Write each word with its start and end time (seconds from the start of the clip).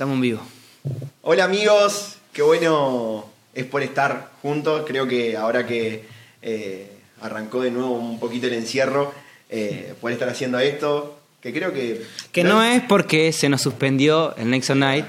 Estamos 0.00 0.14
en 0.14 0.22
vivo. 0.22 0.40
Hola 1.20 1.44
amigos, 1.44 2.16
qué 2.32 2.40
bueno 2.40 3.26
es 3.52 3.66
por 3.66 3.82
estar 3.82 4.30
juntos. 4.40 4.84
Creo 4.86 5.06
que 5.06 5.36
ahora 5.36 5.66
que 5.66 6.06
eh, 6.40 6.90
arrancó 7.20 7.60
de 7.60 7.70
nuevo 7.70 7.90
un 7.98 8.18
poquito 8.18 8.46
el 8.46 8.54
encierro, 8.54 9.12
eh, 9.50 9.92
por 10.00 10.10
estar 10.10 10.26
haciendo 10.30 10.58
esto, 10.58 11.18
que 11.42 11.52
creo 11.52 11.74
que... 11.74 12.00
Que 12.32 12.44
no 12.44 12.64
es 12.64 12.80
porque 12.84 13.30
se 13.34 13.50
nos 13.50 13.60
suspendió 13.60 14.34
el 14.36 14.48
Nexo 14.48 14.74
Night. 14.74 15.04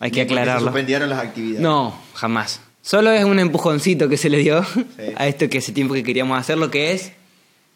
Hay 0.00 0.10
que 0.10 0.20
porque 0.20 0.34
Se 0.34 0.40
aclararlo. 0.40 0.66
suspendieron 0.66 1.08
las 1.08 1.20
actividades. 1.20 1.62
No, 1.62 1.98
jamás. 2.12 2.60
Solo 2.82 3.10
es 3.12 3.24
un 3.24 3.38
empujoncito 3.38 4.10
que 4.10 4.18
se 4.18 4.28
le 4.28 4.36
dio 4.36 4.62
Sí. 4.64 4.84
a 5.16 5.26
esto 5.26 5.48
que 5.48 5.56
hace 5.56 5.72
tiempo 5.72 5.94
que 5.94 6.04
queríamos 6.04 6.38
hacer, 6.38 6.58
lo 6.58 6.70
que 6.70 6.92
es 6.92 7.12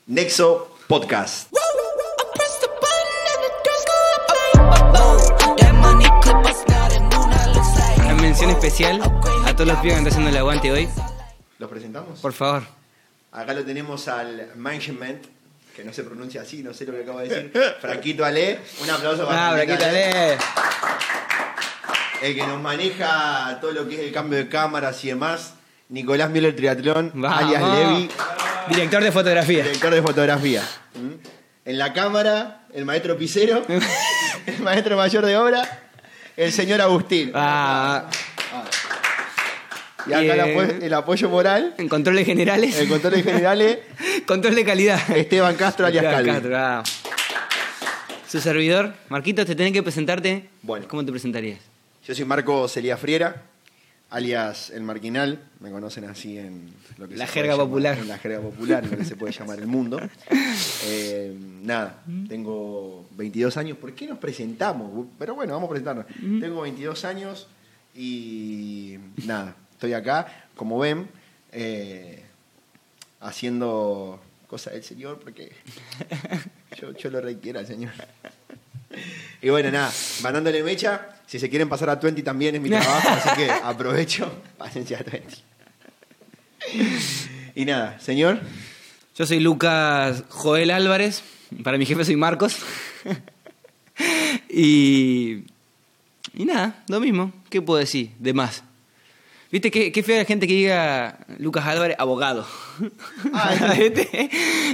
Nexo 0.06 0.76
Podcast. 0.88 1.50
Mención 8.32 8.50
especial 8.50 8.98
a 9.44 9.52
todos 9.54 9.66
los 9.68 9.76
pibes 9.80 9.92
que 9.92 9.98
están 9.98 10.06
haciendo 10.06 10.30
el 10.30 10.36
aguante 10.38 10.72
hoy. 10.72 10.88
¿Los 11.58 11.68
presentamos? 11.68 12.18
Por 12.20 12.32
favor. 12.32 12.62
Acá 13.30 13.52
lo 13.52 13.62
tenemos 13.62 14.08
al 14.08 14.52
management, 14.56 15.26
que 15.76 15.84
no 15.84 15.92
se 15.92 16.02
pronuncia 16.02 16.40
así, 16.40 16.62
no 16.62 16.72
sé 16.72 16.86
lo 16.86 16.94
que 16.94 17.02
acabo 17.02 17.18
de 17.18 17.28
decir. 17.28 17.52
Franquito 17.82 18.24
Ale. 18.24 18.58
Un 18.82 18.88
aplauso 18.88 19.26
para 19.26 19.48
Ah, 19.48 19.52
Franquito 19.52 19.84
Ale. 19.84 20.38
El 22.22 22.34
que 22.34 22.46
nos 22.46 22.58
maneja 22.58 23.58
todo 23.60 23.72
lo 23.72 23.86
que 23.86 23.96
es 23.96 24.00
el 24.00 24.12
cambio 24.12 24.38
de 24.38 24.48
cámaras 24.48 25.04
y 25.04 25.08
demás. 25.08 25.52
Nicolás 25.90 26.30
Miller 26.30 26.56
Triatlón, 26.56 27.12
alias. 27.26 27.62
Levi, 27.62 28.08
Director 28.70 29.02
de 29.04 29.12
fotografía. 29.12 29.62
director 29.64 29.92
de 29.92 30.00
fotografía. 30.00 30.62
¿Mm? 30.94 31.68
En 31.68 31.78
la 31.78 31.92
cámara, 31.92 32.64
el 32.72 32.86
maestro 32.86 33.14
Picero, 33.18 33.62
el 34.46 34.58
maestro 34.62 34.96
mayor 34.96 35.26
de 35.26 35.36
obra, 35.36 35.90
el 36.34 36.50
señor 36.50 36.80
Agustín. 36.80 37.30
Ah, 37.34 38.06
Y 40.06 40.12
acá 40.12 40.34
el, 40.34 40.40
apo- 40.40 40.84
el 40.84 40.94
apoyo 40.94 41.28
moral, 41.28 41.74
en 41.78 41.88
controles 41.88 42.26
generales. 42.26 42.76
el 42.78 42.88
control 42.88 43.14
de 43.14 43.22
generales, 43.22 43.78
Control 44.26 44.54
de 44.54 44.64
calidad. 44.64 44.98
Esteban 45.16 45.54
Castro 45.56 45.86
alias 45.86 46.04
Esteban 46.04 46.24
Calvi. 46.24 46.40
Castro, 46.40 46.56
ah. 46.58 46.82
Su 48.28 48.40
servidor, 48.40 48.94
Marquitos, 49.10 49.44
te 49.46 49.54
tenés 49.54 49.72
que 49.72 49.82
presentarte. 49.82 50.48
Bueno. 50.62 50.86
¿Cómo 50.88 51.04
te 51.04 51.10
presentarías? 51.12 51.58
Yo 52.06 52.14
soy 52.14 52.24
Marco 52.24 52.66
Celia 52.66 52.96
Friera, 52.96 53.42
alias 54.10 54.70
El 54.70 54.82
Marquinal, 54.82 55.38
me 55.60 55.70
conocen 55.70 56.04
así 56.06 56.38
en 56.38 56.72
lo 56.98 57.06
que 57.08 57.16
La 57.16 57.26
se 57.26 57.32
jerga 57.34 57.56
popular. 57.56 57.94
llamar- 57.96 58.02
en 58.02 58.08
la 58.08 58.18
jerga 58.18 58.40
popular, 58.40 58.84
en 58.84 58.90
lo 58.92 58.96
que 58.98 59.04
se 59.04 59.16
puede 59.16 59.32
llamar 59.32 59.58
el 59.58 59.66
mundo. 59.66 60.00
Eh, 60.84 61.32
nada, 61.62 62.02
tengo 62.28 63.06
22 63.12 63.56
años. 63.56 63.78
¿Por 63.78 63.94
qué 63.94 64.06
nos 64.08 64.18
presentamos? 64.18 65.06
Pero 65.16 65.36
bueno, 65.36 65.52
vamos 65.54 65.68
a 65.68 65.70
presentarnos. 65.70 66.06
Tengo 66.40 66.62
22 66.62 67.04
años 67.04 67.46
y 67.94 68.96
nada, 69.24 69.54
estoy 69.82 69.94
acá, 69.94 70.46
como 70.54 70.78
ven, 70.78 71.08
eh, 71.50 72.22
haciendo 73.20 74.22
cosas 74.46 74.74
del 74.74 74.84
Señor 74.84 75.18
porque 75.18 75.50
yo, 76.80 76.92
yo 76.92 77.10
lo 77.10 77.20
requiero 77.20 77.58
al 77.58 77.66
Señor. 77.66 77.90
Y 79.40 79.48
bueno, 79.48 79.72
nada, 79.72 79.92
mandándole 80.22 80.62
mecha. 80.62 81.16
Si 81.26 81.40
se 81.40 81.50
quieren 81.50 81.68
pasar 81.68 81.90
a 81.90 81.96
20 81.96 82.22
también 82.22 82.54
es 82.54 82.60
mi 82.60 82.70
trabajo, 82.70 83.08
así 83.10 83.28
que 83.36 83.50
aprovecho, 83.50 84.32
pásense 84.56 84.94
a 84.94 85.02
20. 85.02 85.34
Y 87.56 87.64
nada, 87.64 87.98
señor, 87.98 88.40
Yo 89.16 89.26
soy 89.26 89.40
Lucas 89.40 90.22
Joel 90.28 90.70
Álvarez. 90.70 91.24
Para 91.64 91.76
mi 91.76 91.86
jefe 91.86 92.04
soy 92.04 92.14
Marcos. 92.14 92.56
y. 94.48 95.42
Y 96.34 96.44
nada, 96.44 96.84
lo 96.88 97.00
mismo. 97.00 97.32
¿Qué 97.50 97.60
puedo 97.60 97.80
decir? 97.80 98.12
De 98.20 98.32
más. 98.32 98.62
¿Viste 99.52 99.70
qué, 99.70 99.92
qué 99.92 100.02
fea 100.02 100.16
la 100.16 100.24
gente 100.24 100.46
que 100.46 100.54
diga 100.54 101.18
Lucas 101.38 101.66
Álvarez, 101.66 101.94
abogado? 101.98 102.46
Ah, 103.34 103.74
¿Viste? 103.78 104.30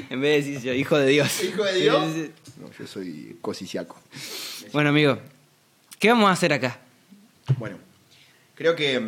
en 0.09 0.21
vez 0.21 0.47
de 0.47 0.53
decir 0.53 0.69
yo, 0.69 0.73
hijo 0.73 0.97
de 0.97 1.09
Dios. 1.09 1.43
hijo 1.43 1.65
de 1.65 1.81
Dios. 1.81 2.05
Sí, 2.15 2.23
sí, 2.23 2.33
sí. 2.45 2.53
No, 2.61 2.71
yo 2.71 2.87
soy 2.87 3.39
cosiciaco. 3.41 4.01
Bueno, 4.73 4.91
amigo, 4.91 5.19
¿qué 5.99 6.11
vamos 6.11 6.31
a 6.31 6.33
hacer 6.33 6.53
acá? 6.53 6.79
Bueno, 7.59 7.77
creo 8.55 8.77
que 8.77 9.03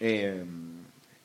eh, 0.00 0.44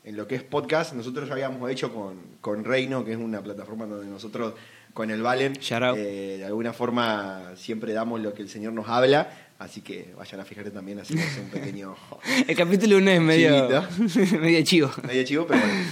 en 0.06 0.16
lo 0.16 0.26
que 0.26 0.36
es 0.36 0.44
podcast, 0.44 0.94
nosotros 0.94 1.28
ya 1.28 1.34
habíamos 1.34 1.70
hecho 1.70 1.94
con, 1.94 2.16
con 2.40 2.64
Reino, 2.64 3.04
que 3.04 3.12
es 3.12 3.18
una 3.18 3.42
plataforma 3.42 3.88
donde 3.88 4.10
nosotros 4.10 4.54
con 4.94 5.12
el 5.12 5.22
Valen, 5.22 5.60
eh, 5.70 6.36
de 6.40 6.46
alguna 6.46 6.72
forma 6.72 7.52
siempre 7.58 7.92
damos 7.92 8.22
lo 8.22 8.34
que 8.34 8.42
el 8.42 8.50
Señor 8.50 8.72
nos 8.72 8.88
habla, 8.88 9.51
así 9.62 9.82
que 9.82 10.14
vayan 10.18 10.42
a 10.42 10.46
fijarse 10.46 10.72
también, 10.72 11.00
así 11.00 11.16
que 11.16 11.22
es 11.24 11.38
un 11.38 11.50
pequeño... 11.50 11.96
El 12.48 12.56
capítulo 12.56 12.98
1 12.98 13.12
es 13.12 13.22
medio, 13.22 13.70
medio 14.42 14.64
chivo. 14.64 14.92
medio 15.08 15.24
chivo, 15.24 15.46
pero 15.48 15.60
bueno. 15.60 15.84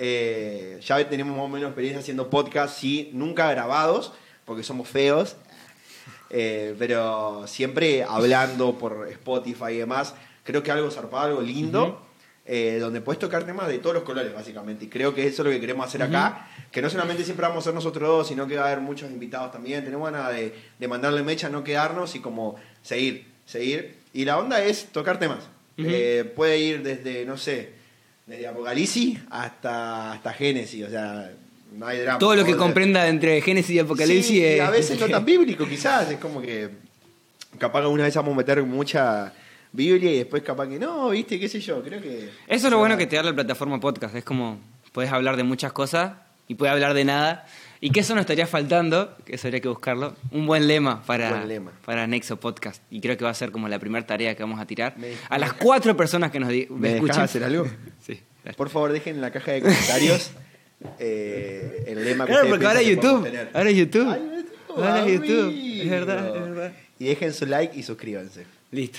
Eh, 0.00 0.78
ya 0.80 1.08
tenemos 1.08 1.36
más 1.36 1.44
o 1.44 1.48
menos 1.48 1.68
experiencia 1.68 2.00
haciendo 2.00 2.30
podcasts, 2.30 2.78
sí, 2.78 3.10
nunca 3.12 3.50
grabados, 3.50 4.12
porque 4.44 4.62
somos 4.62 4.88
feos, 4.88 5.36
eh, 6.30 6.74
pero 6.78 7.46
siempre 7.46 8.04
hablando 8.04 8.78
por 8.78 9.08
Spotify 9.08 9.72
y 9.72 9.78
demás. 9.78 10.14
Creo 10.44 10.62
que 10.62 10.70
algo 10.70 10.90
zarpado, 10.90 11.26
algo 11.26 11.42
lindo, 11.42 12.00
eh, 12.46 12.78
donde 12.80 13.02
puedes 13.02 13.18
tocar 13.18 13.44
temas 13.44 13.68
de 13.68 13.78
todos 13.78 13.94
los 13.94 14.04
colores, 14.04 14.32
básicamente. 14.32 14.86
Y 14.86 14.88
creo 14.88 15.14
que 15.14 15.26
eso 15.26 15.42
es 15.42 15.46
lo 15.46 15.50
que 15.50 15.60
queremos 15.60 15.86
hacer 15.86 16.02
acá, 16.02 16.48
que 16.70 16.80
no 16.80 16.88
solamente 16.88 17.24
siempre 17.24 17.46
vamos 17.46 17.64
a 17.64 17.66
ser 17.66 17.74
nosotros 17.74 18.08
dos, 18.08 18.28
sino 18.28 18.46
que 18.46 18.56
va 18.56 18.62
a 18.62 18.66
haber 18.68 18.80
muchos 18.80 19.10
invitados 19.10 19.52
también. 19.52 19.84
Tenemos 19.84 20.10
ganas 20.10 20.32
de, 20.32 20.54
de 20.78 20.88
mandarle 20.88 21.22
mecha, 21.22 21.50
no 21.50 21.62
quedarnos 21.62 22.14
y 22.14 22.20
como 22.20 22.56
seguir, 22.82 23.24
seguir. 23.46 23.94
Y 24.12 24.24
la 24.24 24.38
onda 24.38 24.62
es 24.62 24.86
tocar 24.86 25.18
temas. 25.18 25.40
Eh, 25.76 26.30
puede 26.34 26.58
ir 26.58 26.82
desde, 26.82 27.24
no 27.24 27.36
sé, 27.38 27.70
desde 28.26 28.48
Apocalipsis 28.48 29.18
hasta, 29.30 30.12
hasta 30.12 30.32
Génesis, 30.32 30.84
o 30.86 30.90
sea, 30.90 31.30
no 31.72 31.86
hay 31.86 32.00
drama. 32.00 32.18
Todo 32.18 32.34
lo 32.34 32.44
que 32.44 32.56
comprenda 32.56 33.06
entre 33.06 33.40
Génesis 33.42 33.76
y 33.76 33.78
Apocalipsis 33.78 34.26
sí, 34.26 34.38
y 34.38 34.44
es- 34.44 34.60
a 34.60 34.70
veces 34.70 34.98
no 34.98 35.06
tan 35.10 35.24
bíblico, 35.24 35.66
quizás, 35.68 36.10
es 36.10 36.18
como 36.18 36.42
que 36.42 36.68
capaz 37.58 37.78
que 37.80 37.84
alguna 37.84 38.04
vez 38.04 38.14
vamos 38.16 38.34
a 38.34 38.36
meter 38.38 38.62
mucha 38.64 39.32
Biblia 39.70 40.10
y 40.12 40.16
después 40.18 40.42
capaz 40.42 40.66
que 40.68 40.80
no, 40.80 41.10
viste, 41.10 41.38
qué 41.38 41.48
sé 41.48 41.60
yo, 41.60 41.80
creo 41.82 42.00
que... 42.02 42.28
Eso 42.48 42.66
es 42.66 42.70
lo 42.72 42.78
bueno 42.78 42.96
que 42.96 43.06
te 43.06 43.14
da 43.16 43.22
la 43.22 43.32
plataforma 43.34 43.78
podcast. 43.78 44.16
Es 44.16 44.24
como, 44.24 44.58
puedes 44.92 45.12
hablar 45.12 45.36
de 45.36 45.44
muchas 45.44 45.72
cosas 45.72 46.14
y 46.48 46.54
puedes 46.56 46.72
hablar 46.72 46.94
de 46.94 47.04
nada. 47.04 47.46
Y 47.80 47.90
que 47.90 48.00
eso 48.00 48.14
nos 48.14 48.22
estaría 48.22 48.46
faltando, 48.46 49.16
que 49.24 49.36
eso 49.36 49.46
habría 49.46 49.60
que 49.60 49.68
buscarlo. 49.68 50.16
Un 50.32 50.46
buen 50.46 50.66
lema 50.66 51.02
para, 51.02 51.30
Buen 51.30 51.48
lema. 51.48 51.72
para 51.84 52.06
Nexo 52.06 52.38
Podcast. 52.40 52.82
Y 52.90 53.00
creo 53.00 53.16
que 53.16 53.24
va 53.24 53.30
a 53.30 53.34
ser 53.34 53.52
como 53.52 53.68
la 53.68 53.78
primera 53.78 54.04
tarea 54.06 54.34
que 54.34 54.42
vamos 54.42 54.60
a 54.60 54.66
tirar. 54.66 54.96
Me- 54.98 55.12
a 55.28 55.34
me 55.34 55.38
las 55.38 55.52
cuatro 55.52 55.96
personas 55.96 56.30
que 56.32 56.40
nos 56.40 56.48
¿Me 56.48 56.54
dejás 56.66 56.94
escuchen. 56.94 57.20
hacer 57.20 57.44
algo? 57.44 57.66
Sí. 58.04 58.20
dale. 58.44 58.56
Por 58.56 58.68
favor, 58.70 58.92
dejen 58.92 59.16
en 59.16 59.20
la 59.20 59.30
caja 59.30 59.52
de 59.52 59.62
comentarios 59.62 60.30
eh, 60.98 61.84
el 61.86 62.04
lema 62.04 62.26
que 62.26 62.32
Claro, 62.32 62.48
porque 62.48 62.66
ahora 62.66 62.80
que 62.80 62.90
YouTube. 62.90 63.48
Ahora 63.54 63.70
es 63.70 63.76
YouTube. 63.76 64.08
Ay, 64.12 64.20
YouTube, 64.20 64.76
Ahora 64.76 65.06
es 65.06 65.12
YouTube. 65.12 65.48
amigo. 65.48 65.82
Es 65.84 65.90
verdad, 65.90 66.26
es 66.36 66.42
verdad. 66.42 66.72
Y 66.98 67.04
dejen 67.06 67.32
su 67.32 67.46
like 67.46 67.78
y 67.78 67.82
suscríbanse. 67.84 68.44
Listo. 68.72 68.98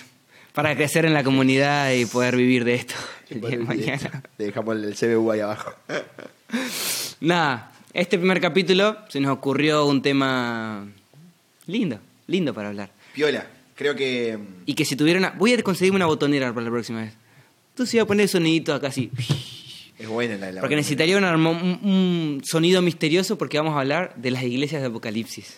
Para 0.54 0.76
crecer 0.76 1.06
en 1.06 1.14
la 1.14 1.24
comunidad 1.24 1.92
y 1.92 2.06
poder 2.06 2.36
vivir 2.36 2.64
de 2.64 2.76
esto 2.76 2.96
el 3.30 3.42
día 3.42 3.50
de 3.52 3.58
mañana. 3.60 4.24
Le 4.38 4.46
dejamos 4.46 4.76
el 4.78 4.96
CBU 4.96 5.32
ahí 5.32 5.40
abajo. 5.42 5.74
Nada, 7.22 7.72
este 7.94 8.18
primer 8.18 8.40
capítulo 8.42 8.98
se 9.10 9.20
nos 9.20 9.32
ocurrió 9.32 9.86
un 9.86 10.02
tema 10.02 10.88
lindo, 11.68 12.00
lindo 12.28 12.54
para 12.54 12.70
hablar. 12.70 12.92
Piola, 13.14 13.48
creo 13.76 13.96
que... 13.96 14.38
Y 14.66 14.74
que 14.74 14.86
si 14.86 14.96
tuviera 14.96 15.20
una... 15.20 15.32
Voy 15.32 15.54
a 15.54 15.64
conseguirme 15.64 15.98
una 15.98 16.06
botonera 16.06 16.54
para 16.54 16.66
la 16.66 16.72
próxima 16.72 17.02
vez. 17.02 17.14
Entonces 17.72 17.94
iba 17.96 18.04
a 18.04 18.08
poner 18.08 18.28
soniditos 18.28 18.76
acá 18.76 18.88
así. 18.88 19.10
Es 19.98 20.08
buena 20.08 20.38
la 20.38 20.48
de 20.48 20.54
la 20.54 20.62
Porque 20.62 20.76
necesitaría 20.76 21.18
un, 21.18 21.24
armo- 21.24 21.52
un- 21.62 21.90
un 21.90 22.42
sonido 22.46 22.82
misterioso 22.82 23.38
porque 23.38 23.58
vamos 23.58 23.76
a 23.76 23.80
hablar 23.82 24.14
de 24.16 24.32
las 24.32 24.44
iglesias 24.44 24.82
de 24.82 24.88
Apocalipsis. 24.88 25.58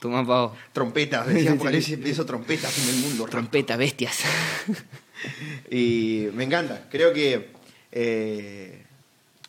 Toma, 0.00 0.26
pavo. 0.26 0.56
Trompetas, 0.72 1.26
decía 1.32 1.52
Apocalipsis, 1.52 1.94
empiezo 1.94 2.24
trompetas 2.26 2.76
en 2.78 2.88
el 2.94 3.00
mundo. 3.02 3.26
Trompeta, 3.26 3.76
bestias. 3.76 4.20
Y 5.70 6.26
me 6.34 6.44
encanta, 6.44 6.86
creo 6.90 7.12
que... 7.12 7.48
eh, 7.92 8.79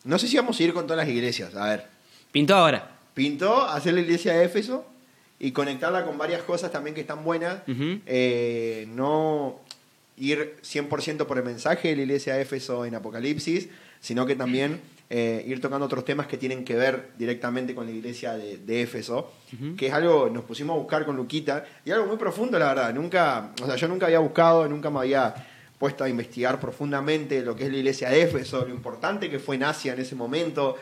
no 0.04 0.18
sé 0.20 0.28
si 0.28 0.38
vamos 0.38 0.60
a 0.60 0.64
ir 0.64 0.74
con 0.74 0.86
todas 0.88 1.06
las 1.06 1.14
iglesias. 1.14 1.56
A 1.56 1.70
ver, 1.70 1.86
Pintó 2.32 2.56
ahora. 2.56 2.98
pintó 3.14 3.62
hacer 3.68 3.94
la 3.94 4.02
iglesia 4.02 4.34
de 4.34 4.46
Éfeso 4.46 4.86
y 5.40 5.52
conectarla 5.52 6.06
con 6.06 6.18
varias 6.18 6.44
cosas 6.44 6.72
también 6.72 6.94
que 6.96 7.02
están 7.02 7.24
buenas. 7.24 7.60
Eh, 7.68 8.86
no 8.90 9.60
ir 10.18 10.56
100% 10.64 11.26
por 11.26 11.38
el 11.38 11.44
mensaje 11.44 11.90
de 11.90 11.96
la 11.98 12.02
iglesia 12.04 12.36
de 12.36 12.42
Éfeso 12.44 12.86
en 12.86 12.96
Apocalipsis, 12.96 13.68
sino 14.00 14.26
que 14.26 14.36
también 14.36 14.80
eh, 15.10 15.44
ir 15.48 15.60
tocando 15.60 15.86
otros 15.88 16.06
temas 16.06 16.28
que 16.28 16.38
tienen 16.38 16.64
que 16.64 16.76
ver 16.76 17.10
directamente 17.18 17.76
con 17.76 17.86
la 17.86 17.92
iglesia 17.92 18.34
de, 18.34 18.58
de 18.58 18.82
Éfeso, 18.84 19.34
que 19.78 19.88
es 19.88 19.94
algo, 19.94 20.30
nos 20.30 20.44
pusimos 20.46 20.76
a 20.76 20.80
buscar 20.80 21.06
con 21.06 21.18
Luquita, 21.18 21.66
y 21.84 21.92
algo 21.92 22.06
muy 22.06 22.18
profundo, 22.18 22.58
la 22.58 22.68
verdad. 22.68 22.94
Nunca, 22.94 23.52
o 23.62 23.66
sea, 23.66 23.76
yo 23.76 23.88
nunca 23.90 24.06
había 24.06 24.20
buscado, 24.20 24.70
nunca 24.70 24.90
me 24.90 25.00
había 25.00 25.34
puesto 25.82 26.04
a 26.04 26.10
investigar 26.10 26.60
profundamente 26.60 27.42
lo 27.42 27.56
que 27.56 27.66
es 27.66 27.72
la 27.72 27.78
iglesia 27.78 28.12
de 28.12 28.22
Éfeso, 28.22 28.64
lo 28.64 28.72
importante 28.72 29.32
que 29.32 29.40
fue 29.40 29.56
en 29.56 29.64
Asia 29.64 29.94
en 29.94 30.00
ese 30.00 30.14
momento, 30.14 30.78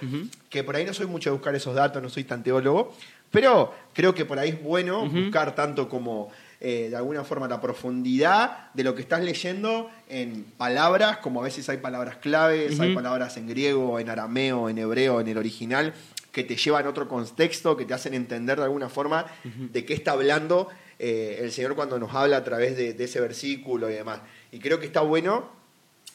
que 0.50 0.62
por 0.62 0.76
ahí 0.76 0.84
no 0.84 0.94
soy 0.94 1.06
mucho 1.06 1.30
de 1.30 1.36
buscar 1.36 1.56
esos 1.56 1.74
datos, 1.74 2.04
no 2.04 2.10
soy 2.10 2.26
tan 2.26 2.44
teólogo, 2.44 2.94
pero 3.32 3.74
creo 3.94 4.14
que 4.14 4.26
por 4.26 4.38
ahí 4.40 4.50
es 4.50 4.62
bueno 4.62 5.08
buscar 5.08 5.56
tanto 5.56 5.88
como 5.88 6.30
eh, 6.60 6.88
de 6.90 6.98
alguna 6.98 7.24
forma 7.24 7.48
la 7.48 7.62
profundidad 7.62 8.74
de 8.74 8.84
lo 8.84 8.94
que 8.94 9.02
estás 9.02 9.24
leyendo 9.24 9.90
en 10.10 10.44
palabras, 10.58 11.20
como 11.20 11.40
a 11.40 11.46
veces 11.46 11.70
hay 11.70 11.78
palabras 11.78 12.18
claves, 12.18 12.78
hay 12.82 12.94
palabras 12.94 13.38
en 13.38 13.48
griego, 13.48 14.02
en 14.02 14.10
arameo, 14.10 14.68
en 14.68 14.80
hebreo, 14.80 15.22
en 15.22 15.30
el 15.30 15.38
original, 15.38 15.94
que 16.34 16.44
te 16.44 16.58
llevan 16.58 16.86
a 16.86 16.90
otro 16.90 17.08
contexto, 17.08 17.78
que 17.78 17.86
te 17.86 17.94
hacen 17.94 18.14
entender 18.14 18.58
de 18.58 18.66
alguna 18.66 18.90
forma 18.90 19.28
de 19.46 19.86
qué 19.86 19.94
está 19.94 20.12
hablando 20.12 20.68
eh, 21.00 21.40
el 21.42 21.54
Señor 21.54 21.76
cuando 21.76 21.98
nos 21.98 22.14
habla 22.14 22.36
a 22.36 22.44
través 22.44 22.76
de, 22.76 22.94
de 22.94 23.04
ese 23.06 23.22
versículo 23.22 23.90
y 23.90 23.94
demás. 23.94 24.20
Y 24.52 24.60
creo 24.60 24.80
que 24.80 24.86
está 24.86 25.02
bueno 25.02 25.50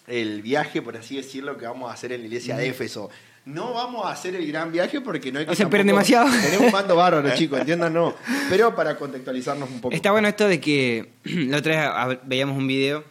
el 0.06 0.42
viaje, 0.42 0.82
por 0.82 0.96
así 0.96 1.16
decirlo, 1.16 1.56
que 1.56 1.66
vamos 1.66 1.90
a 1.90 1.94
hacer 1.94 2.12
en 2.12 2.20
la 2.20 2.26
iglesia 2.26 2.56
de 2.56 2.68
Éfeso. 2.68 3.10
No 3.46 3.74
vamos 3.74 4.06
a 4.06 4.10
hacer 4.10 4.34
el 4.36 4.46
gran 4.46 4.72
viaje 4.72 5.02
porque 5.02 5.30
no 5.30 5.38
hay 5.38 5.44
que. 5.44 5.50
No 5.50 5.54
se 5.54 5.64
esperen 5.64 5.86
demasiado. 5.86 6.30
Tenemos 6.30 6.66
un 6.66 6.72
mando 6.72 6.96
bárbaro, 6.96 7.34
chicos, 7.36 7.60
entiendan, 7.60 7.92
no. 7.92 8.14
Pero 8.48 8.74
para 8.74 8.96
contextualizarnos 8.96 9.70
un 9.70 9.80
poco. 9.80 9.94
Está 9.94 10.12
bueno 10.12 10.28
esto 10.28 10.48
de 10.48 10.60
que 10.60 11.12
la 11.24 11.58
otra 11.58 12.06
vez 12.06 12.18
veíamos 12.24 12.56
un 12.56 12.66
video. 12.66 13.04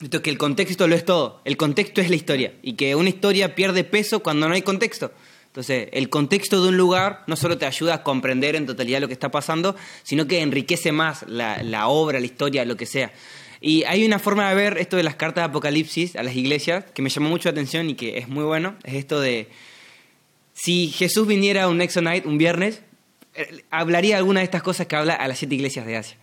Esto 0.00 0.22
que 0.22 0.30
el 0.30 0.38
contexto 0.38 0.86
lo 0.86 0.94
es 0.94 1.04
todo. 1.04 1.40
El 1.44 1.56
contexto 1.56 2.00
es 2.00 2.10
la 2.10 2.16
historia. 2.16 2.52
Y 2.62 2.74
que 2.74 2.94
una 2.94 3.08
historia 3.08 3.54
pierde 3.54 3.84
peso 3.84 4.22
cuando 4.22 4.48
no 4.48 4.54
hay 4.54 4.62
contexto. 4.62 5.12
Entonces, 5.46 5.88
el 5.92 6.08
contexto 6.08 6.60
de 6.62 6.70
un 6.70 6.76
lugar 6.76 7.22
no 7.28 7.36
solo 7.36 7.58
te 7.58 7.64
ayuda 7.64 7.94
a 7.94 8.02
comprender 8.02 8.56
en 8.56 8.66
totalidad 8.66 9.00
lo 9.00 9.06
que 9.06 9.12
está 9.12 9.30
pasando, 9.30 9.76
sino 10.02 10.26
que 10.26 10.40
enriquece 10.40 10.90
más 10.90 11.24
la, 11.28 11.62
la 11.62 11.86
obra, 11.86 12.18
la 12.18 12.26
historia, 12.26 12.64
lo 12.64 12.76
que 12.76 12.86
sea. 12.86 13.12
Y 13.66 13.84
hay 13.84 14.04
una 14.04 14.18
forma 14.18 14.46
de 14.50 14.54
ver 14.54 14.76
esto 14.76 14.98
de 14.98 15.02
las 15.02 15.14
cartas 15.14 15.40
de 15.40 15.46
Apocalipsis 15.46 16.16
a 16.16 16.22
las 16.22 16.36
iglesias 16.36 16.84
que 16.92 17.00
me 17.00 17.08
llamó 17.08 17.30
mucho 17.30 17.48
la 17.48 17.52
atención 17.52 17.88
y 17.88 17.94
que 17.94 18.18
es 18.18 18.28
muy 18.28 18.44
bueno. 18.44 18.76
Es 18.84 18.92
esto 18.92 19.22
de 19.22 19.48
si 20.52 20.88
Jesús 20.88 21.26
viniera 21.26 21.66
un 21.66 21.78
Nexo 21.78 22.02
Night 22.02 22.26
un 22.26 22.36
viernes, 22.36 22.82
eh, 23.34 23.64
hablaría 23.70 24.18
alguna 24.18 24.40
de 24.40 24.44
estas 24.44 24.62
cosas 24.62 24.86
que 24.86 24.96
habla 24.96 25.14
a 25.14 25.26
las 25.28 25.38
siete 25.38 25.54
iglesias 25.54 25.86
de 25.86 25.96
Asia. 25.96 26.18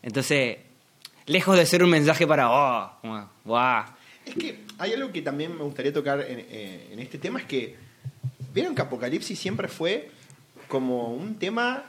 Entonces, 0.00 0.58
lejos 1.26 1.56
de 1.56 1.66
ser 1.66 1.82
un 1.82 1.90
mensaje 1.90 2.24
para, 2.24 2.52
oh, 2.52 3.28
wow. 3.42 3.82
Es 4.24 4.36
que 4.36 4.60
hay 4.78 4.92
algo 4.92 5.10
que 5.10 5.22
también 5.22 5.56
me 5.56 5.64
gustaría 5.64 5.92
tocar 5.92 6.20
en, 6.20 6.38
eh, 6.48 6.90
en 6.92 7.00
este 7.00 7.18
tema, 7.18 7.40
es 7.40 7.46
que 7.46 7.74
vieron 8.54 8.76
que 8.76 8.82
Apocalipsis 8.82 9.36
siempre 9.36 9.66
fue 9.66 10.12
como 10.68 11.12
un 11.12 11.34
tema 11.34 11.82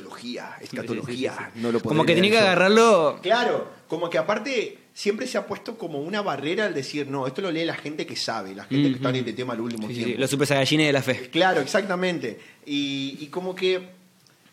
teología, 0.00 0.56
escatología, 0.60 1.50
no 1.56 1.72
lo 1.72 1.80
Como 1.80 2.04
que 2.04 2.12
podré 2.12 2.14
tenía 2.14 2.30
que 2.30 2.36
leer 2.36 2.42
yo. 2.44 2.46
agarrarlo. 2.50 3.18
Claro, 3.22 3.68
como 3.88 4.10
que 4.10 4.18
aparte 4.18 4.78
siempre 4.92 5.26
se 5.26 5.38
ha 5.38 5.46
puesto 5.46 5.76
como 5.76 6.00
una 6.00 6.22
barrera 6.22 6.66
al 6.66 6.74
decir, 6.74 7.08
no, 7.08 7.26
esto 7.26 7.42
lo 7.42 7.50
lee 7.50 7.64
la 7.64 7.74
gente 7.74 8.06
que 8.06 8.16
sabe, 8.16 8.54
la 8.54 8.64
gente 8.64 8.90
que 8.90 8.96
está 8.96 9.08
en 9.10 9.16
este 9.16 9.32
tema 9.32 9.54
al 9.54 9.60
último 9.60 9.88
Sí, 9.88 9.94
sí, 9.94 10.04
tiempo. 10.04 10.20
los 10.20 10.30
super 10.30 10.48
de 10.48 10.92
la 10.92 11.02
fe. 11.02 11.28
Claro, 11.30 11.60
exactamente. 11.60 12.38
Y, 12.66 13.16
y 13.20 13.26
como 13.28 13.54
que 13.54 13.88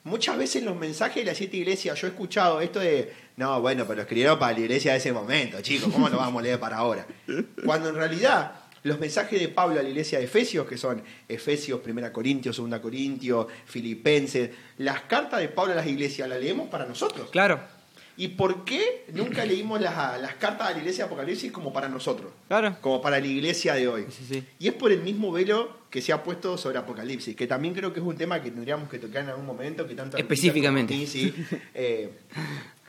muchas 0.04 0.38
veces 0.38 0.64
los 0.64 0.76
mensajes 0.76 1.18
de 1.18 1.26
las 1.26 1.38
siete 1.38 1.58
iglesias, 1.58 2.00
yo 2.00 2.08
he 2.08 2.10
escuchado 2.10 2.60
esto 2.62 2.80
de, 2.80 3.14
no, 3.38 3.62
bueno, 3.62 3.86
pero 3.88 4.02
escribieron 4.02 4.40
para 4.40 4.54
la 4.54 4.60
iglesia 4.62 4.94
de 4.94 4.98
ese 4.98 5.12
momento, 5.12 5.62
chicos, 5.62 5.92
¿cómo 5.94 6.10
lo 6.10 6.18
vamos 6.18 6.40
a 6.40 6.44
leer 6.44 6.60
para 6.60 6.78
ahora? 6.78 7.06
Cuando 7.66 7.90
en 7.90 7.96
realidad 7.96 8.54
los 8.84 9.00
mensajes 9.00 9.40
de 9.40 9.48
Pablo 9.48 9.80
a 9.80 9.84
la 9.84 9.90
iglesia 9.90 10.20
de 10.20 10.26
Efesios, 10.26 10.68
que 10.68 10.78
son 10.78 11.02
Efesios, 11.28 11.82
1 11.86 12.14
Corintios, 12.14 12.58
2 12.58 12.80
Corintios, 12.80 13.48
Filipenses, 13.66 14.50
las 14.78 15.02
cartas 15.02 15.40
de 15.40 15.50
Pablo 15.50 15.74
a 15.74 15.76
las 15.76 15.88
iglesias 15.88 16.28
las 16.28 16.40
leemos 16.40 16.70
para 16.70 16.86
nosotros. 16.86 17.30
Claro, 17.30 17.60
¿Y 18.18 18.28
por 18.28 18.66
qué 18.66 19.06
nunca 19.14 19.46
leímos 19.46 19.80
las, 19.80 20.22
las 20.22 20.36
cartas 20.36 20.68
de 20.68 20.74
la 20.76 20.80
iglesia 20.82 21.06
de 21.06 21.08
Apocalipsis 21.08 21.52
como 21.52 21.72
para 21.72 21.88
nosotros? 21.88 22.32
claro. 22.48 22.76
Como 22.82 23.02
para 23.02 23.20
la 23.20 23.26
iglesia 23.26 23.74
de 23.74 23.88
hoy. 23.88 24.06
Sí, 24.10 24.26
sí. 24.28 24.46
Y 24.60 24.68
es 24.68 24.74
por 24.74 24.92
el 24.92 25.02
mismo 25.02 25.32
velo 25.32 25.78
que 25.90 26.02
se 26.02 26.14
ha 26.14 26.24
puesto 26.24 26.58
sobre 26.58 26.78
Apocalipsis, 26.78 27.36
que 27.36 27.48
también 27.48 27.74
creo 27.74 27.94
que 27.94 28.00
es 28.00 28.06
un 28.06 28.16
tema 28.16 28.42
que 28.42 28.52
tendríamos 28.52 28.90
que 28.90 29.00
tocar 29.00 29.24
en 29.24 29.30
algún 29.30 29.46
momento, 29.46 29.88
que 29.88 29.96
tanto 29.96 30.18
Específicamente. 30.18 30.94
A 30.94 30.98
mí, 30.98 31.08
sí, 31.08 31.34
eh, 31.74 32.12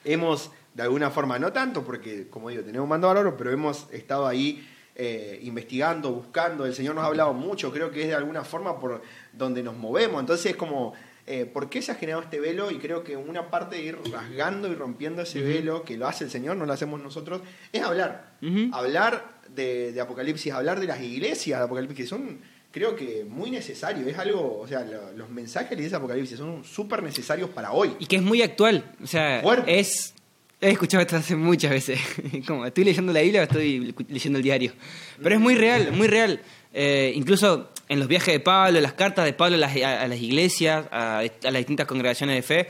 hemos, 0.05 0.51
de 0.75 0.83
alguna 0.83 1.11
forma, 1.11 1.39
no 1.39 1.53
tanto, 1.53 1.83
porque, 1.83 2.29
como 2.29 2.51
digo, 2.51 2.63
tenemos 2.63 2.89
mando 2.89 3.07
bárbaro, 3.07 3.37
pero 3.37 3.51
hemos 3.51 3.87
estado 3.93 4.27
ahí 4.27 4.69
eh, 4.95 5.39
investigando, 5.43 6.11
buscando. 6.13 6.67
El 6.67 6.75
Señor 6.75 6.95
nos 6.95 7.05
ha 7.05 7.09
hablado 7.09 7.33
mucho, 7.33 7.73
creo 7.73 7.91
que 7.91 8.03
es 8.03 8.09
de 8.09 8.15
alguna 8.15 8.45
forma 8.45 8.79
por 8.79 9.03
donde 9.33 9.63
nos 9.63 9.77
movemos. 9.77 10.21
Entonces, 10.21 10.47
es 10.53 10.57
como, 10.57 10.93
eh, 11.27 11.47
¿por 11.47 11.69
qué 11.71 11.81
se 11.83 11.93
ha 11.93 11.95
generado 11.95 12.23
este 12.23 12.41
velo? 12.41 12.71
Y 12.71 12.79
creo 12.79 13.03
que 13.05 13.17
una 13.17 13.51
parte 13.51 13.77
de 13.77 13.83
ir 13.83 13.99
rasgando 14.13 14.69
y 14.69 14.75
rompiendo 14.75 15.23
ese 15.23 15.41
velo, 15.41 15.83
que 15.85 15.97
lo 15.97 16.07
hace 16.09 16.25
el 16.25 16.31
Señor, 16.31 16.57
no 16.57 16.67
lo 16.67 16.73
hacemos 16.73 17.01
nosotros, 17.01 17.41
es 17.73 17.83
hablar. 17.83 18.33
Hablar 18.73 19.41
de, 19.49 19.93
de 19.93 20.01
Apocalipsis, 20.01 20.53
hablar 20.53 20.81
de 20.81 20.87
las 20.87 21.01
iglesias 21.01 21.59
de 21.61 21.65
Apocalipsis, 21.65 21.97
que 21.97 22.07
son, 22.07 22.41
creo 22.71 22.97
que, 22.97 23.25
muy 23.25 23.51
necesarios. 23.51 24.07
Es 24.07 24.19
algo, 24.19 24.59
o 24.61 24.67
sea, 24.67 24.85
lo- 24.85 25.13
los 25.13 25.31
mensajes 25.31 25.77
de 25.79 25.89
de 25.89 25.97
Apocalipsis 25.97 26.39
son 26.39 26.65
súper 26.65 27.03
necesarios 27.03 27.51
para 27.51 27.73
hoy. 27.73 27.95
Y 27.99 28.07
que 28.07 28.17
es 28.17 28.23
muy 28.23 28.43
actual. 28.43 28.93
O 29.03 29.07
sea, 29.07 29.41
Fuerte. 29.43 29.79
es. 29.79 30.15
He 30.63 30.71
escuchado 30.71 31.03
esto 31.03 31.17
hace 31.17 31.35
muchas 31.37 31.71
veces. 31.73 31.99
Como 32.47 32.65
estoy 32.65 32.85
leyendo 32.85 33.13
la 33.13 33.21
Biblia 33.21 33.41
o 33.41 33.45
estoy 33.45 33.95
leyendo 34.09 34.39
el 34.39 34.45
diario. 34.45 34.73
Pero 35.21 35.35
es 35.35 35.41
muy 35.41 35.57
real, 35.57 35.91
muy 35.93 36.07
real. 36.07 36.41
Eh, 36.73 37.13
incluso 37.17 37.71
en 37.89 37.99
los 37.99 38.07
viajes 38.09 38.33
de 38.33 38.41
Pablo, 38.41 38.81
las 38.81 38.93
cartas 38.93 39.25
de 39.25 39.33
Pablo 39.33 39.57
a 39.57 39.59
las, 39.59 39.77
a- 39.77 40.03
a 40.03 40.09
las 40.09 40.21
iglesias, 40.21 40.87
a, 40.93 41.19
a 41.19 41.51
las 41.51 41.55
distintas 41.55 41.87
congregaciones 41.87 42.37
de 42.37 42.43
fe, 42.43 42.69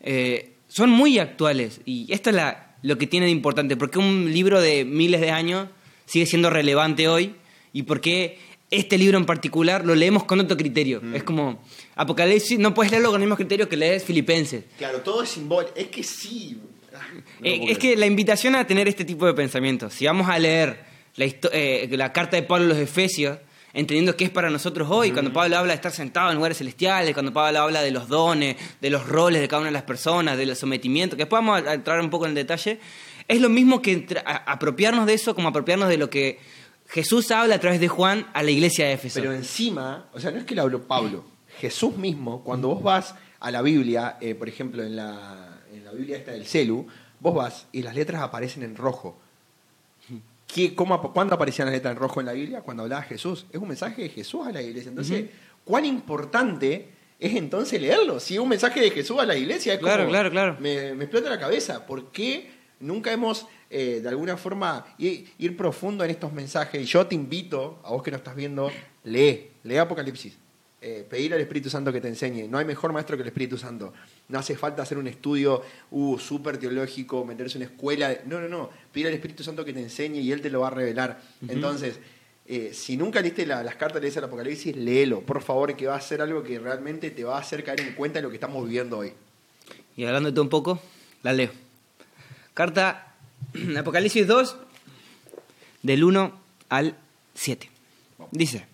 eh, 0.00 0.52
son 0.68 0.88
muy 0.90 1.18
actuales. 1.18 1.80
Y 1.84 2.10
esto 2.12 2.30
es 2.30 2.36
la- 2.36 2.76
lo 2.82 2.96
que 2.98 3.06
tiene 3.06 3.26
de 3.26 3.32
importante. 3.32 3.76
Porque 3.76 3.98
un 3.98 4.32
libro 4.32 4.60
de 4.60 4.84
miles 4.86 5.20
de 5.20 5.30
años 5.30 5.68
sigue 6.06 6.26
siendo 6.26 6.48
relevante 6.50 7.08
hoy? 7.08 7.34
¿Y 7.74 7.82
por 7.82 8.00
qué 8.00 8.38
este 8.70 8.96
libro 8.98 9.18
en 9.18 9.26
particular 9.26 9.84
lo 9.84 9.94
leemos 9.94 10.24
con 10.24 10.40
otro 10.40 10.56
criterio? 10.56 11.02
Es 11.14 11.22
como 11.24 11.62
Apocalipsis, 11.94 12.58
no 12.58 12.72
puedes 12.74 12.90
leerlo 12.90 13.10
con 13.10 13.20
el 13.20 13.26
mismo 13.26 13.36
criterio 13.36 13.68
que 13.68 13.76
lees 13.76 14.02
Filipenses. 14.04 14.64
Claro, 14.78 15.00
todo 15.00 15.22
es 15.22 15.28
simbólico. 15.30 15.72
Es 15.76 15.88
que 15.88 16.02
sí. 16.02 16.58
Eh, 17.42 17.66
es 17.68 17.78
que 17.78 17.96
la 17.96 18.06
invitación 18.06 18.54
a 18.54 18.66
tener 18.66 18.88
este 18.88 19.04
tipo 19.04 19.26
de 19.26 19.34
pensamientos, 19.34 19.92
si 19.92 20.06
vamos 20.06 20.28
a 20.28 20.38
leer 20.38 20.84
la, 21.16 21.26
eh, 21.52 21.88
la 21.90 22.12
carta 22.12 22.36
de 22.36 22.42
Pablo 22.42 22.66
a 22.66 22.68
los 22.68 22.78
Efesios, 22.78 23.38
entendiendo 23.74 24.16
que 24.16 24.24
es 24.24 24.30
para 24.30 24.48
nosotros 24.48 24.88
hoy, 24.90 25.10
cuando 25.10 25.32
Pablo 25.32 25.58
habla 25.58 25.72
de 25.72 25.76
estar 25.76 25.92
sentado 25.92 26.30
en 26.30 26.36
lugares 26.36 26.58
celestiales, 26.58 27.12
cuando 27.12 27.32
Pablo 27.32 27.60
habla 27.60 27.82
de 27.82 27.90
los 27.90 28.08
dones, 28.08 28.56
de 28.80 28.90
los 28.90 29.06
roles 29.06 29.40
de 29.40 29.48
cada 29.48 29.60
una 29.60 29.68
de 29.68 29.74
las 29.74 29.82
personas, 29.82 30.38
del 30.38 30.54
sometimiento, 30.56 31.16
que 31.16 31.24
después 31.24 31.42
vamos 31.42 31.66
a 31.66 31.74
entrar 31.74 32.00
un 32.00 32.08
poco 32.08 32.24
en 32.24 32.30
el 32.30 32.36
detalle, 32.36 32.78
es 33.26 33.40
lo 33.40 33.48
mismo 33.48 33.82
que 33.82 34.06
apropiarnos 34.46 35.06
de 35.06 35.14
eso 35.14 35.34
como 35.34 35.48
apropiarnos 35.48 35.88
de 35.88 35.98
lo 35.98 36.08
que 36.08 36.38
Jesús 36.88 37.30
habla 37.30 37.56
a 37.56 37.58
través 37.58 37.80
de 37.80 37.88
Juan 37.88 38.26
a 38.32 38.42
la 38.42 38.50
iglesia 38.50 38.86
de 38.86 38.92
Éfeso. 38.92 39.20
Pero 39.20 39.32
encima, 39.32 40.08
o 40.12 40.20
sea, 40.20 40.30
no 40.30 40.38
es 40.38 40.44
que 40.44 40.54
lo 40.54 40.62
habló 40.62 40.86
Pablo, 40.86 41.24
Jesús 41.58 41.96
mismo, 41.96 42.44
cuando 42.44 42.68
vos 42.68 42.82
vas 42.82 43.14
a 43.40 43.50
la 43.50 43.60
Biblia, 43.62 44.18
eh, 44.20 44.34
por 44.34 44.48
ejemplo, 44.48 44.82
en 44.82 44.96
la 44.96 45.53
Biblia 45.94 46.16
esta 46.18 46.32
del 46.32 46.46
celu, 46.46 46.86
vos 47.20 47.34
vas 47.34 47.66
y 47.72 47.82
las 47.82 47.94
letras 47.94 48.22
aparecen 48.22 48.62
en 48.62 48.76
rojo. 48.76 49.16
¿Qué, 50.46 50.74
cómo, 50.74 51.12
¿Cuándo 51.12 51.34
aparecían 51.34 51.66
las 51.66 51.74
letras 51.74 51.92
en 51.92 51.98
rojo 51.98 52.20
en 52.20 52.26
la 52.26 52.32
Biblia? 52.32 52.60
Cuando 52.60 52.82
hablaba 52.84 53.02
Jesús. 53.02 53.46
Es 53.52 53.60
un 53.60 53.68
mensaje 53.68 54.02
de 54.02 54.08
Jesús 54.08 54.46
a 54.46 54.52
la 54.52 54.62
iglesia. 54.62 54.90
Entonces, 54.90 55.26
¿cuán 55.64 55.84
importante 55.84 56.88
es 57.18 57.34
entonces 57.34 57.80
leerlo? 57.80 58.20
Si 58.20 58.34
es 58.34 58.40
un 58.40 58.48
mensaje 58.48 58.80
de 58.80 58.90
Jesús 58.90 59.18
a 59.18 59.24
la 59.26 59.36
iglesia, 59.36 59.74
es 59.74 59.80
Claro, 59.80 60.02
como- 60.04 60.10
claro, 60.10 60.30
claro. 60.30 60.56
Me, 60.60 60.94
me 60.94 61.04
explota 61.04 61.30
la 61.30 61.40
cabeza. 61.40 61.86
¿Por 61.86 62.12
qué 62.12 62.50
nunca 62.78 63.10
hemos, 63.12 63.46
eh, 63.70 64.00
de 64.02 64.08
alguna 64.08 64.36
forma, 64.36 64.84
ir, 64.98 65.32
ir 65.38 65.56
profundo 65.56 66.04
en 66.04 66.10
estos 66.10 66.32
mensajes? 66.32 66.80
Y 66.80 66.84
yo 66.84 67.04
te 67.06 67.14
invito, 67.16 67.80
a 67.82 67.90
vos 67.90 68.02
que 68.02 68.10
no 68.12 68.18
estás 68.18 68.36
viendo, 68.36 68.70
lee, 69.04 69.50
lee 69.64 69.78
Apocalipsis. 69.78 70.36
Eh, 70.80 71.04
pedir 71.08 71.32
al 71.34 71.40
Espíritu 71.40 71.70
Santo 71.70 71.90
que 71.90 72.00
te 72.00 72.08
enseñe. 72.08 72.46
No 72.46 72.58
hay 72.58 72.64
mejor 72.66 72.92
maestro 72.92 73.16
que 73.16 73.22
el 73.22 73.28
Espíritu 73.28 73.56
Santo. 73.56 73.92
No 74.28 74.38
hace 74.38 74.56
falta 74.56 74.82
hacer 74.82 74.96
un 74.98 75.06
estudio 75.06 75.62
uh, 75.90 76.18
súper 76.18 76.56
teológico, 76.58 77.24
meterse 77.24 77.58
en 77.58 77.64
una 77.64 77.72
escuela. 77.72 78.16
No, 78.26 78.40
no, 78.40 78.48
no. 78.48 78.70
Pedir 78.92 79.08
al 79.08 79.12
Espíritu 79.14 79.42
Santo 79.44 79.64
que 79.64 79.72
te 79.74 79.80
enseñe 79.80 80.20
y 80.20 80.32
Él 80.32 80.40
te 80.40 80.48
lo 80.50 80.60
va 80.60 80.68
a 80.68 80.70
revelar. 80.70 81.20
Entonces, 81.46 81.98
eh, 82.46 82.70
si 82.72 82.96
nunca 82.96 83.20
leíste 83.20 83.44
la- 83.46 83.62
las 83.62 83.76
cartas 83.76 84.00
de 84.00 84.08
ese 84.08 84.20
Apocalipsis, 84.20 84.74
léelo, 84.76 85.20
por 85.20 85.42
favor, 85.42 85.76
que 85.76 85.86
va 85.86 85.96
a 85.96 86.00
ser 86.00 86.22
algo 86.22 86.42
que 86.42 86.58
realmente 86.58 87.10
te 87.10 87.22
va 87.24 87.36
a 87.36 87.40
hacer 87.40 87.62
caer 87.64 87.80
en 87.82 87.94
cuenta 87.94 88.18
de 88.18 88.22
lo 88.22 88.30
que 88.30 88.36
estamos 88.36 88.64
viviendo 88.64 88.98
hoy. 88.98 89.12
Y 89.96 90.04
hablando 90.04 90.30
de 90.30 90.34
todo 90.34 90.42
un 90.44 90.48
poco, 90.50 90.80
la 91.22 91.32
leo. 91.32 91.50
Carta 92.54 93.14
Apocalipsis 93.78 94.26
2, 94.26 94.56
del 95.82 96.02
1 96.02 96.40
al 96.70 96.96
7. 97.34 97.70
Dice, 98.30 98.66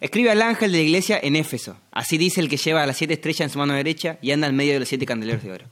escribe 0.00 0.30
al 0.30 0.42
ángel 0.42 0.72
de 0.72 0.78
la 0.78 0.84
iglesia 0.84 1.18
en 1.22 1.36
Éfeso. 1.36 1.76
Así 1.90 2.18
dice 2.18 2.40
el 2.40 2.48
que 2.48 2.56
lleva 2.56 2.86
las 2.86 2.96
siete 2.96 3.14
estrellas 3.14 3.42
en 3.42 3.50
su 3.50 3.58
mano 3.58 3.74
derecha 3.74 4.18
y 4.22 4.32
anda 4.32 4.46
en 4.46 4.56
medio 4.56 4.74
de 4.74 4.80
los 4.80 4.88
siete 4.88 5.06
candeleros 5.06 5.42
de 5.42 5.52
oro. 5.52 5.66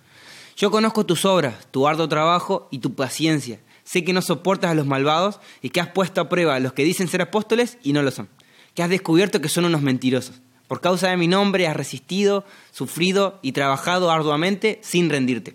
Yo 0.57 0.71
conozco 0.71 1.07
tus 1.07 1.25
obras, 1.25 1.67
tu 1.71 1.89
arduo 1.89 2.09
trabajo 2.09 2.69
y 2.71 2.79
tu 2.79 2.95
paciencia. 2.95 3.59
Sé 3.85 4.05
que 4.05 4.13
no 4.13 4.23
soportas 4.23 4.71
a 4.71 4.75
los 4.75 4.87
malvados 4.87 5.41
y 5.61 5.71
que 5.71 5.81
has 5.81 5.89
puesto 5.89 6.21
a 6.21 6.29
prueba 6.29 6.55
a 6.55 6.61
los 6.61 6.73
que 6.73 6.85
dicen 6.85 7.09
ser 7.09 7.23
apóstoles 7.23 7.79
y 7.83 7.93
no 7.93 8.03
lo 8.03 8.11
son. 8.11 8.29
Que 8.75 8.83
has 8.83 8.91
descubierto 8.91 9.41
que 9.41 9.49
son 9.49 9.65
unos 9.65 9.83
mentirosos. 9.83 10.41
Por 10.69 10.81
causa 10.81 11.11
de 11.11 11.17
mi 11.17 11.29
nombre 11.29 11.67
has 11.67 11.77
resistido, 11.77 12.45
sufrido 12.71 13.39
y 13.43 13.53
trabajado 13.53 14.11
arduamente 14.11 14.79
sin 14.83 15.11
rendirte. 15.11 15.55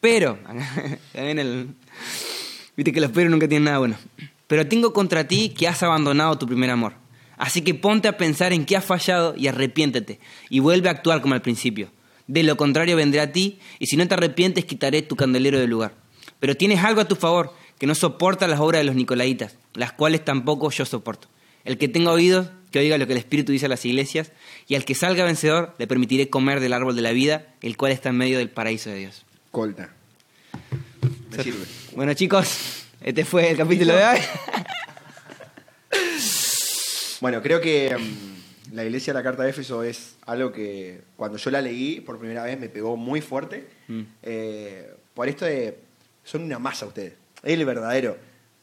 Pero, 0.00 0.38
viste 2.76 2.92
que 2.92 3.00
los 3.00 3.12
pero 3.12 3.30
nunca 3.30 3.46
tienen 3.46 3.64
nada 3.64 3.78
bueno. 3.78 3.96
Pero 4.46 4.66
tengo 4.66 4.92
contra 4.92 5.28
ti 5.28 5.50
que 5.50 5.68
has 5.68 5.82
abandonado 5.82 6.38
tu 6.38 6.46
primer 6.46 6.70
amor. 6.70 6.94
Así 7.40 7.62
que 7.62 7.72
ponte 7.72 8.06
a 8.06 8.18
pensar 8.18 8.52
en 8.52 8.66
qué 8.66 8.76
has 8.76 8.84
fallado 8.84 9.34
y 9.34 9.48
arrepiéntete 9.48 10.20
y 10.50 10.60
vuelve 10.60 10.90
a 10.90 10.92
actuar 10.92 11.22
como 11.22 11.32
al 11.32 11.40
principio. 11.40 11.88
De 12.26 12.42
lo 12.42 12.58
contrario 12.58 12.96
vendré 12.96 13.22
a 13.22 13.32
ti, 13.32 13.58
y 13.78 13.86
si 13.86 13.96
no 13.96 14.06
te 14.06 14.12
arrepientes 14.12 14.66
quitaré 14.66 15.00
tu 15.00 15.16
candelero 15.16 15.58
del 15.58 15.70
lugar. 15.70 15.94
Pero 16.38 16.54
tienes 16.54 16.84
algo 16.84 17.00
a 17.00 17.08
tu 17.08 17.16
favor, 17.16 17.54
que 17.78 17.86
no 17.86 17.94
soporta 17.94 18.46
las 18.46 18.60
obras 18.60 18.80
de 18.80 18.84
los 18.84 18.94
nicolaitas, 18.94 19.56
las 19.72 19.92
cuales 19.92 20.22
tampoco 20.22 20.70
yo 20.70 20.84
soporto. 20.84 21.28
El 21.64 21.78
que 21.78 21.88
tenga 21.88 22.12
oídos, 22.12 22.50
que 22.70 22.78
oiga 22.78 22.98
lo 22.98 23.06
que 23.06 23.14
el 23.14 23.18
Espíritu 23.18 23.52
dice 23.52 23.64
a 23.64 23.70
las 23.70 23.86
iglesias, 23.86 24.32
y 24.68 24.74
al 24.74 24.84
que 24.84 24.94
salga 24.94 25.24
vencedor 25.24 25.74
le 25.78 25.86
permitiré 25.86 26.28
comer 26.28 26.60
del 26.60 26.74
árbol 26.74 26.94
de 26.94 27.00
la 27.00 27.12
vida, 27.12 27.54
el 27.62 27.78
cual 27.78 27.92
está 27.92 28.10
en 28.10 28.18
medio 28.18 28.36
del 28.36 28.50
paraíso 28.50 28.90
de 28.90 28.96
Dios. 28.96 29.24
Colta. 29.50 29.94
Me 31.30 31.42
sirve. 31.42 31.64
Bueno 31.96 32.12
chicos, 32.12 32.84
este 33.00 33.24
fue 33.24 33.50
el 33.50 33.56
capítulo 33.56 33.96
de 33.96 34.04
hoy. 34.04 34.18
Bueno, 37.20 37.42
creo 37.42 37.60
que 37.60 37.94
mm, 37.96 38.74
la 38.74 38.84
iglesia 38.84 39.12
de 39.12 39.18
la 39.18 39.22
carta 39.22 39.42
de 39.42 39.50
Éfeso 39.50 39.82
es 39.82 40.16
algo 40.26 40.52
que 40.52 41.02
cuando 41.16 41.38
yo 41.38 41.50
la 41.50 41.60
leí 41.60 42.00
por 42.00 42.18
primera 42.18 42.44
vez 42.44 42.58
me 42.58 42.68
pegó 42.68 42.96
muy 42.96 43.20
fuerte. 43.20 43.68
Mm. 43.88 44.00
Eh, 44.22 44.94
por 45.14 45.28
esto 45.28 45.44
de, 45.44 45.78
son 46.24 46.42
una 46.42 46.58
masa 46.58 46.86
ustedes. 46.86 47.14
Es 47.42 47.52
el 47.54 47.64
verdadero. 47.64 48.16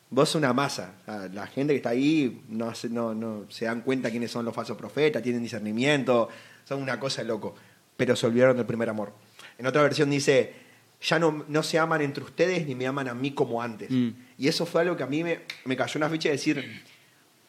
Vos 0.09 0.29
sos 0.29 0.39
una 0.39 0.53
masa. 0.53 0.93
La 1.33 1.47
gente 1.47 1.73
que 1.73 1.77
está 1.77 1.89
ahí 1.89 2.41
no, 2.47 2.73
se- 2.73 2.89
no, 2.89 3.13
no 3.13 3.45
se 3.49 3.65
dan 3.65 3.81
cuenta 3.81 4.09
quiénes 4.09 4.31
son 4.31 4.45
los 4.45 4.55
falsos 4.55 4.77
profetas, 4.77 5.21
tienen 5.21 5.43
discernimiento, 5.43 6.29
son 6.63 6.81
una 6.81 6.97
cosa 6.99 7.21
de 7.21 7.27
loco. 7.27 7.55
Pero 7.97 8.15
se 8.15 8.25
olvidaron 8.25 8.55
del 8.55 8.65
primer 8.65 8.87
amor. 8.89 9.11
En 9.57 9.65
otra 9.67 9.81
versión 9.83 10.09
dice, 10.09 10.53
ya 11.01 11.19
no, 11.19 11.43
no 11.49 11.61
se 11.61 11.77
aman 11.77 12.01
entre 12.01 12.23
ustedes 12.23 12.65
ni 12.65 12.73
me 12.75 12.87
aman 12.87 13.09
a 13.09 13.13
mí 13.13 13.31
como 13.31 13.61
antes. 13.61 13.89
Mm. 13.91 14.09
Y 14.37 14.47
eso 14.47 14.65
fue 14.65 14.81
algo 14.81 14.95
que 14.95 15.03
a 15.03 15.07
mí 15.07 15.23
me, 15.23 15.41
me 15.65 15.75
cayó 15.75 15.97
una 15.97 16.09
ficha 16.09 16.29
de 16.29 16.35
decir, 16.35 16.83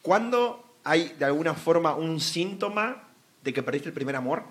¿cuándo 0.02 0.64
hay 0.88 1.14
de 1.18 1.24
alguna 1.26 1.52
forma 1.52 1.94
un 1.94 2.18
síntoma 2.18 3.04
de 3.44 3.52
que 3.52 3.62
perdiste 3.62 3.88
el 3.88 3.94
primer 3.94 4.16
amor? 4.16 4.42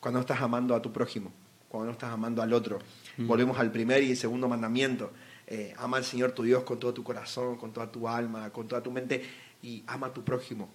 Cuando 0.00 0.18
no 0.18 0.22
estás 0.22 0.40
amando 0.40 0.74
a 0.74 0.80
tu 0.80 0.90
prójimo, 0.90 1.30
cuando 1.68 1.86
no 1.86 1.92
estás 1.92 2.10
amando 2.10 2.40
al 2.40 2.52
otro. 2.54 2.78
Volvemos 3.18 3.58
al 3.58 3.70
primer 3.70 4.02
y 4.02 4.16
segundo 4.16 4.48
mandamiento. 4.48 5.10
Eh, 5.46 5.74
ama 5.76 5.98
al 5.98 6.04
Señor 6.04 6.32
tu 6.32 6.42
Dios 6.42 6.64
con 6.64 6.78
todo 6.80 6.94
tu 6.94 7.04
corazón, 7.04 7.56
con 7.56 7.72
toda 7.72 7.90
tu 7.92 8.08
alma, 8.08 8.50
con 8.50 8.66
toda 8.66 8.82
tu 8.82 8.90
mente 8.90 9.22
y 9.62 9.82
ama 9.86 10.08
a 10.08 10.12
tu 10.14 10.24
prójimo. 10.24 10.68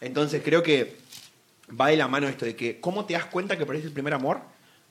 Entonces 0.00 0.42
creo 0.44 0.62
que 0.62 0.96
va 1.80 1.88
de 1.88 1.96
la 1.96 2.08
mano 2.08 2.26
esto 2.26 2.44
de 2.44 2.56
que, 2.56 2.80
¿cómo 2.80 3.04
te 3.04 3.14
das 3.14 3.26
cuenta 3.26 3.56
que 3.56 3.64
perdiste 3.64 3.88
el 3.88 3.94
primer 3.94 4.14
amor? 4.14 4.40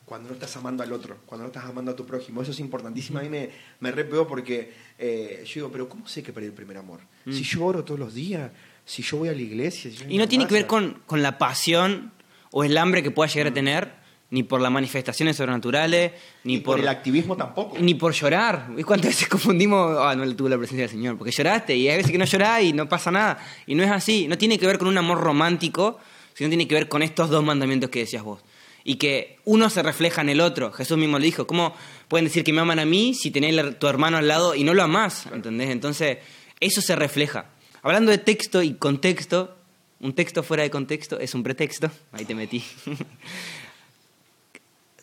Cuando 0.06 0.30
no 0.30 0.36
estás 0.36 0.56
amando 0.56 0.84
al 0.84 0.94
otro, 0.94 1.18
cuando 1.26 1.44
no 1.44 1.48
estás 1.48 1.66
amando 1.66 1.92
a 1.92 1.96
tu 1.96 2.06
prójimo. 2.06 2.42
Eso 2.42 2.52
es 2.52 2.60
importantísimo. 2.62 3.20
A 3.20 3.24
mí 3.24 3.30
me, 3.30 3.50
me 3.82 3.92
re 3.92 4.06
porque 4.06 4.74
eh, 4.98 5.44
yo 5.46 5.54
digo, 5.56 5.72
pero 5.72 5.90
¿cómo 5.90 6.08
sé 6.08 6.24
que 6.24 6.32
perdí 6.32 6.48
el 6.48 6.54
primer 6.54 6.78
amor? 6.78 7.02
Si 7.26 7.44
yo 7.44 7.66
oro 7.66 7.84
todos 7.84 8.00
los 8.00 8.14
días, 8.14 8.50
si 8.88 9.04
yo 9.04 9.18
voy 9.18 9.30
a 9.30 9.34
la 9.34 9.42
iglesia. 9.42 9.92
si. 9.92 10.04
Y 10.08 10.18
no 10.18 10.28
tiene 10.28 10.48
que 10.48 10.54
ver 10.54 10.64
masa. 10.64 10.70
con, 10.70 11.02
con 11.06 11.22
la 11.22 11.38
pasión 11.38 12.12
o 12.52 12.64
el 12.64 12.76
hambre 12.78 13.04
que 13.04 13.12
pueda 13.12 13.30
llegar 13.30 13.48
a 13.52 13.54
tener, 13.54 13.92
ni 14.30 14.44
por 14.44 14.60
las 14.62 14.72
manifestaciones 14.72 15.36
sobrenaturales, 15.38 16.14
ni 16.44 16.56
Y 16.56 16.58
por 16.60 16.76
por, 16.76 16.80
el 16.80 16.88
activismo 16.88 17.38
tampoco. 17.38 17.78
ni 17.80 17.94
por 17.94 18.14
llorar. 18.14 18.70
¿Y 18.78 18.84
cuántas 18.84 19.12
veces 19.12 19.28
confundimos? 19.30 19.98
Ah, 20.00 20.16
no 20.16 20.26
le 20.26 20.34
tuve 20.34 20.50
la 20.50 20.58
presencia 20.58 20.84
del 20.84 20.90
Señor, 20.90 21.18
porque 21.18 21.32
lloraste, 21.32 21.76
y 21.76 21.88
hay 21.90 21.98
veces 21.98 22.12
que 22.12 22.18
no 22.18 22.26
llorás 22.26 22.64
y 22.64 22.74
no 22.74 22.90
pasa 22.90 23.12
nada. 23.12 23.38
Y 23.68 23.76
no 23.76 23.84
es 23.84 23.92
así. 23.92 24.28
No 24.28 24.38
tiene 24.38 24.58
que 24.58 24.66
ver 24.66 24.78
con 24.80 24.88
un 24.88 24.98
amor 24.98 25.20
romántico, 25.20 26.00
sino 26.34 26.50
tiene 26.50 26.68
que 26.68 26.76
ver 26.76 26.88
con 26.88 27.04
estos 27.04 27.30
dos 27.30 27.44
mandamientos 27.44 27.90
que 27.90 28.00
decías 28.00 28.24
vos. 28.24 28.42
Y 28.84 28.96
que 28.96 29.40
uno 29.44 29.70
se 29.70 29.84
refleja 29.84 30.22
en 30.22 30.30
el 30.30 30.40
otro. 30.40 30.72
Jesús 30.72 30.98
mismo 30.98 31.20
lo 31.20 31.24
dijo. 31.26 31.46
¿Cómo 31.46 31.76
pueden 32.08 32.24
decir 32.26 32.46
que 32.46 32.54
me 32.54 32.62
aman 32.62 32.80
a 32.80 32.86
mí 32.86 33.14
si 33.14 33.32
tenés 33.32 33.58
a 33.58 33.78
tu 33.78 33.88
hermano 33.88 34.18
al 34.18 34.28
lado 34.30 34.56
y 34.56 34.64
no 34.64 34.74
lo 34.74 34.82
amás? 34.84 35.26
¿Entendés? 35.34 35.72
Entonces, 35.72 36.20
eso 36.62 36.80
se 36.82 36.96
refleja. 36.96 37.50
Hablando 37.88 38.12
de 38.12 38.18
texto 38.18 38.62
y 38.62 38.74
contexto, 38.74 39.56
un 40.00 40.14
texto 40.14 40.44
fuera 40.44 40.64
de 40.64 40.70
contexto 40.70 41.20
es 41.20 41.34
un 41.34 41.44
pretexto. 41.44 41.90
Ahí 42.12 42.26
te 42.26 42.36
metí. 42.36 42.64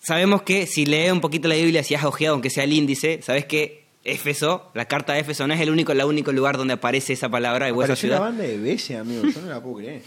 Sabemos 0.02 0.42
que 0.42 0.66
si 0.66 0.84
lees 0.84 1.12
un 1.12 1.20
poquito 1.20 1.48
la 1.48 1.54
Biblia, 1.54 1.82
si 1.82 1.94
has 1.94 2.04
ojeado, 2.04 2.34
aunque 2.34 2.50
sea 2.50 2.64
el 2.64 2.72
índice, 2.72 3.20
sabes 3.22 3.46
que 3.46 3.84
Éfeso, 4.04 4.70
la 4.74 4.84
carta 4.84 5.14
de 5.14 5.20
Éfeso, 5.20 5.46
no 5.46 5.54
es 5.54 5.60
el 5.62 5.70
único, 5.70 5.92
el 5.92 6.04
único 6.04 6.30
lugar 6.30 6.58
donde 6.58 6.74
aparece 6.74 7.14
esa 7.14 7.30
palabra 7.30 7.68
Apareció 7.68 8.10
una 8.10 8.20
banda 8.20 8.44
de 8.44 8.58
veces, 8.58 8.98
amigo. 8.98 9.22
Yo 9.26 9.40
no 9.40 9.48
la 9.48 9.62
puedo 9.62 9.76
creer. 9.76 10.02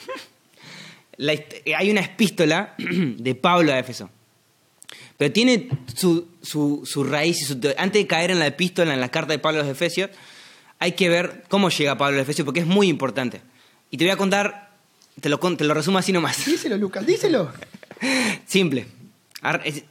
La 1.20 1.34
hist- 1.34 1.64
hay 1.76 1.90
una 1.90 2.02
epístola 2.02 2.76
de 2.78 3.34
Pablo 3.34 3.74
a 3.74 3.80
Éfeso. 3.80 4.08
Pero 5.18 5.34
tiene 5.34 5.68
su, 5.96 6.28
su, 6.44 6.84
su 6.86 7.04
raíz 7.04 7.42
y 7.42 7.46
su 7.46 7.60
teo- 7.60 7.74
Antes 7.80 8.04
de 8.04 8.08
caer 8.08 8.30
en 8.30 8.38
la 8.38 8.46
epístola, 8.46 8.94
en 8.94 9.02
la 9.02 9.10
carta 9.10 9.34
de 9.34 9.40
Pablo 9.40 9.62
a 9.62 9.64
los 9.64 9.72
Efesios, 9.72 10.12
hay 10.80 10.92
que 10.94 11.10
ver 11.10 11.44
cómo 11.50 11.70
llega 11.70 11.98
Pablo 11.98 12.20
a 12.20 12.22
Efesios, 12.22 12.46
porque 12.46 12.60
es 12.62 12.66
muy 12.68 12.88
importante. 12.88 13.42
Y 13.92 13.98
te 13.98 14.04
voy 14.06 14.12
a 14.12 14.18
contar, 14.18 14.72
te 15.22 15.30
lo, 15.30 15.38
te 15.40 15.64
lo 15.64 15.74
resumo 15.74 15.98
así 15.98 16.12
nomás. 16.12 16.46
Díselo, 16.46 16.78
Lucas, 16.78 17.06
díselo. 17.06 17.52
Simple. 18.46 18.86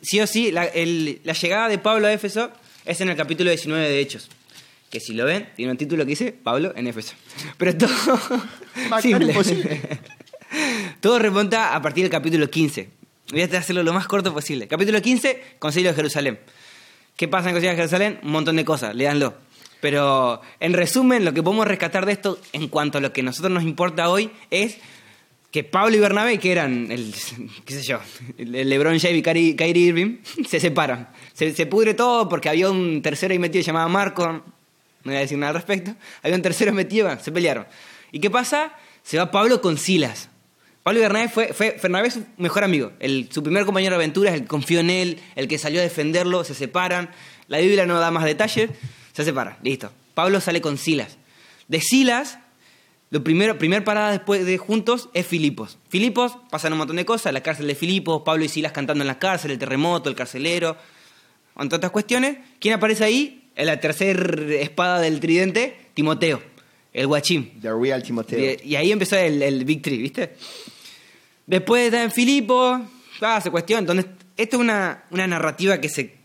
Sí 0.03 0.21
o 0.21 0.27
sí, 0.27 0.53
la, 0.53 0.65
el- 0.65 1.21
la 1.25 1.33
llegada 1.33 1.69
de 1.69 1.79
Pablo 1.79 2.07
a 2.07 2.13
Éfeso 2.13 2.51
es 2.85 3.01
en 3.01 3.09
el 3.09 3.17
capítulo 3.17 3.51
19 3.51 3.89
de 3.89 4.01
Hechos. 4.01 4.29
Que 4.91 5.01
si 5.01 5.15
lo 5.15 5.25
ven, 5.25 5.49
tiene 5.57 5.73
un 5.73 5.79
título 5.79 6.05
que 6.05 6.11
dice 6.11 6.33
Pablo 6.33 6.73
en 6.77 6.87
Éfeso. 6.87 7.15
Pero 7.59 7.77
todo. 7.77 7.91
Simple. 9.01 9.27
imposible. 9.29 9.81
todo 11.01 11.19
remonta 11.19 11.75
a 11.75 11.83
partir 11.83 12.05
del 12.05 12.11
capítulo 12.11 12.49
15. 12.49 12.89
Voy 13.33 13.43
a 13.43 13.45
hacerlo 13.47 13.83
lo 13.83 13.93
más 13.93 14.07
corto 14.07 14.33
posible. 14.33 14.69
Capítulo 14.69 15.03
15, 15.03 15.43
Concilio 15.59 15.91
de 15.91 15.97
Jerusalén. 15.97 16.39
¿Qué 17.17 17.27
pasa 17.27 17.45
en 17.45 17.49
el 17.49 17.55
Concilio 17.55 17.71
de 17.71 17.77
Jerusalén? 17.77 18.21
Un 18.23 18.31
montón 18.31 18.55
de 18.57 18.65
cosas, 18.65 18.95
léanlo. 18.95 19.35
Pero 19.87 20.41
en 20.59 20.73
resumen, 20.73 21.25
lo 21.25 21.33
que 21.33 21.45
podemos 21.45 21.65
rescatar 21.65 22.07
de 22.07 22.11
esto 22.11 22.41
en 22.53 22.67
cuanto 22.67 22.99
a 22.99 23.01
lo 23.01 23.13
que 23.13 23.21
a 23.21 23.25
nosotros 23.25 23.53
nos 23.53 23.63
importa 23.63 24.09
hoy 24.09 24.33
es 24.51 24.79
que 25.53 25.63
Pablo 25.63 25.95
y 25.95 26.01
Bernabé, 26.01 26.41
que 26.41 26.51
eran, 26.51 26.91
el, 26.91 27.15
qué 27.65 27.75
sé 27.75 27.83
yo, 27.85 28.01
el 28.37 28.69
LeBron 28.69 28.99
James 28.99 29.19
y 29.19 29.23
Kyrie, 29.23 29.79
Irving, 29.79 30.17
se 30.49 30.59
separan. 30.59 31.11
Se, 31.35 31.55
se 31.55 31.67
pudre 31.67 31.95
todo 31.95 32.29
porque 32.29 32.49
había 32.49 32.69
un 32.69 33.01
tercero 33.01 33.31
ahí 33.31 33.39
metido 33.39 33.63
llamado 33.63 33.89
Marco, 33.89 34.27
no 34.27 34.43
voy 35.05 35.15
a 35.15 35.21
decir 35.21 35.39
nada 35.39 35.51
al 35.51 35.55
respecto, 35.55 35.95
había 36.21 36.35
un 36.35 36.43
tercero 36.43 36.73
metido, 36.73 37.09
se 37.21 37.31
pelearon. 37.31 37.69
¿Y 38.11 38.19
qué 38.19 38.29
pasa? 38.29 38.73
Se 39.05 39.19
va 39.19 39.31
Pablo 39.31 39.61
con 39.61 39.79
Silas. 39.79 40.31
Pablo 40.83 40.99
y 40.99 41.03
Bernabé 41.03 41.29
fue, 41.29 41.53
fue 41.53 41.79
Bernabé 41.81 42.11
su 42.11 42.25
mejor 42.39 42.65
amigo, 42.65 42.91
el, 42.99 43.29
su 43.31 43.41
primer 43.41 43.65
compañero 43.65 43.93
de 43.93 44.03
aventuras, 44.03 44.35
el 44.35 44.41
que 44.41 44.49
confió 44.49 44.81
en 44.81 44.91
él, 44.91 45.21
el 45.37 45.47
que 45.47 45.59
salió 45.59 45.79
a 45.79 45.85
defenderlo, 45.85 46.43
se 46.43 46.55
separan. 46.55 47.09
La 47.47 47.59
Biblia 47.59 47.87
no 47.87 48.01
da 48.01 48.11
más 48.11 48.25
detalles, 48.25 48.71
se 49.17 49.25
separan, 49.25 49.57
listo. 49.63 49.91
Pablo 50.13 50.43
sale 50.43 50.61
con 50.61 50.77
Silas. 50.77 51.17
De 51.69 51.81
Silas, 51.81 52.39
lo 53.09 53.25
primero, 53.25 53.57
primer 53.57 53.83
parada 53.83 54.11
después 54.11 54.45
de 54.45 54.59
juntos 54.59 55.09
es 55.15 55.27
Filipos. 55.27 55.79
Filipos 55.89 56.37
pasan 56.51 56.73
un 56.75 56.79
montón 56.81 56.97
de 56.97 57.07
cosas, 57.07 57.33
la 57.33 57.43
cárcel 57.43 57.67
de 57.67 57.75
Filipos, 57.75 58.23
Pablo 58.27 58.45
y 58.45 58.51
Silas 58.51 58.73
cantando 58.73 59.03
en 59.03 59.09
la 59.09 59.19
cárcel, 59.19 59.53
el 59.53 59.59
terremoto, 59.59 60.11
el 60.11 60.15
carcelero, 60.15 60.77
entre 61.59 61.77
otras 61.77 61.93
cuestiones. 61.93 62.37
¿Quién 62.61 62.75
aparece 62.75 63.05
ahí? 63.05 63.49
En 63.57 63.65
la 63.65 63.81
tercera 63.81 64.55
espada 64.57 65.01
del 65.01 65.19
tridente, 65.19 65.79
Timoteo, 65.95 66.43
el 66.93 67.07
guachín. 67.07 67.59
The 67.63 67.71
Real 67.73 68.03
Timoteo. 68.03 68.59
Y, 68.63 68.77
ahí 68.77 68.93
empezó 68.93 69.17
el, 69.17 69.43
el 69.43 69.65
Big 69.65 69.81
Tree, 69.81 69.97
¿viste? 69.97 70.37
Después 71.47 71.87
está 71.87 72.03
en 72.03 72.11
Filipo, 72.11 72.83
ah, 73.23 73.41
se 73.41 73.51
cuestiona. 73.51 73.81
Entonces, 73.81 74.05
esto 74.37 74.57
es 74.57 74.61
una, 74.61 75.05
una 75.11 75.27
narrativa 75.27 75.81
que 75.81 75.89
se, 75.89 76.16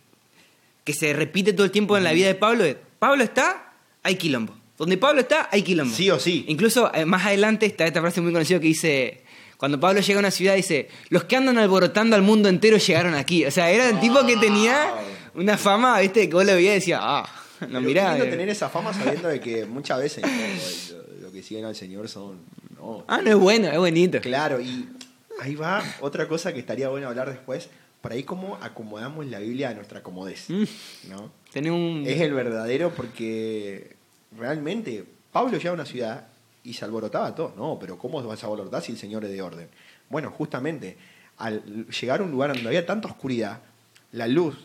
que 0.83 0.93
se 0.93 1.13
repite 1.13 1.53
todo 1.53 1.65
el 1.65 1.71
tiempo 1.71 1.97
en 1.97 2.03
la 2.03 2.11
vida 2.13 2.27
de 2.27 2.35
Pablo. 2.35 2.63
es, 2.63 2.75
Pablo 3.00 3.23
está, 3.23 3.73
hay 4.03 4.15
quilombo. 4.15 4.55
Donde 4.77 4.97
Pablo 4.97 5.21
está, 5.21 5.47
hay 5.51 5.61
quilombo. 5.61 5.95
Sí 5.95 6.09
o 6.09 6.19
sí. 6.19 6.45
Incluso 6.47 6.91
eh, 6.93 7.05
más 7.05 7.25
adelante 7.25 7.65
está 7.65 7.85
esta 7.85 8.01
frase 8.01 8.19
muy 8.21 8.31
conocida 8.33 8.59
que 8.59 8.67
dice, 8.67 9.23
cuando 9.57 9.79
Pablo 9.79 10.01
llega 10.01 10.17
a 10.17 10.21
una 10.21 10.31
ciudad, 10.31 10.55
dice, 10.55 10.89
los 11.09 11.25
que 11.25 11.35
andan 11.35 11.57
alborotando 11.59 12.15
al 12.15 12.23
mundo 12.23 12.50
entero 12.50 12.77
llegaron 12.77 13.13
aquí. 13.13 13.45
O 13.45 13.51
sea, 13.51 13.69
era 13.69 13.89
el 13.89 14.00
tipo 14.00 14.25
que 14.25 14.38
tenía 14.38 14.95
una 15.35 15.57
fama, 15.57 16.00
¿viste? 16.00 16.27
Que 16.27 16.33
vos 16.33 16.45
lo 16.45 16.53
veías 16.53 16.71
y 16.71 16.79
decías, 16.79 17.00
ah, 17.03 17.29
no, 17.69 17.79
mirá. 17.79 18.17
eh". 18.17 18.23
tener 18.23 18.50
esa 18.50 18.69
fama 18.69 18.91
sabiendo 18.93 19.27
de 19.27 19.39
que 19.39 19.65
muchas 19.65 20.00
veces 20.00 20.23
no, 20.23 20.97
lo, 20.97 21.27
lo 21.27 21.31
que 21.31 21.43
siguen 21.43 21.65
al 21.65 21.75
Señor 21.75 22.09
son. 22.09 22.39
No. 22.75 23.05
Ah, 23.07 23.21
no 23.23 23.29
es 23.29 23.35
bueno, 23.35 23.67
es 23.69 23.77
bonito. 23.77 24.19
Claro, 24.21 24.59
y 24.59 24.89
ahí 25.39 25.53
va 25.53 25.83
otra 26.00 26.27
cosa 26.27 26.51
que 26.53 26.59
estaría 26.59 26.89
bueno 26.89 27.07
hablar 27.07 27.29
después. 27.29 27.69
Por 28.01 28.12
ahí 28.12 28.24
cómo 28.24 28.58
acomodamos 28.62 29.27
la 29.27 29.39
Biblia 29.39 29.70
a 29.70 29.74
nuestra 29.74 30.01
comodez. 30.01 30.50
Mm. 30.50 30.63
¿no? 31.10 31.31
Un... 31.74 32.03
Es 32.08 32.20
el 32.22 32.34
verdadero 32.34 32.91
porque 32.96 33.96
realmente 34.38 35.05
Pablo 35.31 35.58
llega 35.58 35.70
a 35.70 35.74
una 35.74 35.86
ciudad 35.86 36.27
y 36.63 36.74
se 36.74 36.86
alborotaba 36.86 37.27
a 37.27 37.36
todos. 37.36 37.55
No, 37.55 37.77
pero 37.79 37.98
¿cómo 37.98 38.22
vas 38.24 38.43
a 38.43 38.48
alborotar 38.48 38.81
si 38.81 38.91
el 38.91 38.98
Señor 38.98 39.25
es 39.25 39.31
de 39.31 39.41
orden? 39.41 39.70
Bueno, 40.10 40.31
justamente, 40.31 40.98
al 41.38 41.88
llegar 41.88 42.22
a 42.22 42.24
un 42.24 42.31
lugar 42.31 42.53
donde 42.53 42.67
había 42.67 42.86
tanta 42.86 43.08
oscuridad, 43.08 43.60
la 44.12 44.27
luz 44.27 44.55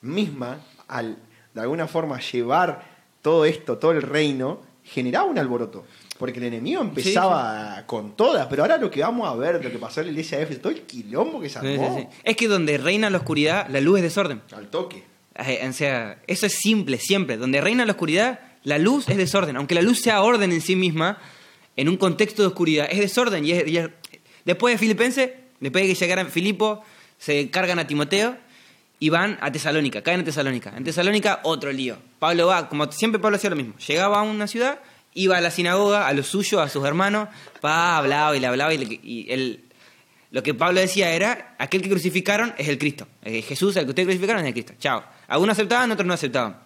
misma, 0.00 0.60
al 0.86 1.18
de 1.54 1.60
alguna 1.60 1.86
forma 1.86 2.20
llevar 2.20 2.84
todo 3.22 3.44
esto, 3.44 3.78
todo 3.78 3.92
el 3.92 4.02
reino, 4.02 4.60
generaba 4.84 5.26
un 5.26 5.38
alboroto. 5.38 5.84
Porque 6.18 6.38
el 6.40 6.46
enemigo 6.46 6.80
empezaba 6.82 7.84
con 7.86 8.16
todas, 8.16 8.46
pero 8.48 8.62
ahora 8.62 8.76
lo 8.76 8.90
que 8.90 9.00
vamos 9.00 9.28
a 9.28 9.34
ver, 9.36 9.62
lo 9.64 9.70
que 9.70 9.78
pasó 9.78 10.00
en 10.00 10.06
la 10.06 10.12
iglesia 10.12 10.38
de 10.38 10.44
Éfeso, 10.44 10.60
todo 10.60 10.72
el 10.72 10.82
quilombo 10.82 11.40
que 11.40 11.48
se 11.48 11.58
armó. 11.60 12.10
Es 12.24 12.36
que 12.36 12.48
donde 12.48 12.76
reina 12.78 13.08
la 13.10 13.18
oscuridad, 13.18 13.68
la 13.68 13.80
luz 13.80 13.98
es 13.98 14.02
desorden. 14.02 14.42
al 14.52 14.68
toque. 14.68 15.04
Eh, 15.36 15.64
O 15.68 15.72
sea, 15.72 16.18
eso 16.26 16.46
es 16.46 16.54
simple, 16.54 16.98
siempre. 16.98 17.36
Donde 17.36 17.60
reina 17.60 17.84
la 17.86 17.92
oscuridad, 17.92 18.40
la 18.64 18.78
luz 18.78 19.08
es 19.08 19.16
desorden. 19.16 19.56
Aunque 19.56 19.74
la 19.76 19.82
luz 19.82 20.00
sea 20.00 20.22
orden 20.22 20.50
en 20.52 20.60
sí 20.60 20.74
misma, 20.74 21.18
en 21.76 21.88
un 21.88 21.96
contexto 21.96 22.42
de 22.42 22.48
oscuridad, 22.48 22.88
es 22.90 22.98
desorden. 22.98 23.44
Y 23.44 23.52
es- 23.52 23.68
y 23.68 23.76
es- 23.78 23.88
Después 24.44 24.74
de 24.74 24.78
Filipenses, 24.78 25.30
después 25.60 25.84
de 25.86 25.92
que 25.92 25.94
llegaran 25.94 26.28
Filipo, 26.30 26.82
se 27.18 27.50
cargan 27.50 27.78
a 27.78 27.86
Timoteo 27.86 28.36
y 28.98 29.10
van 29.10 29.38
a 29.40 29.52
Tesalónica, 29.52 30.02
caen 30.02 30.20
a 30.22 30.24
Tesalónica. 30.24 30.72
En 30.76 30.82
Tesalónica, 30.82 31.40
otro 31.44 31.70
lío. 31.70 31.98
Pablo 32.18 32.48
va, 32.48 32.68
como 32.68 32.90
siempre 32.90 33.20
Pablo 33.20 33.36
hacía 33.36 33.50
lo 33.50 33.56
mismo, 33.56 33.74
llegaba 33.86 34.18
a 34.18 34.22
una 34.22 34.46
ciudad, 34.48 34.80
iba 35.20 35.36
a 35.36 35.40
la 35.40 35.50
sinagoga, 35.50 36.06
a 36.06 36.12
los 36.12 36.26
suyos, 36.26 36.60
a 36.60 36.68
sus 36.68 36.84
hermanos, 36.86 37.28
pa, 37.60 37.96
hablaba 37.98 38.36
y 38.36 38.40
le 38.40 38.46
hablaba 38.46 38.72
y, 38.74 39.26
él- 39.28 39.64
lo 40.30 40.42
que 40.42 40.52
Pablo 40.52 40.78
decía 40.80 41.10
era, 41.12 41.54
aquel 41.58 41.80
que 41.80 41.88
crucificaron 41.88 42.54
es 42.58 42.68
el 42.68 42.76
Cristo. 42.76 43.08
Jesús, 43.24 43.74
el 43.76 43.84
que 43.84 43.90
ustedes 43.90 44.06
crucificaron 44.06 44.42
es 44.42 44.48
el 44.48 44.52
Cristo. 44.52 44.74
Chao. 44.78 45.02
Algunos 45.26 45.54
aceptaban, 45.54 45.90
otros 45.90 46.06
no 46.06 46.12
aceptaban. 46.12 46.58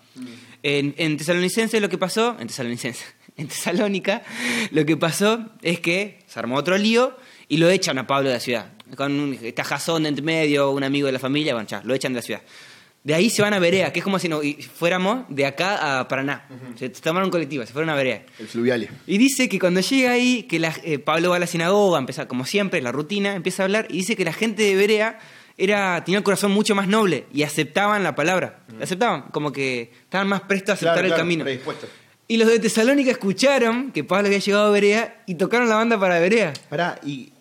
En, 0.64 0.94
en 0.98 1.16
Tesalonicense 1.16 1.80
lo 1.80 1.88
que 1.88 1.96
pasó, 1.96 2.36
en 2.40 2.48
Tesalonicense, 2.48 3.04
en 3.36 3.46
Tesalónica, 3.48 4.22
lo 4.72 4.84
que 4.84 4.96
pasó 4.96 5.46
es 5.62 5.78
que 5.78 6.18
se 6.26 6.38
armó 6.40 6.56
otro 6.56 6.76
lío 6.76 7.16
y 7.48 7.58
lo 7.58 7.70
echan 7.70 7.98
a 7.98 8.06
Pablo 8.06 8.28
de 8.30 8.34
la 8.34 8.40
ciudad. 8.40 8.72
Con 8.96 9.12
un 9.18 9.34
está 9.40 9.62
Jasón 9.64 10.02
de 10.02 10.08
entre 10.10 10.24
medio, 10.24 10.70
un 10.72 10.82
amigo 10.82 11.06
de 11.06 11.12
la 11.12 11.18
familia, 11.20 11.54
bueno, 11.54 11.68
ya, 11.68 11.82
lo 11.84 11.94
echan 11.94 12.12
de 12.12 12.18
la 12.18 12.22
ciudad. 12.22 12.42
De 13.04 13.14
ahí 13.14 13.30
se 13.30 13.42
van 13.42 13.52
a 13.52 13.58
Berea, 13.58 13.92
que 13.92 13.98
es 13.98 14.04
como 14.04 14.18
si 14.20 14.28
no, 14.28 14.42
y 14.44 14.54
fuéramos 14.62 15.24
de 15.28 15.44
acá 15.44 15.98
a 15.98 16.06
Paraná. 16.06 16.46
Se 16.76 16.88
tomaron 16.88 17.30
colectivo, 17.30 17.66
se 17.66 17.72
fueron 17.72 17.90
a 17.90 17.96
Berea. 17.96 18.24
El 18.38 18.46
fluviale. 18.46 18.90
Y 19.08 19.18
dice 19.18 19.48
que 19.48 19.58
cuando 19.58 19.80
llega 19.80 20.12
ahí, 20.12 20.44
que 20.44 20.60
la- 20.60 20.72
eh, 20.84 21.00
Pablo 21.00 21.30
va 21.30 21.36
a 21.36 21.38
la 21.40 21.48
sinagoga, 21.48 21.98
empieza, 21.98 22.28
como 22.28 22.46
siempre, 22.46 22.80
la 22.80 22.92
rutina, 22.92 23.34
empieza 23.34 23.62
a 23.62 23.64
hablar, 23.64 23.86
y 23.90 23.94
dice 23.98 24.14
que 24.14 24.24
la 24.24 24.32
gente 24.32 24.62
de 24.62 24.76
Berea 24.76 25.18
era, 25.58 26.04
tenía 26.04 26.18
el 26.18 26.24
corazón 26.24 26.52
mucho 26.52 26.76
más 26.76 26.86
noble 26.86 27.26
y 27.34 27.42
aceptaban 27.42 28.04
la 28.04 28.14
palabra. 28.14 28.60
La 28.78 28.84
aceptaban, 28.84 29.22
como 29.32 29.50
que 29.50 29.90
estaban 30.04 30.28
más 30.28 30.42
prestos 30.42 30.70
a 30.70 30.72
aceptar 30.74 30.94
Claro, 30.94 31.06
el 31.08 31.10
claro, 31.12 31.22
camino. 31.22 31.44
predispuesto. 31.44 31.88
Y 32.28 32.36
los 32.36 32.46
de 32.48 32.60
Tesalónica 32.60 33.10
escucharon 33.10 33.90
que 33.90 34.04
Pablo 34.04 34.28
había 34.28 34.38
llegado 34.38 34.66
a 34.68 34.70
Berea 34.70 35.22
y 35.26 35.34
tocaron 35.34 35.68
la 35.68 35.74
banda 35.74 35.98
para 35.98 36.20
Berea. 36.20 36.52
Pará, 36.70 37.00
y 37.04 37.32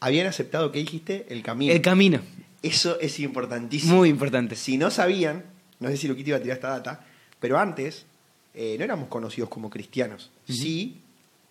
habían 0.00 0.26
aceptado, 0.26 0.72
¿qué 0.72 0.78
dijiste? 0.78 1.26
El 1.28 1.42
camino. 1.42 1.72
El 1.74 1.82
camino. 1.82 2.20
Eso 2.62 2.98
es 3.00 3.18
importantísimo. 3.20 3.96
Muy 3.96 4.08
importante. 4.08 4.54
Si 4.56 4.76
no 4.76 4.90
sabían, 4.90 5.44
no 5.78 5.88
sé 5.88 5.96
si 5.96 6.08
Luquito 6.08 6.30
iba 6.30 6.38
a 6.38 6.42
tirar 6.42 6.56
esta 6.56 6.68
data, 6.70 7.06
pero 7.38 7.58
antes 7.58 8.04
eh, 8.54 8.76
no 8.78 8.84
éramos 8.84 9.08
conocidos 9.08 9.48
como 9.48 9.70
cristianos. 9.70 10.30
Sí, 10.48 11.00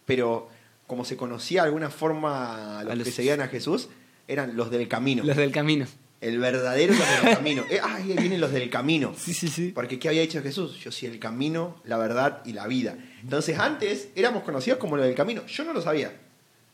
pero 0.05 0.49
como 0.85 1.05
se 1.05 1.17
conocía 1.17 1.61
de 1.63 1.67
alguna 1.67 1.89
forma 1.89 2.79
a 2.79 2.83
los, 2.83 2.93
A 2.93 2.95
los- 2.95 3.05
que 3.07 3.11
seguían 3.11 3.41
a 3.41 3.47
Jesús, 3.47 3.89
eran 4.27 4.55
los 4.55 4.69
del 4.69 4.87
camino. 4.87 5.23
Los 5.23 5.37
del 5.37 5.51
camino. 5.51 5.87
El 6.21 6.37
verdadero 6.37 6.93
los 6.93 7.23
del 7.23 7.35
camino. 7.35 7.63
Eh, 7.69 7.79
ah, 7.81 7.95
ahí 7.95 8.13
vienen 8.17 8.41
los 8.41 8.51
del 8.51 8.69
camino. 8.69 9.13
Sí, 9.17 9.33
sí, 9.33 9.47
sí. 9.47 9.71
Porque 9.73 9.97
¿qué 9.97 10.09
había 10.09 10.21
dicho 10.21 10.41
Jesús? 10.43 10.77
Yo 10.79 10.91
soy 10.91 11.07
el 11.07 11.17
camino, 11.17 11.81
la 11.85 11.97
verdad 11.97 12.41
y 12.45 12.51
la 12.53 12.67
vida. 12.67 12.97
Entonces 13.23 13.57
antes 13.57 14.09
éramos 14.15 14.43
conocidos 14.43 14.77
como 14.79 14.97
los 14.97 15.05
del 15.05 15.15
camino. 15.15 15.45
Yo 15.47 15.63
no 15.63 15.71
lo 15.73 15.81
sabía. 15.81 16.11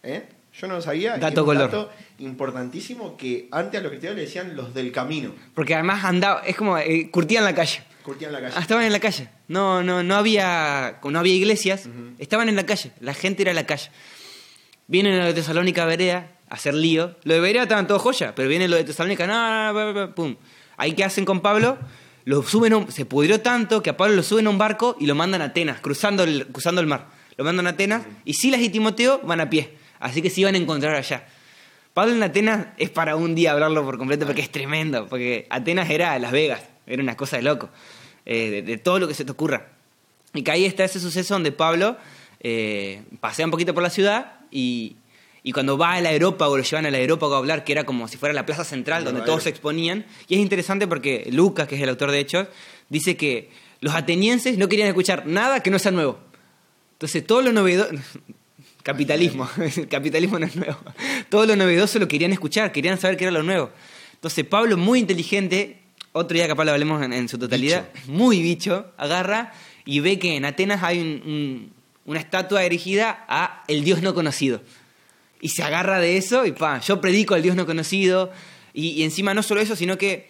¿eh? 0.04 0.24
Yo 0.60 0.68
no 0.68 0.76
lo 0.76 0.82
sabía. 0.82 1.18
y 1.18 1.20
Dato 1.20 1.34
es 1.34 1.40
un 1.40 1.46
color. 1.46 1.62
dato 1.72 1.92
importantísimo 2.20 3.18
que 3.18 3.48
antes 3.52 3.80
a 3.80 3.84
los 3.84 3.90
cristianos 3.92 4.18
le 4.18 4.24
decían 4.26 4.56
los 4.56 4.74
del 4.74 4.92
camino. 4.92 5.34
Porque 5.54 5.74
además 5.74 6.04
andaba, 6.04 6.42
es 6.46 6.56
como, 6.56 6.78
eh, 6.78 7.10
curtían 7.12 7.44
la 7.44 7.54
calle. 7.56 7.84
Curtían 8.04 8.32
la 8.32 8.40
calle. 8.42 8.54
Ah, 8.58 8.62
estaban 8.62 8.84
en 8.86 8.92
la 8.92 9.00
calle. 9.00 9.30
No, 9.48 9.82
no, 9.84 10.04
no 10.04 10.16
había, 10.16 11.00
no 11.04 11.20
había 11.20 11.34
iglesias. 11.34 11.90
Estaban 12.20 12.50
en 12.50 12.56
la 12.56 12.66
calle. 12.66 12.92
La 13.00 13.14
gente 13.14 13.42
era 13.42 13.52
en 13.52 13.56
la 13.56 13.66
calle. 13.66 13.90
Vienen 14.88 15.20
a 15.20 15.26
de 15.26 15.34
Tesalónica 15.34 15.84
a 15.84 15.86
Berea 15.88 16.32
a 16.50 16.54
hacer 16.56 16.76
lío. 16.76 17.16
Lo 17.24 17.34
de 17.34 17.40
Berea 17.40 17.64
estaban 17.64 17.88
todos 17.88 18.02
joya, 18.02 18.36
pero 18.36 18.48
viene 18.48 18.68
lo 18.68 18.76
de 18.76 18.84
Tesalónica, 18.84 19.26
no, 19.26 19.74
no, 19.74 19.74
no, 19.94 19.94
no, 20.08 20.16
pum. 20.16 20.36
Ahí 20.78 20.94
qué 20.94 21.04
hacen 21.04 21.26
con 21.26 21.42
Pablo, 21.42 21.78
lo 22.26 22.44
suben 22.44 22.74
un- 22.76 22.92
se 22.92 23.06
pudrió 23.06 23.42
tanto 23.42 23.82
que 23.82 23.90
a 23.90 23.98
Pablo 23.98 24.16
lo 24.16 24.24
suben 24.24 24.46
a 24.46 24.50
un 24.52 24.58
barco 24.60 24.96
y 25.00 25.08
lo 25.08 25.16
mandan 25.16 25.42
a 25.42 25.46
Atenas, 25.46 25.80
cruzando 25.82 26.24
el, 26.24 26.46
cruzando 26.48 26.82
el 26.82 26.88
mar. 26.88 27.08
Lo 27.38 27.44
mandan 27.44 27.66
a 27.66 27.72
Atenas 27.72 28.04
y 28.26 28.34
Silas 28.36 28.62
y 28.62 28.70
Timoteo 28.70 29.22
van 29.24 29.42
a 29.42 29.50
pie. 29.50 29.74
Así 30.00 30.22
que 30.22 30.30
se 30.30 30.42
iban 30.42 30.56
a 30.56 30.58
encontrar 30.58 30.96
allá. 30.96 31.26
Pablo 31.94 32.14
en 32.14 32.24
Atenas 32.24 32.68
es 32.78 32.90
para 32.90 33.16
un 33.16 33.36
día 33.36 33.54
hablarlo 33.54 33.84
por 33.86 33.98
completo 33.98 34.26
porque 34.26 34.42
es 34.42 34.52
tremendo. 34.52 35.08
Porque 35.08 35.48
Atenas 35.50 35.90
era 35.90 36.18
Las 36.20 36.32
Vegas, 36.32 36.62
era 36.86 37.02
una 37.02 37.16
cosa 37.16 37.38
de 37.38 37.44
loco. 37.44 37.70
eh, 38.26 38.50
de, 38.50 38.62
de 38.64 38.78
todo 38.78 39.00
lo 39.00 39.08
que 39.08 39.14
se 39.14 39.24
te 39.24 39.32
ocurra. 39.32 39.68
Y 40.34 40.42
que 40.44 40.52
ahí 40.52 40.66
está 40.66 40.84
ese 40.84 41.00
suceso 41.00 41.34
donde 41.34 41.52
Pablo 41.52 41.98
eh, 42.42 43.04
pasea 43.22 43.46
un 43.46 43.52
poquito 43.52 43.74
por 43.74 43.84
la 43.84 43.90
ciudad 43.90 44.40
y, 44.52 44.98
y 45.44 45.52
cuando 45.52 45.78
va 45.78 45.94
al 45.94 46.06
aerópago, 46.06 46.58
lo 46.58 46.64
llevan 46.64 46.86
al 46.86 46.96
aerópago 46.96 47.36
a 47.36 47.38
hablar, 47.38 47.64
que 47.64 47.72
era 47.72 47.86
como 47.86 48.08
si 48.08 48.18
fuera 48.18 48.34
la 48.34 48.46
plaza 48.46 48.64
central 48.64 49.04
donde 49.06 49.22
todos 49.22 49.44
se 49.44 49.50
exponían. 49.50 50.06
Y 50.28 50.36
es 50.36 50.42
interesante 50.42 50.88
porque 50.88 51.28
Lucas, 51.32 51.68
que 51.68 51.76
es 51.76 51.82
el 51.82 51.90
autor 51.90 52.12
de 52.12 52.20
Hechos, 52.20 52.48
dice 52.90 53.16
que 53.16 53.50
los 53.80 53.94
atenienses 53.94 54.58
no 54.58 54.68
querían 54.68 54.88
escuchar 54.88 55.26
nada 55.28 55.62
que 55.62 55.70
no 55.70 55.80
sea 55.80 55.92
nuevo. 55.92 56.20
Entonces 56.94 57.26
todo 57.26 57.42
lo 57.42 57.52
novedoso... 57.54 57.92
Capitalismo, 58.86 59.50
el 59.78 59.88
capitalismo 59.88 60.38
no 60.38 60.46
es 60.46 60.56
nuevo. 60.56 60.78
Todo 61.30 61.48
lo 61.48 61.56
novedoso 61.56 61.98
lo 61.98 62.08
querían 62.08 62.32
escuchar, 62.32 62.72
querían 62.72 63.00
saber 63.00 63.18
qué 63.18 63.24
era 63.24 63.32
lo 63.32 63.42
nuevo. 63.42 63.72
Entonces 64.14 64.46
Pablo, 64.46 64.78
muy 64.78 65.00
inteligente, 65.00 65.80
otro 66.12 66.36
día 66.36 66.48
capaz 66.48 66.66
lo 66.66 66.72
hablemos 66.72 67.02
en, 67.04 67.12
en 67.12 67.28
su 67.28 67.40
totalidad, 67.40 67.90
muy 68.06 68.44
bicho, 68.44 68.92
agarra 68.98 69.54
y 69.86 70.02
ve 70.02 70.20
que 70.20 70.36
en 70.36 70.46
Atenas 70.46 70.84
hay 70.84 71.00
un- 71.00 71.22
un- 71.26 71.74
una 72.06 72.20
estatua 72.20 72.64
erigida 72.64 73.26
a 73.28 73.64
el 73.68 73.84
Dios 73.84 74.04
no 74.04 74.14
conocido. 74.14 74.62
Y 75.42 75.50
se 75.50 75.64
agarra 75.64 76.00
de 76.00 76.18
eso 76.18 76.46
y 76.46 76.52
pa, 76.52 76.80
yo 76.80 77.02
predico 77.02 77.34
al 77.34 77.42
Dios 77.42 77.56
no 77.56 77.66
conocido. 77.66 78.32
Y, 78.76 78.90
y 78.90 79.04
encima 79.04 79.34
no 79.34 79.42
solo 79.42 79.62
eso, 79.62 79.76
sino 79.76 79.98
que 79.98 80.30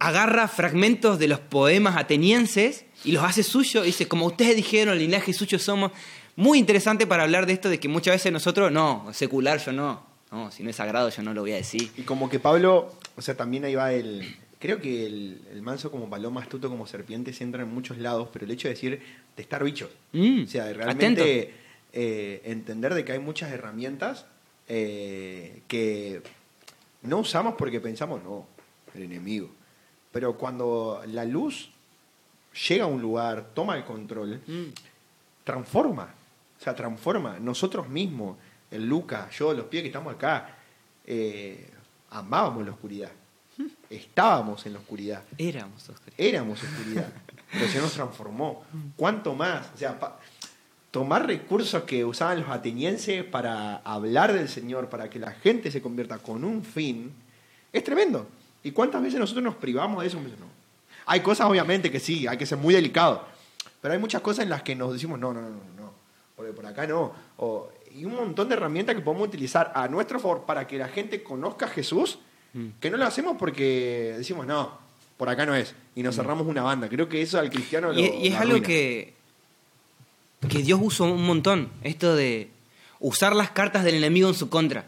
agarra 0.00 0.48
fragmentos 0.48 1.20
de 1.20 1.28
los 1.28 1.38
poemas 1.38 1.96
atenienses 1.96 2.84
y 3.04 3.12
los 3.12 3.22
hace 3.22 3.44
suyos. 3.44 3.84
Y 3.84 3.88
dice, 3.88 4.08
como 4.08 4.26
ustedes 4.26 4.56
dijeron, 4.56 4.94
el 4.94 5.00
linaje 5.00 5.32
suyo 5.32 5.60
somos. 5.60 5.92
Muy 6.36 6.58
interesante 6.58 7.06
para 7.06 7.24
hablar 7.24 7.46
de 7.46 7.52
esto, 7.52 7.68
de 7.68 7.78
que 7.78 7.88
muchas 7.88 8.14
veces 8.14 8.32
nosotros, 8.32 8.72
no, 8.72 9.08
secular 9.12 9.58
yo 9.58 9.72
no. 9.72 10.10
No, 10.30 10.50
si 10.50 10.62
no 10.62 10.70
es 10.70 10.76
sagrado 10.76 11.10
yo 11.10 11.22
no 11.22 11.34
lo 11.34 11.42
voy 11.42 11.52
a 11.52 11.56
decir. 11.56 11.90
Y 11.96 12.02
como 12.02 12.30
que 12.30 12.38
Pablo, 12.40 12.90
o 13.16 13.22
sea, 13.22 13.36
también 13.36 13.64
ahí 13.64 13.74
va 13.74 13.92
el. 13.92 14.36
Creo 14.58 14.80
que 14.80 15.04
el, 15.06 15.42
el 15.52 15.60
manso 15.60 15.90
como 15.90 16.08
paloma, 16.08 16.40
astuto 16.40 16.70
como 16.70 16.86
serpiente, 16.86 17.32
se 17.34 17.44
entra 17.44 17.62
en 17.62 17.74
muchos 17.74 17.98
lados, 17.98 18.28
pero 18.32 18.44
el 18.46 18.50
hecho 18.52 18.68
de 18.68 18.74
decir 18.74 19.02
de 19.36 19.42
estar 19.42 19.62
bichos. 19.62 19.90
Mm, 20.12 20.44
o 20.44 20.46
sea, 20.46 20.64
de 20.66 20.74
realmente 20.74 21.52
eh, 21.92 22.40
entender 22.44 22.94
de 22.94 23.04
que 23.04 23.12
hay 23.12 23.18
muchas 23.18 23.50
herramientas 23.52 24.24
eh, 24.68 25.62
que 25.68 26.22
no 27.02 27.18
usamos 27.18 27.56
porque 27.58 27.80
pensamos, 27.80 28.22
no, 28.22 28.46
el 28.94 29.02
enemigo. 29.02 29.50
Pero 30.12 30.38
cuando 30.38 31.02
la 31.08 31.24
luz 31.26 31.70
llega 32.68 32.84
a 32.84 32.86
un 32.86 33.02
lugar, 33.02 33.50
toma 33.54 33.76
el 33.76 33.84
control, 33.84 34.40
Mm. 34.46 34.72
transforma. 35.44 36.14
O 36.62 36.64
sea, 36.64 36.76
transforma. 36.76 37.40
Nosotros 37.40 37.88
mismos, 37.88 38.36
el 38.70 38.88
Lucas, 38.88 39.36
yo, 39.36 39.52
los 39.52 39.66
pies 39.66 39.82
que 39.82 39.88
estamos 39.88 40.14
acá, 40.14 40.54
eh, 41.04 41.68
amábamos 42.10 42.64
la 42.64 42.70
oscuridad. 42.70 43.10
Estábamos 43.90 44.64
en 44.64 44.74
la 44.74 44.78
oscuridad. 44.78 45.24
Éramos 45.36 45.88
oscuros. 45.88 46.14
Éramos 46.16 46.62
oscuridad. 46.62 47.12
Pero 47.50 47.66
se 47.66 47.80
nos 47.80 47.92
transformó. 47.92 48.62
¿Cuánto 48.94 49.34
más? 49.34 49.70
O 49.74 49.76
sea, 49.76 49.98
tomar 50.92 51.26
recursos 51.26 51.82
que 51.82 52.04
usaban 52.04 52.42
los 52.42 52.48
atenienses 52.48 53.24
para 53.24 53.78
hablar 53.78 54.32
del 54.32 54.48
Señor, 54.48 54.88
para 54.88 55.10
que 55.10 55.18
la 55.18 55.32
gente 55.32 55.72
se 55.72 55.82
convierta 55.82 56.18
con 56.18 56.44
un 56.44 56.62
fin, 56.62 57.12
es 57.72 57.82
tremendo. 57.82 58.28
¿Y 58.62 58.70
cuántas 58.70 59.02
veces 59.02 59.18
nosotros 59.18 59.42
nos 59.42 59.56
privamos 59.56 60.02
de 60.02 60.06
eso? 60.06 60.20
No. 60.20 60.46
Hay 61.06 61.18
cosas, 61.22 61.48
obviamente, 61.48 61.90
que 61.90 61.98
sí, 61.98 62.28
hay 62.28 62.38
que 62.38 62.46
ser 62.46 62.58
muy 62.58 62.72
delicado. 62.72 63.26
Pero 63.80 63.94
hay 63.94 64.00
muchas 64.00 64.22
cosas 64.22 64.44
en 64.44 64.50
las 64.50 64.62
que 64.62 64.76
nos 64.76 64.92
decimos, 64.92 65.18
no, 65.18 65.34
no, 65.34 65.40
no. 65.40 65.71
Porque 66.42 66.52
por 66.56 66.66
acá 66.66 66.86
no. 66.86 67.12
O- 67.38 67.70
y 67.94 68.04
un 68.04 68.14
montón 68.16 68.48
de 68.48 68.54
herramientas 68.54 68.94
que 68.96 69.02
podemos 69.02 69.28
utilizar 69.28 69.70
a 69.74 69.86
nuestro 69.86 70.18
favor 70.18 70.44
para 70.46 70.66
que 70.66 70.78
la 70.78 70.88
gente 70.88 71.22
conozca 71.22 71.66
a 71.66 71.68
Jesús, 71.68 72.18
que 72.80 72.90
no 72.90 72.96
lo 72.98 73.04
hacemos 73.06 73.36
porque 73.38 74.14
decimos, 74.18 74.46
no, 74.46 74.78
por 75.16 75.28
acá 75.28 75.46
no 75.46 75.54
es. 75.54 75.74
Y 75.94 76.02
nos 76.02 76.16
cerramos 76.16 76.46
una 76.46 76.62
banda. 76.62 76.88
Creo 76.88 77.08
que 77.08 77.22
eso 77.22 77.38
al 77.38 77.48
cristiano 77.50 77.92
lo 77.92 77.98
Y, 78.00 78.04
y 78.04 78.26
es 78.28 78.34
algo 78.34 78.60
que, 78.62 79.14
que 80.48 80.58
Dios 80.62 80.80
usó 80.82 81.04
un 81.04 81.24
montón, 81.24 81.70
esto 81.82 82.14
de 82.16 82.48
usar 82.98 83.34
las 83.36 83.50
cartas 83.50 83.84
del 83.84 83.94
enemigo 83.96 84.28
en 84.28 84.34
su 84.34 84.48
contra. 84.48 84.84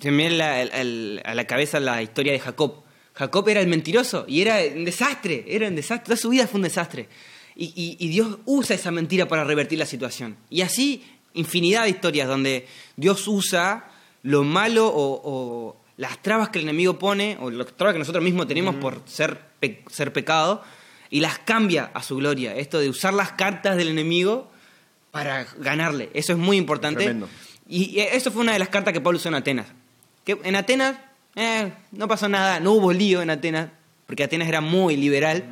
Se 0.00 0.10
me 0.10 0.18
viene 0.18 0.36
la- 0.36 0.60
el- 0.60 0.72
el- 0.72 1.22
a 1.24 1.34
la 1.34 1.46
cabeza 1.46 1.80
la 1.80 2.02
historia 2.02 2.32
de 2.32 2.40
Jacob. 2.40 2.82
Jacob 3.14 3.48
era 3.48 3.60
el 3.60 3.68
mentiroso 3.68 4.24
y 4.28 4.42
era 4.42 4.58
un 4.74 4.84
desastre, 4.84 5.44
era 5.48 5.68
un 5.68 5.76
desastre, 5.76 6.04
toda 6.06 6.16
su 6.16 6.28
vida 6.30 6.46
fue 6.48 6.58
un 6.58 6.64
desastre. 6.64 7.08
Y, 7.56 7.66
y- 7.76 7.96
y 8.04 8.08
Dios 8.08 8.38
usa 8.46 8.74
esa 8.76 8.90
mentira 8.90 9.26
para 9.28 9.44
revertir 9.44 9.78
la 9.78 9.86
situación. 9.86 10.36
Y 10.50 10.62
así, 10.62 11.04
infinidad 11.34 11.84
de 11.84 11.90
historias 11.90 12.28
donde 12.28 12.66
Dios 12.96 13.26
usa 13.28 13.90
lo 14.22 14.42
malo 14.44 14.88
o, 14.88 15.20
o 15.24 15.76
las 15.96 16.20
trabas 16.22 16.48
que 16.48 16.58
el 16.58 16.64
enemigo 16.64 16.98
pone, 16.98 17.36
o 17.40 17.50
las 17.50 17.68
trabas 17.76 17.92
que 17.94 17.98
nosotros 18.00 18.24
mismos 18.24 18.48
tenemos 18.48 18.74
por 18.76 19.02
ser, 19.06 19.40
pe- 19.60 19.84
ser 19.90 20.12
pecado, 20.12 20.62
y 21.10 21.20
las 21.20 21.38
cambia 21.38 21.90
a 21.94 22.02
su 22.02 22.16
gloria. 22.16 22.56
Esto 22.56 22.80
de 22.80 22.88
usar 22.88 23.14
las 23.14 23.32
cartas 23.32 23.76
del 23.76 23.88
enemigo 23.88 24.50
para 25.12 25.44
ganarle. 25.58 26.10
Eso 26.14 26.32
es 26.32 26.38
muy 26.38 26.56
importante. 26.56 27.04
Tremendo. 27.04 27.28
Y 27.68 28.00
eso 28.00 28.32
fue 28.32 28.42
una 28.42 28.52
de 28.54 28.58
las 28.58 28.68
cartas 28.68 28.92
que 28.92 29.00
Pablo 29.00 29.18
usó 29.18 29.28
en 29.28 29.36
Atenas. 29.36 29.66
Que 30.24 30.36
en 30.42 30.56
Atenas 30.56 30.96
eh, 31.36 31.72
no 31.92 32.08
pasó 32.08 32.28
nada, 32.28 32.58
no 32.58 32.72
hubo 32.72 32.92
lío 32.92 33.22
en 33.22 33.30
Atenas, 33.30 33.68
porque 34.06 34.24
Atenas 34.24 34.48
era 34.48 34.60
muy 34.60 34.96
liberal. 34.96 35.44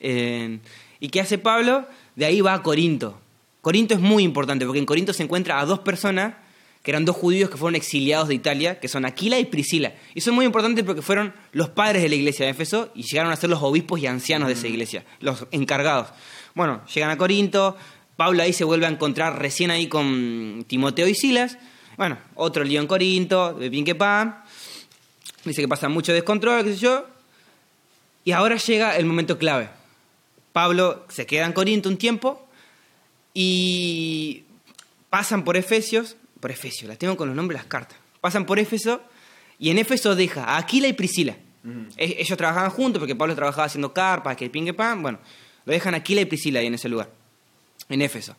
Eh, 0.00 0.58
¿Y 1.00 1.08
qué 1.08 1.20
hace 1.20 1.38
Pablo? 1.38 1.86
De 2.14 2.24
ahí 2.24 2.40
va 2.40 2.54
a 2.54 2.62
Corinto. 2.62 3.18
Corinto 3.60 3.94
es 3.94 4.00
muy 4.00 4.22
importante, 4.22 4.64
porque 4.64 4.78
en 4.78 4.86
Corinto 4.86 5.12
se 5.12 5.22
encuentra 5.22 5.60
a 5.60 5.66
dos 5.66 5.80
personas 5.80 6.34
que 6.82 6.92
eran 6.92 7.04
dos 7.04 7.16
judíos 7.16 7.50
que 7.50 7.56
fueron 7.56 7.74
exiliados 7.74 8.28
de 8.28 8.34
Italia, 8.36 8.78
que 8.78 8.86
son 8.86 9.04
Aquila 9.04 9.40
y 9.40 9.44
Priscila. 9.44 9.92
Y 10.14 10.20
son 10.20 10.36
muy 10.36 10.46
importantes 10.46 10.84
porque 10.84 11.02
fueron 11.02 11.34
los 11.50 11.68
padres 11.68 12.00
de 12.00 12.08
la 12.08 12.14
iglesia 12.14 12.46
de 12.46 12.52
Éfeso 12.52 12.92
y 12.94 13.02
llegaron 13.02 13.32
a 13.32 13.36
ser 13.36 13.50
los 13.50 13.60
obispos 13.60 13.98
y 13.98 14.06
ancianos 14.06 14.46
de 14.46 14.54
esa 14.54 14.68
iglesia, 14.68 15.04
los 15.18 15.46
encargados. 15.50 16.10
Bueno, 16.54 16.82
llegan 16.94 17.10
a 17.10 17.18
Corinto, 17.18 17.76
Pablo 18.16 18.40
ahí 18.42 18.52
se 18.52 18.62
vuelve 18.62 18.86
a 18.86 18.88
encontrar 18.88 19.40
recién 19.40 19.72
ahí 19.72 19.88
con 19.88 20.64
Timoteo 20.68 21.08
y 21.08 21.16
Silas. 21.16 21.58
Bueno, 21.96 22.18
otro 22.36 22.62
lío 22.62 22.80
en 22.80 22.86
Corinto, 22.86 23.54
de 23.54 23.68
pin 23.68 23.84
que 23.84 23.96
pan. 23.96 24.44
Dice 25.44 25.60
que 25.60 25.68
pasa 25.68 25.88
mucho 25.88 26.12
descontrol, 26.12 26.64
qué 26.64 26.74
sé 26.74 26.78
yo. 26.78 27.04
Y 28.24 28.30
ahora 28.30 28.58
llega 28.58 28.96
el 28.96 29.06
momento 29.06 29.38
clave. 29.38 29.68
Pablo 30.56 31.04
se 31.10 31.26
queda 31.26 31.44
en 31.44 31.52
Corinto 31.52 31.90
un 31.90 31.98
tiempo 31.98 32.48
y 33.34 34.44
pasan 35.10 35.44
por 35.44 35.54
Efesios, 35.58 36.16
por 36.40 36.50
Efesios, 36.50 36.88
las 36.88 36.96
tengo 36.96 37.14
con 37.14 37.28
los 37.28 37.36
nombres 37.36 37.58
de 37.58 37.64
las 37.64 37.68
cartas. 37.68 37.98
Pasan 38.22 38.46
por 38.46 38.58
Éfeso 38.58 39.02
y 39.58 39.68
en 39.68 39.76
Éfeso 39.76 40.16
deja 40.16 40.44
a 40.44 40.56
Aquila 40.56 40.88
y 40.88 40.94
Priscila. 40.94 41.36
E- 41.98 42.16
Ellos 42.20 42.38
trabajaban 42.38 42.70
juntos 42.70 43.00
porque 43.00 43.14
Pablo 43.14 43.34
trabajaba 43.34 43.64
haciendo 43.66 43.92
carpas, 43.92 44.34
que 44.38 44.48
pingue 44.48 44.72
pan. 44.72 45.02
Bueno, 45.02 45.18
lo 45.66 45.72
dejan 45.74 45.94
Aquila 45.94 46.22
y 46.22 46.24
Priscila 46.24 46.60
ahí 46.60 46.66
en 46.68 46.74
ese 46.74 46.88
lugar, 46.88 47.10
en 47.90 48.00
Éfeso. 48.00 48.34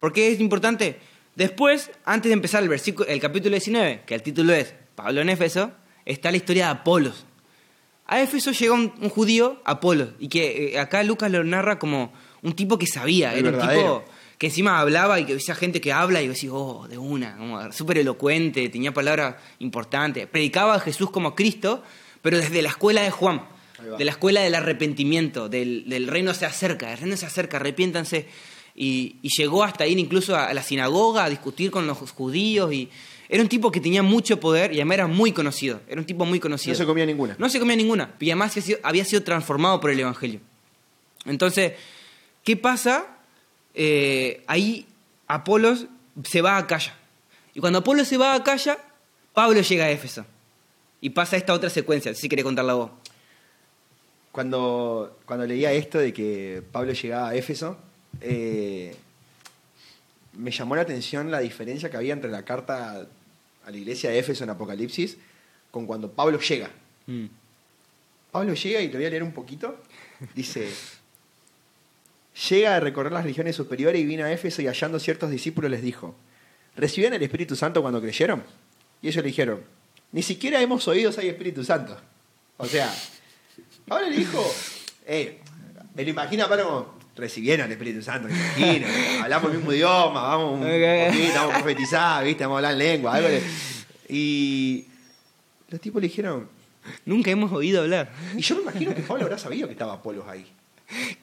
¿Por 0.00 0.12
qué 0.12 0.32
es 0.32 0.40
importante? 0.40 0.98
Después, 1.36 1.92
antes 2.04 2.30
de 2.30 2.32
empezar 2.32 2.64
el, 2.64 2.68
versículo, 2.68 3.08
el 3.08 3.20
capítulo 3.20 3.52
19, 3.54 4.02
que 4.06 4.16
el 4.16 4.22
título 4.24 4.52
es 4.54 4.74
Pablo 4.96 5.20
en 5.20 5.28
Éfeso, 5.28 5.70
está 6.04 6.32
la 6.32 6.36
historia 6.38 6.64
de 6.64 6.70
Apolos. 6.72 7.26
A 8.10 8.20
Éfeso 8.20 8.50
llega 8.50 8.74
un, 8.74 8.92
un 9.00 9.08
judío, 9.08 9.62
Apolos, 9.64 10.08
y 10.18 10.26
que 10.26 10.74
eh, 10.74 10.80
acá 10.80 11.04
Lucas 11.04 11.30
lo 11.30 11.44
narra 11.44 11.78
como 11.78 12.12
un 12.42 12.54
tipo 12.54 12.76
que 12.76 12.88
sabía, 12.88 13.34
El 13.34 13.46
era 13.46 13.56
un 13.56 13.68
tipo 13.68 14.04
que 14.36 14.48
encima 14.48 14.80
hablaba 14.80 15.20
y 15.20 15.26
que 15.26 15.36
veía 15.36 15.54
gente 15.54 15.80
que 15.80 15.92
habla 15.92 16.20
y 16.20 16.26
decís, 16.26 16.50
oh, 16.52 16.88
de 16.88 16.98
una, 16.98 17.36
como 17.36 17.72
súper 17.72 17.98
elocuente, 17.98 18.68
tenía 18.68 18.92
palabras 18.92 19.36
importantes, 19.60 20.26
predicaba 20.26 20.74
a 20.74 20.80
Jesús 20.80 21.08
como 21.12 21.36
Cristo, 21.36 21.84
pero 22.20 22.36
desde 22.36 22.62
la 22.62 22.70
escuela 22.70 23.02
de 23.02 23.12
Juan, 23.12 23.46
de 23.96 24.04
la 24.04 24.10
escuela 24.10 24.40
del 24.40 24.56
arrepentimiento, 24.56 25.48
del, 25.48 25.88
del 25.88 26.08
reino 26.08 26.34
se 26.34 26.46
acerca, 26.46 26.90
el 26.90 26.98
reino 26.98 27.16
se 27.16 27.26
acerca, 27.26 27.58
arrepiéntanse. 27.58 28.26
Y, 28.74 29.18
y 29.22 29.28
llegó 29.36 29.62
hasta 29.62 29.86
ir 29.86 30.00
incluso 30.00 30.34
a, 30.34 30.46
a 30.46 30.54
la 30.54 30.62
sinagoga 30.64 31.24
a 31.24 31.30
discutir 31.30 31.70
con 31.70 31.86
los 31.86 31.98
judíos 31.98 32.72
y 32.72 32.88
era 33.32 33.42
un 33.42 33.48
tipo 33.48 33.70
que 33.70 33.80
tenía 33.80 34.02
mucho 34.02 34.40
poder 34.40 34.72
y 34.72 34.76
además 34.76 34.94
era 34.96 35.06
muy 35.06 35.30
conocido, 35.32 35.80
era 35.88 36.00
un 36.00 36.06
tipo 36.06 36.24
muy 36.26 36.40
conocido. 36.40 36.72
No 36.74 36.78
se 36.78 36.84
comía 36.86 37.06
ninguna. 37.06 37.36
No 37.38 37.48
se 37.48 37.60
comía 37.60 37.76
ninguna. 37.76 38.14
Y 38.18 38.28
además 38.30 38.54
había 38.82 39.04
sido- 39.04 39.22
transformado 39.22 39.80
por 39.80 39.90
el 39.90 40.00
Evangelio. 40.00 40.40
Entonces, 41.24 41.74
¿qué 42.42 42.56
pasa? 42.56 43.06
Eh, 43.74 44.42
ahí 44.48 44.84
Apolos 45.28 45.86
se 46.24 46.42
va 46.42 46.56
a 46.56 46.58
Acaya. 46.58 46.96
Y 47.54 47.60
cuando 47.60 47.78
Apolo 47.78 48.04
se 48.04 48.16
va 48.16 48.32
a 48.32 48.36
Acaya, 48.36 48.78
Pablo 49.32 49.60
llega 49.60 49.84
a 49.84 49.90
Éfeso. 49.90 50.26
Y 51.00 51.10
pasa 51.10 51.36
esta 51.36 51.52
otra 51.54 51.70
secuencia, 51.70 52.12
si 52.14 52.28
querés 52.28 52.44
contarla 52.44 52.74
vos. 52.74 52.90
Cuando, 54.32 55.18
cuando 55.24 55.46
leía 55.46 55.72
esto 55.72 55.98
de 55.98 56.12
que 56.12 56.62
Pablo 56.72 56.92
llegaba 56.92 57.28
a 57.30 57.34
Éfeso, 57.34 57.76
eh, 58.20 58.94
me 60.34 60.50
llamó 60.50 60.76
la 60.76 60.82
atención 60.82 61.30
la 61.30 61.40
diferencia 61.40 61.90
que 61.90 61.96
había 61.96 62.12
entre 62.12 62.30
la 62.30 62.44
carta 62.44 63.06
a 63.70 63.72
la 63.72 63.78
iglesia 63.78 64.10
de 64.10 64.18
Éfeso 64.18 64.44
en 64.44 64.50
Apocalipsis 64.50 65.16
con 65.70 65.86
cuando 65.86 66.10
Pablo 66.10 66.38
llega. 66.40 66.70
Mm. 67.06 67.26
Pablo 68.30 68.54
llega 68.54 68.80
y 68.80 68.88
te 68.88 68.96
voy 68.96 69.06
a 69.06 69.10
leer 69.10 69.22
un 69.22 69.32
poquito. 69.32 69.80
Dice, 70.34 70.68
llega 72.48 72.76
a 72.76 72.80
recorrer 72.80 73.12
las 73.12 73.24
regiones 73.24 73.56
superiores 73.56 74.00
y 74.00 74.04
vino 74.04 74.24
a 74.24 74.32
Éfeso 74.32 74.60
y 74.60 74.66
hallando 74.66 74.98
ciertos 74.98 75.30
discípulos 75.30 75.70
les 75.70 75.82
dijo, 75.82 76.14
¿recibieron 76.76 77.14
el 77.14 77.22
Espíritu 77.22 77.56
Santo 77.56 77.80
cuando 77.80 78.00
creyeron? 78.00 78.42
Y 79.02 79.08
ellos 79.08 79.22
le 79.22 79.28
dijeron, 79.28 79.62
ni 80.12 80.22
siquiera 80.22 80.60
hemos 80.60 80.86
oído 80.88 81.12
si 81.12 81.20
hay 81.20 81.28
Espíritu 81.28 81.64
Santo. 81.64 81.96
O 82.58 82.66
sea, 82.66 82.92
Pablo 83.86 84.10
le 84.10 84.16
dijo, 84.16 84.44
eh, 85.06 85.40
me 85.94 86.04
lo 86.04 86.10
imagino 86.10 86.44
a 86.44 86.48
Pablo 86.48 86.64
como, 86.64 86.99
recibieron 87.16 87.66
el 87.66 87.72
Espíritu 87.72 88.02
Santo, 88.02 88.28
me 88.28 88.34
imagino, 88.34 88.86
hablamos 89.22 89.50
el 89.50 89.56
mismo 89.58 89.72
idioma, 89.72 90.22
vamos 90.22 90.54
un 90.60 90.62
Ok. 90.62 91.06
poquito, 91.12 91.34
vamos 91.34 91.54
a 91.54 91.58
profetizar, 91.58 92.24
¿viste? 92.24 92.44
vamos 92.44 92.56
a 92.56 92.58
hablar 92.58 92.72
en 92.72 92.78
lengua, 92.78 93.14
algo 93.14 93.28
Y 94.08 94.84
los 95.68 95.80
tipos 95.80 96.00
le 96.00 96.08
dijeron, 96.08 96.48
Nunca 97.04 97.30
hemos 97.30 97.52
oído 97.52 97.82
hablar. 97.82 98.10
y 98.36 98.40
yo 98.40 98.56
me 98.56 98.62
imagino 98.62 98.94
que 98.94 99.02
Pablo 99.02 99.24
habrá 99.24 99.38
sabido 99.38 99.66
que 99.68 99.72
estaba 99.72 99.92
Apolos 99.94 100.26
ahí. 100.26 100.46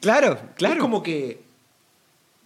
Claro, 0.00 0.38
claro. 0.56 0.74
Es 0.76 0.80
como 0.80 1.02
que 1.02 1.40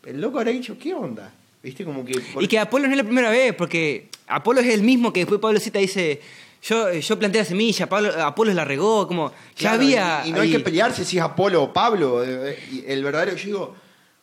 el 0.07 0.21
loco 0.21 0.39
habrá 0.39 0.51
dicho, 0.51 0.77
¿qué 0.79 0.95
onda? 0.95 1.31
¿Viste? 1.63 1.85
Como 1.85 2.05
que... 2.05 2.21
Y 2.41 2.49
que 2.49 2.59
Apolo 2.59 2.87
no 2.87 2.93
es 2.93 2.97
la 2.97 3.05
primera 3.05 3.31
vez, 3.31 3.55
porque 3.55 4.09
Apolo 4.27 4.61
es 4.61 4.67
el 4.67 4.83
mismo 4.83 5.13
que 5.13 5.21
después 5.21 5.41
Pablo 5.41 5.61
cita 5.61 5.79
dice, 5.79 6.21
yo, 6.63 6.93
yo 6.93 7.19
planté 7.19 7.39
la 7.39 7.45
semilla, 7.45 7.89
Pablo, 7.89 8.13
Apolo 8.25 8.53
la 8.55 8.65
regó, 8.65 9.07
como 9.09 9.31
ya 9.31 9.37
Claro, 9.57 9.77
había... 9.83 10.23
Y, 10.25 10.29
y 10.29 10.33
no 10.33 10.41
hay 10.41 10.49
ahí- 10.49 10.53
que 10.57 10.61
pelearse 10.61 11.05
si 11.05 11.19
es 11.19 11.23
Apolo 11.25 11.63
o 11.65 11.73
Pablo. 11.73 12.23
eh, 12.25 12.51
eh, 12.73 12.85
el 12.89 13.03
verdadero, 13.05 13.37
yo 13.37 13.45
digo, 13.47 13.77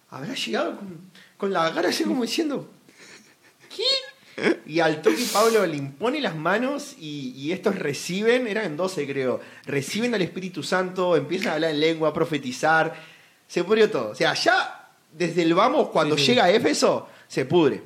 habrá 0.10 0.34
llegado 0.34 0.78
con, 0.78 1.12
con 1.38 1.52
la 1.54 1.74
cara 1.74 1.90
así 1.90 2.04
como 2.06 2.24
diciendo, 2.24 2.70
¿qué? 3.76 3.84
Y 4.68 4.80
al 4.80 5.02
toque 5.02 5.22
Pablo 5.34 5.66
le 5.68 5.76
impone 5.76 6.22
las 6.22 6.34
manos 6.36 6.96
y, 6.98 7.32
y 7.36 7.52
estos 7.52 7.76
reciben, 7.76 8.48
eran 8.48 8.66
en 8.66 8.78
12 8.78 9.06
creo, 9.06 9.42
reciben 9.66 10.16
al 10.16 10.22
Espíritu 10.22 10.64
Santo, 10.64 11.18
empiezan 11.18 11.50
a 11.50 11.54
hablar 11.56 11.72
en 11.72 11.80
lengua, 11.82 12.10
a 12.10 12.14
profetizar, 12.14 12.96
se 13.48 13.66
pudrió 13.66 13.90
todo. 13.92 14.12
O 14.12 14.16
sea, 14.16 14.34
ya 14.36 14.92
desde 15.12 15.42
el 15.44 15.54
vamos, 15.56 15.90
cuando 15.90 16.16
Sí, 16.16 16.22
sí. 16.22 16.28
llega 16.32 16.46
a 16.46 16.52
Éfeso, 16.52 17.10
se 17.28 17.44
pudre. 17.44 17.84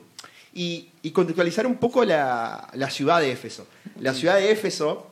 Y, 0.55 0.89
y 1.01 1.11
contextualizar 1.11 1.65
un 1.65 1.75
poco 1.77 2.05
la, 2.05 2.67
la 2.73 2.89
ciudad 2.89 3.19
de 3.19 3.31
Éfeso. 3.31 3.65
La 3.99 4.13
ciudad 4.13 4.35
de 4.35 4.51
Éfeso 4.51 5.07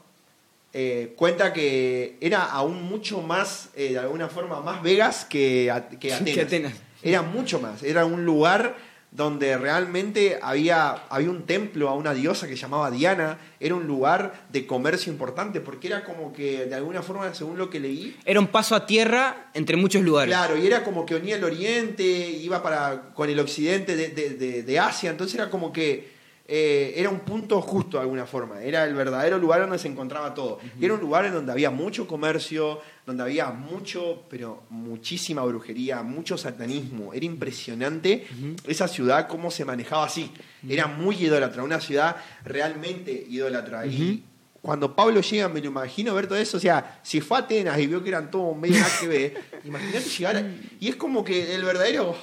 eh, 0.74 1.14
cuenta 1.18 1.52
que 1.52 2.18
era 2.22 2.44
aún 2.46 2.84
mucho 2.84 3.22
más, 3.22 3.70
eh, 3.76 3.94
de 3.94 4.00
alguna 4.00 4.28
forma, 4.30 4.62
más 4.62 4.82
Vegas 4.84 5.26
que, 5.26 5.72
A- 5.72 5.90
que 6.00 6.14
Atenas. 6.14 6.34
Que 6.36 6.42
Atenas. 6.42 6.74
Era 7.04 7.22
mucho 7.24 7.60
más. 7.60 7.82
Era 7.84 8.06
un 8.06 8.24
lugar 8.26 8.76
donde 9.12 9.58
realmente 9.58 10.40
había, 10.42 10.92
había 11.10 11.30
un 11.30 11.46
templo 11.46 11.90
a 11.90 11.96
una 11.96 12.14
diosa 12.14 12.48
que 12.48 12.56
llamaba 12.56 12.90
Diana. 12.90 13.38
Era 13.60 13.76
un 13.76 13.86
lugar 13.86 14.46
de 14.52 14.66
comercio 14.66 15.12
importante 15.12 15.60
porque 15.60 15.88
era 15.88 16.06
como 16.06 16.32
que, 16.32 16.66
de 16.66 16.76
alguna 16.76 17.02
forma, 17.02 17.34
según 17.34 17.58
lo 17.58 17.70
que 17.70 17.82
leí, 17.82 18.16
Era 18.26 18.40
un 18.40 18.48
paso 18.48 18.74
a 18.74 18.86
tierra 18.86 19.48
entre 19.54 19.76
muchos 19.76 20.02
lugares. 20.02 20.34
Claro, 20.34 20.58
y 20.58 20.66
era 20.66 20.84
como 20.86 21.06
que 21.06 21.16
unía 21.16 21.36
el 21.36 21.44
oriente, 21.44 22.04
iba 22.04 22.64
para 22.64 23.10
con 23.14 23.30
el 23.30 23.40
occidente 23.40 23.96
de, 23.98 24.08
de- 24.10 24.30
de- 24.32 24.64
de 24.64 24.80
Asia, 24.80 25.10
entonces 25.10 25.36
era 25.36 25.50
como 25.50 25.74
que 25.74 26.10
eh, 26.54 26.94
era 26.98 27.10
un 27.10 27.22
punto 27.22 27.62
justo 27.62 27.96
de 27.96 28.02
alguna 28.04 28.26
forma, 28.26 28.62
era 28.62 28.84
el 28.84 28.94
verdadero 28.94 29.38
lugar 29.38 29.62
donde 29.62 29.80
se 29.80 29.88
encontraba 29.88 30.34
todo. 30.34 30.60
Era 30.82 30.96
un 30.96 31.00
lugar 31.00 31.24
en 31.26 31.32
donde 31.34 31.50
había 31.54 31.70
mucho 31.70 32.06
comercio, 32.08 32.82
donde 33.06 33.24
había 33.24 33.52
mucho, 33.52 34.24
pero 34.30 34.64
muchísima 34.70 35.44
brujería, 35.46 36.04
mucho 36.04 36.38
satanismo. 36.38 37.14
Era 37.14 37.26
impresionante 37.26 38.28
esa 38.68 38.90
ciudad, 38.90 39.30
cómo 39.30 39.50
se 39.50 39.64
manejaba 39.64 40.06
así. 40.06 40.30
Era 40.68 40.88
muy 40.88 41.16
idólatra, 41.24 41.64
una 41.64 41.80
ciudad 41.80 42.18
realmente 42.44 43.12
idólatra. 43.30 43.86
Y 43.86 44.24
cuando 44.62 44.94
Pablo 44.94 45.22
llega, 45.22 45.48
me 45.48 45.62
lo 45.62 45.68
imagino 45.68 46.14
ver 46.14 46.28
todo 46.28 46.38
eso. 46.38 46.58
O 46.58 46.60
sea, 46.60 47.00
si 47.02 47.22
fue 47.22 47.38
a 47.38 47.40
Atenas 47.42 47.80
y 47.80 47.88
vio 47.88 48.04
que 48.04 48.10
eran 48.10 48.30
todos 48.30 48.56
medio 48.58 48.76
nada 48.80 48.92
que 49.00 49.08
ver, 49.08 49.42
imagínate 49.64 50.02
llegar. 50.10 50.36
a- 50.36 50.44
y 50.82 50.90
es 50.90 50.98
como 50.98 51.24
que 51.24 51.56
el 51.56 51.64
verdadero. 51.64 52.14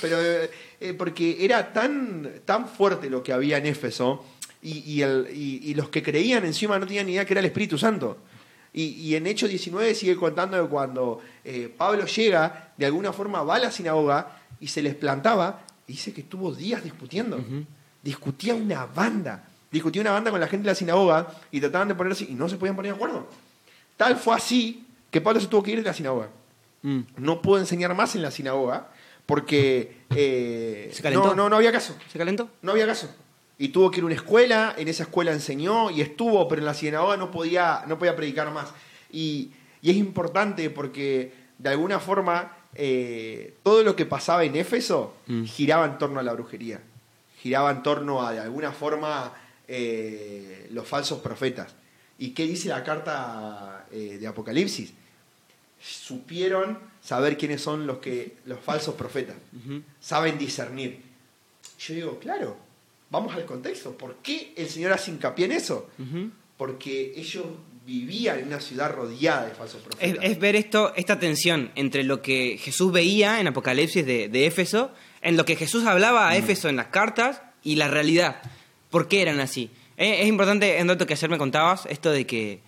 Pero 0.00 0.16
eh, 0.80 0.94
porque 0.94 1.44
era 1.44 1.72
tan, 1.72 2.30
tan 2.44 2.68
fuerte 2.68 3.10
lo 3.10 3.22
que 3.22 3.32
había 3.32 3.58
en 3.58 3.66
Éfeso. 3.66 4.24
Y, 4.62 4.78
y 4.80 5.02
el- 5.02 5.28
y- 5.32 5.60
y 5.70 5.74
los 5.74 5.88
que 5.88 6.02
creían 6.02 6.44
encima 6.44 6.78
no 6.78 6.86
tenían 6.86 7.06
ni 7.06 7.12
idea 7.12 7.24
que 7.24 7.32
era 7.32 7.40
el 7.40 7.46
Espíritu 7.46 7.78
Santo. 7.78 8.18
Y, 8.72 8.82
y 8.84 9.14
en 9.16 9.26
Hechos 9.26 9.48
19 9.48 9.94
sigue 9.94 10.16
contando 10.16 10.60
de 10.62 10.68
cuando 10.68 11.20
eh, 11.44 11.72
Pablo 11.76 12.04
llega, 12.06 12.72
de 12.76 12.86
alguna 12.86 13.12
forma 13.12 13.42
va 13.42 13.56
a 13.56 13.58
la 13.60 13.70
sinagoga 13.70 14.40
y 14.60 14.66
se 14.68 14.82
les 14.82 14.94
plantaba, 14.94 15.64
y 15.86 15.92
dice 15.92 16.12
que 16.12 16.20
estuvo 16.22 16.52
días 16.54 16.82
discutiendo. 16.84 17.38
Discutía 18.02 18.54
una 18.54 18.86
banda. 18.86 19.44
Discutía 19.70 20.02
una 20.02 20.12
banda 20.12 20.30
con 20.30 20.40
la 20.40 20.46
gente 20.48 20.64
de 20.64 20.70
la 20.70 20.74
sinagoga 20.74 21.28
y 21.50 21.60
trataban 21.60 21.88
de 21.88 21.94
ponerse 21.94 22.24
y 22.28 22.34
no 22.34 22.48
se 22.48 22.56
podían 22.56 22.74
poner 22.76 22.92
de 22.92 22.96
acuerdo. 22.96 23.28
Tal 23.96 24.16
fue 24.16 24.34
así 24.34 24.86
que 25.10 25.20
Pablo 25.20 25.40
se 25.40 25.46
tuvo 25.46 25.62
que 25.62 25.72
ir 25.72 25.78
de 25.78 25.84
la 25.84 25.94
sinagoga. 25.94 26.28
Mm. 26.82 27.00
No 27.18 27.40
pudo 27.42 27.58
enseñar 27.58 27.94
más 27.94 28.14
en 28.16 28.22
la 28.22 28.30
sinagoga 28.30 28.88
porque 29.26 29.97
eh, 30.10 30.90
¿Se 30.92 31.02
calentó? 31.02 31.28
no, 31.28 31.34
no, 31.34 31.48
no 31.50 31.56
había 31.56 31.72
caso. 31.72 31.96
¿Se 32.10 32.18
calentó? 32.18 32.48
No 32.62 32.72
había 32.72 32.86
caso. 32.86 33.08
Y 33.58 33.68
tuvo 33.68 33.90
que 33.90 33.98
ir 33.98 34.04
a 34.04 34.06
una 34.06 34.14
escuela, 34.14 34.74
en 34.78 34.86
esa 34.88 35.02
escuela 35.02 35.32
enseñó 35.32 35.90
y 35.90 36.00
estuvo, 36.00 36.46
pero 36.48 36.60
en 36.60 36.66
la 36.66 36.74
sinagoga 36.74 37.16
no 37.16 37.30
podía, 37.30 37.82
no 37.88 37.98
podía 37.98 38.14
predicar 38.16 38.50
más. 38.52 38.70
Y, 39.12 39.50
y 39.82 39.90
es 39.90 39.96
importante 39.96 40.70
porque 40.70 41.32
de 41.58 41.68
alguna 41.70 41.98
forma 41.98 42.56
eh, 42.74 43.54
todo 43.64 43.82
lo 43.82 43.96
que 43.96 44.06
pasaba 44.06 44.44
en 44.44 44.54
Éfeso 44.56 45.14
Mm. 45.26 45.44
giraba 45.44 45.84
en 45.86 45.98
torno 45.98 46.20
a 46.20 46.22
la 46.22 46.32
brujería, 46.32 46.80
giraba 47.40 47.70
en 47.72 47.82
torno 47.82 48.24
a 48.24 48.32
de 48.32 48.40
alguna 48.40 48.70
forma 48.72 49.32
eh, 49.66 50.68
los 50.70 50.86
falsos 50.86 51.18
profetas. 51.20 51.74
¿Y 52.18 52.30
qué 52.30 52.44
dice 52.46 52.68
la 52.68 52.82
carta 52.84 53.86
eh, 53.90 54.18
de 54.20 54.26
Apocalipsis? 54.26 54.92
Supieron 55.80 56.78
saber 57.08 57.38
quiénes 57.38 57.62
son 57.62 57.86
los, 57.86 57.98
que, 57.98 58.36
los 58.44 58.60
falsos 58.60 58.94
profetas 58.94 59.36
saben 59.98 60.36
discernir. 60.36 61.00
Yo 61.78 61.94
digo, 61.94 62.18
claro, 62.18 62.56
vamos 63.08 63.34
al 63.34 63.46
contexto. 63.46 63.96
¿Por 63.96 64.16
qué 64.16 64.52
el 64.56 64.68
Señor 64.68 64.92
hace 64.92 65.10
hincapié 65.10 65.46
en 65.46 65.52
eso? 65.52 65.88
Porque 66.58 67.14
ellos 67.16 67.46
vivían 67.86 68.40
en 68.40 68.48
una 68.48 68.60
ciudad 68.60 68.92
rodeada 68.92 69.46
de 69.46 69.54
falsos 69.54 69.80
Es, 69.80 69.86
profetas. 69.88 70.24
es 70.24 70.38
ver 70.38 70.54
esto, 70.56 70.92
esta 70.96 71.18
tensión 71.18 71.70
entre 71.76 72.04
lo 72.04 72.20
que 72.20 72.58
Jesús 72.60 72.92
veía 72.92 73.40
en 73.40 73.46
Apocalipsis 73.46 74.04
de, 74.04 74.28
de 74.28 74.44
Éfeso, 74.46 74.90
en 75.22 75.38
lo 75.38 75.46
que 75.46 75.56
Jesús 75.56 75.86
hablaba 75.86 76.28
a 76.28 76.36
Éfeso 76.36 76.68
en 76.68 76.76
las 76.76 76.88
cartas 76.88 77.40
y 77.62 77.76
la 77.76 77.88
realidad. 77.88 78.42
¿Por 78.90 79.08
qué 79.08 79.22
eran 79.22 79.40
así? 79.40 79.70
Es, 79.96 80.20
es 80.20 80.26
importante, 80.26 80.76
es 80.76 80.82
un 80.82 80.88
dato 80.88 81.06
que 81.06 81.14
ayer 81.14 81.30
me 81.30 81.38
contabas, 81.38 81.86
esto 81.86 82.10
de 82.10 82.26
que 82.26 82.60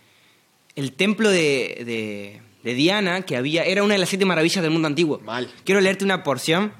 el 0.77 0.93
templo 0.95 1.29
de, 1.29 1.83
de- 1.85 2.43
de 2.63 2.75
Diana 2.75 3.23
que 3.23 3.37
había 3.37 3.65
era 3.65 3.83
una 3.83 3.95
de 3.95 4.01
las 4.01 4.09
siete 4.09 4.25
maravillas 4.25 4.63
del 4.63 4.71
mundo 4.71 4.89
antiguo. 4.89 5.21
Mal. 5.21 5.51
Quiero 5.65 5.81
leerte 5.81 6.05
una 6.05 6.23
porción 6.23 6.73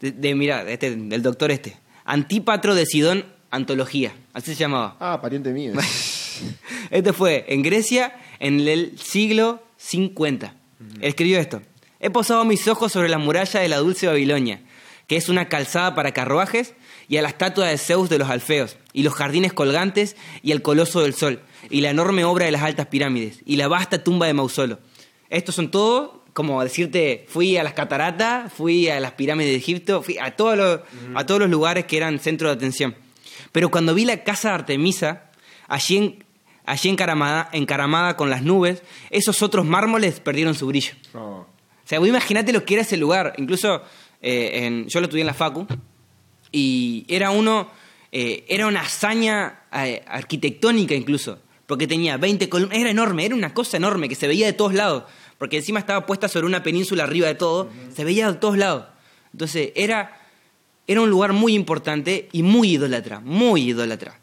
de, 0.00 0.12
de, 0.12 0.34
mira, 0.34 0.64
de 0.64 0.74
este, 0.74 0.96
del 0.96 1.22
doctor 1.22 1.50
este. 1.50 1.76
Antípatro 2.04 2.74
de 2.74 2.86
Sidón, 2.86 3.24
Antología. 3.50 4.12
Así 4.32 4.54
se 4.54 4.60
llamaba. 4.60 4.96
Ah, 5.00 5.20
pariente 5.20 5.50
mío. 5.52 5.72
Esto 6.90 7.12
fue 7.12 7.44
en 7.48 7.62
Grecia 7.62 8.14
en 8.38 8.66
el 8.66 8.98
siglo 8.98 9.62
50. 9.76 10.54
Escribió 11.00 11.38
esto. 11.38 11.62
He 12.00 12.10
posado 12.10 12.44
mis 12.44 12.66
ojos 12.68 12.92
sobre 12.92 13.08
la 13.08 13.18
muralla 13.18 13.60
de 13.60 13.68
la 13.68 13.76
dulce 13.76 14.06
Babilonia, 14.06 14.62
que 15.06 15.16
es 15.16 15.28
una 15.28 15.48
calzada 15.48 15.94
para 15.94 16.12
carruajes, 16.12 16.74
y 17.08 17.18
a 17.18 17.22
la 17.22 17.28
estatua 17.28 17.66
de 17.66 17.76
Zeus 17.76 18.08
de 18.08 18.18
los 18.18 18.30
Alfeos, 18.30 18.76
y 18.92 19.02
los 19.02 19.14
jardines 19.14 19.52
colgantes, 19.52 20.16
y 20.42 20.52
el 20.52 20.62
coloso 20.62 21.02
del 21.02 21.14
sol, 21.14 21.40
y 21.68 21.82
la 21.82 21.90
enorme 21.90 22.24
obra 22.24 22.46
de 22.46 22.52
las 22.52 22.62
altas 22.62 22.86
pirámides, 22.86 23.40
y 23.44 23.56
la 23.56 23.68
vasta 23.68 24.02
tumba 24.02 24.26
de 24.26 24.32
Mausolo. 24.32 24.78
Estos 25.30 25.54
son 25.54 25.70
todos, 25.70 26.10
como 26.32 26.62
decirte, 26.62 27.24
fui 27.28 27.56
a 27.56 27.62
las 27.62 27.72
cataratas, 27.72 28.52
fui 28.52 28.88
a 28.88 29.00
las 29.00 29.12
pirámides 29.12 29.52
de 29.52 29.56
Egipto, 29.58 30.02
fui 30.02 30.18
a 30.18 30.36
todos 30.36 30.56
los, 30.58 30.80
a 31.14 31.24
todos 31.24 31.40
los 31.40 31.50
lugares 31.50 31.86
que 31.86 31.96
eran 31.96 32.18
centro 32.18 32.48
de 32.48 32.54
atención. 32.54 32.94
Pero 33.52 33.70
cuando 33.70 33.94
vi 33.94 34.04
la 34.04 34.22
casa 34.24 34.48
de 34.50 34.54
Artemisa, 34.56 35.30
allí, 35.68 35.96
en- 35.96 36.24
allí 36.66 36.88
encaramada, 36.88 37.48
encaramada 37.52 38.16
con 38.16 38.28
las 38.30 38.42
nubes, 38.42 38.82
esos 39.10 39.40
otros 39.42 39.64
mármoles 39.64 40.20
perdieron 40.20 40.54
su 40.54 40.66
brillo. 40.66 40.92
No. 41.14 41.20
O 41.40 41.46
sea, 41.84 41.98
vos 41.98 42.08
imagínate 42.08 42.52
lo 42.52 42.64
que 42.64 42.74
era 42.74 42.82
ese 42.82 42.96
lugar. 42.96 43.32
Incluso 43.38 43.82
eh, 44.22 44.66
en- 44.66 44.86
yo 44.88 45.00
lo 45.00 45.06
estudié 45.06 45.22
en 45.22 45.26
la 45.26 45.34
Facu 45.34 45.66
y 46.52 47.04
era 47.08 47.30
uno, 47.30 47.68
eh, 48.12 48.44
era 48.48 48.66
una 48.66 48.82
hazaña 48.82 49.60
eh, 49.72 50.02
arquitectónica 50.06 50.94
incluso, 50.94 51.38
porque 51.66 51.86
tenía 51.86 52.16
20 52.16 52.48
columnas, 52.48 52.78
era 52.78 52.90
enorme, 52.90 53.24
era 53.26 53.34
una 53.34 53.54
cosa 53.54 53.76
enorme 53.76 54.08
que 54.08 54.14
se 54.14 54.26
veía 54.26 54.46
de 54.46 54.52
todos 54.52 54.74
lados, 54.74 55.04
porque 55.40 55.56
encima 55.56 55.80
estaba 55.80 56.04
puesta 56.06 56.28
sobre 56.28 56.46
una 56.46 56.62
península 56.62 57.02
arriba 57.04 57.26
de 57.26 57.34
todo, 57.34 57.68
se 57.92 58.04
veía 58.04 58.30
de 58.30 58.38
todos 58.38 58.56
lados. 58.58 58.84
Entonces 59.32 59.72
era, 59.74 60.20
era 60.86 61.00
un 61.00 61.08
lugar 61.08 61.32
muy 61.32 61.54
importante 61.54 62.28
y 62.30 62.42
muy 62.42 62.72
idólatra, 62.74 63.20
muy 63.20 63.70
idólatra. 63.70 64.18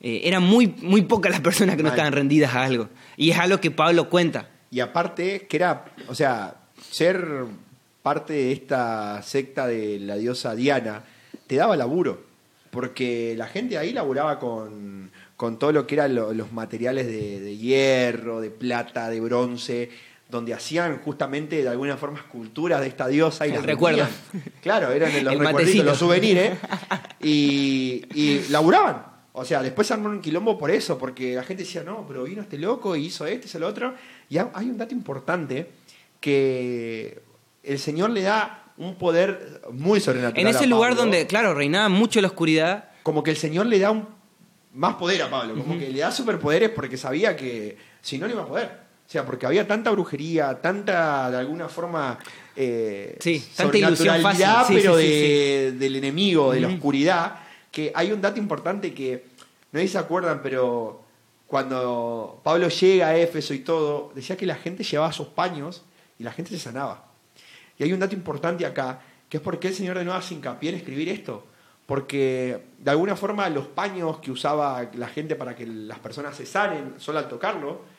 Eh, 0.00 0.22
eran 0.24 0.42
muy, 0.42 0.66
muy 0.66 1.02
pocas 1.02 1.30
las 1.30 1.40
personas 1.42 1.76
que 1.76 1.84
no 1.84 1.90
estaban 1.90 2.12
rendidas 2.12 2.54
a 2.56 2.64
algo. 2.64 2.88
Y 3.16 3.30
es 3.30 3.38
algo 3.38 3.60
que 3.60 3.70
Pablo 3.70 4.10
cuenta. 4.10 4.48
Y 4.72 4.80
aparte, 4.80 5.46
que 5.46 5.56
era, 5.58 5.84
o 6.08 6.14
sea, 6.16 6.56
ser 6.90 7.24
parte 8.02 8.32
de 8.32 8.50
esta 8.52 9.22
secta 9.22 9.68
de 9.68 10.00
la 10.00 10.16
diosa 10.16 10.56
Diana 10.56 11.04
te 11.46 11.54
daba 11.54 11.76
laburo, 11.76 12.24
porque 12.72 13.34
la 13.36 13.46
gente 13.46 13.78
ahí 13.78 13.92
laburaba 13.92 14.40
con, 14.40 15.12
con 15.36 15.58
todo 15.58 15.70
lo 15.70 15.86
que 15.86 15.94
eran 15.94 16.14
lo- 16.16 16.32
los 16.34 16.50
materiales 16.52 17.06
de, 17.06 17.38
de 17.38 17.56
hierro, 17.56 18.40
de 18.40 18.50
plata, 18.50 19.08
de 19.08 19.20
bronce, 19.20 19.90
donde 20.32 20.54
hacían 20.54 20.98
justamente 21.02 21.62
de 21.62 21.68
alguna 21.68 21.96
forma 21.96 22.18
esculturas 22.18 22.80
de 22.80 22.86
esta 22.88 23.06
diosa 23.06 23.46
y 23.46 23.50
El 23.50 23.56
las 23.56 23.66
recuerdo. 23.66 23.98
vendían. 24.32 24.52
Claro, 24.62 24.90
eran 24.90 25.12
los 25.24 25.36
recuerditos, 25.38 25.84
los 25.84 25.98
souvenirs, 25.98 26.56
y, 27.20 28.02
y 28.14 28.46
laburaban. 28.48 29.06
O 29.34 29.44
sea, 29.44 29.62
después 29.62 29.86
se 29.86 29.94
armó 29.94 30.08
un 30.08 30.20
quilombo 30.20 30.58
por 30.58 30.70
eso, 30.70 30.98
porque 30.98 31.34
la 31.34 31.42
gente 31.44 31.62
decía, 31.64 31.82
no, 31.84 32.04
pero 32.08 32.24
vino 32.24 32.42
este 32.42 32.58
loco 32.58 32.96
y 32.96 33.06
hizo 33.06 33.26
esto, 33.26 33.46
hizo 33.46 33.58
lo 33.58 33.68
otro. 33.68 33.94
Y 34.28 34.38
ha- 34.38 34.50
hay 34.54 34.68
un 34.70 34.76
dato 34.78 34.94
importante 34.94 35.70
que 36.20 37.22
el 37.62 37.78
Señor 37.78 38.10
le 38.10 38.22
da 38.22 38.72
un 38.78 38.96
poder 38.96 39.60
muy 39.70 40.00
sobrenatural. 40.00 40.40
En 40.46 40.48
ese 40.54 40.64
a 40.64 40.66
lugar 40.66 40.90
Pablo. 40.90 41.02
donde, 41.04 41.26
claro, 41.26 41.54
reinaba 41.54 41.88
mucho 41.88 42.20
la 42.20 42.28
oscuridad, 42.28 42.88
Como 43.02 43.22
que 43.22 43.30
el 43.30 43.36
Señor 43.36 43.66
le 43.66 43.78
da 43.78 43.90
un 43.90 44.08
más 44.74 44.94
poder 44.94 45.20
a 45.22 45.28
Pablo, 45.30 45.54
como 45.62 45.78
que 45.78 45.90
le 45.90 46.00
da 46.00 46.10
superpoderes 46.10 46.70
porque 46.70 46.96
sabía 46.96 47.36
que 47.36 47.76
si 48.00 48.16
no, 48.16 48.26
no 48.26 48.32
iba 48.32 48.42
a 48.42 48.46
poder. 48.46 48.81
O 49.12 49.14
sea, 49.14 49.26
porque 49.26 49.44
había 49.44 49.66
tanta 49.66 49.90
brujería, 49.90 50.58
tanta, 50.62 51.30
de 51.30 51.36
alguna 51.36 51.68
forma, 51.68 52.18
eh, 52.56 53.18
Sí, 53.20 53.44
tanta 53.54 53.76
ilusión 53.76 54.22
fácil. 54.22 54.46
Sí, 54.68 54.74
pero 54.74 54.96
sí, 54.96 55.02
de- 55.02 55.72
del 55.78 55.96
enemigo, 55.96 56.50
de 56.50 56.60
la 56.62 56.68
oscuridad, 56.68 57.40
que 57.70 57.92
hay 57.94 58.10
un 58.10 58.22
dato 58.22 58.38
importante 58.40 58.94
que 58.94 59.26
no 59.70 59.80
sé 59.80 59.86
si 59.86 59.92
se 59.92 59.98
acuerdan, 59.98 60.40
pero 60.42 61.02
cuando 61.46 62.40
Pablo 62.42 62.68
llega 62.68 63.08
a 63.08 63.16
Éfeso 63.18 63.52
y 63.52 63.58
todo, 63.58 64.12
decía 64.14 64.34
que 64.38 64.46
la 64.46 64.54
gente 64.54 64.82
llevaba 64.82 65.12
sus 65.12 65.26
paños 65.28 65.82
y 66.18 66.22
la 66.24 66.32
gente 66.32 66.50
se 66.52 66.58
sanaba. 66.58 67.04
Y 67.78 67.84
hay 67.84 67.92
un 67.92 68.00
dato 68.00 68.14
importante 68.14 68.64
acá, 68.64 69.00
que 69.28 69.36
es 69.36 69.42
porque 69.42 69.68
el 69.68 69.74
Señor 69.74 69.98
de 69.98 70.04
nuevo 70.04 70.18
hace 70.18 70.32
hincapié 70.32 70.70
en 70.70 70.76
escribir 70.76 71.10
esto. 71.10 71.44
Porque 71.84 72.62
de 72.78 72.90
alguna 72.90 73.14
forma 73.14 73.46
los 73.50 73.66
paños 73.66 74.20
que 74.20 74.30
usaba 74.30 74.88
la 74.94 75.08
gente 75.08 75.34
para 75.36 75.54
que 75.54 75.66
las 75.66 75.98
personas 75.98 76.34
se 76.34 76.46
sanen 76.46 76.94
solo 76.96 77.18
al 77.18 77.28
tocarlo, 77.28 77.92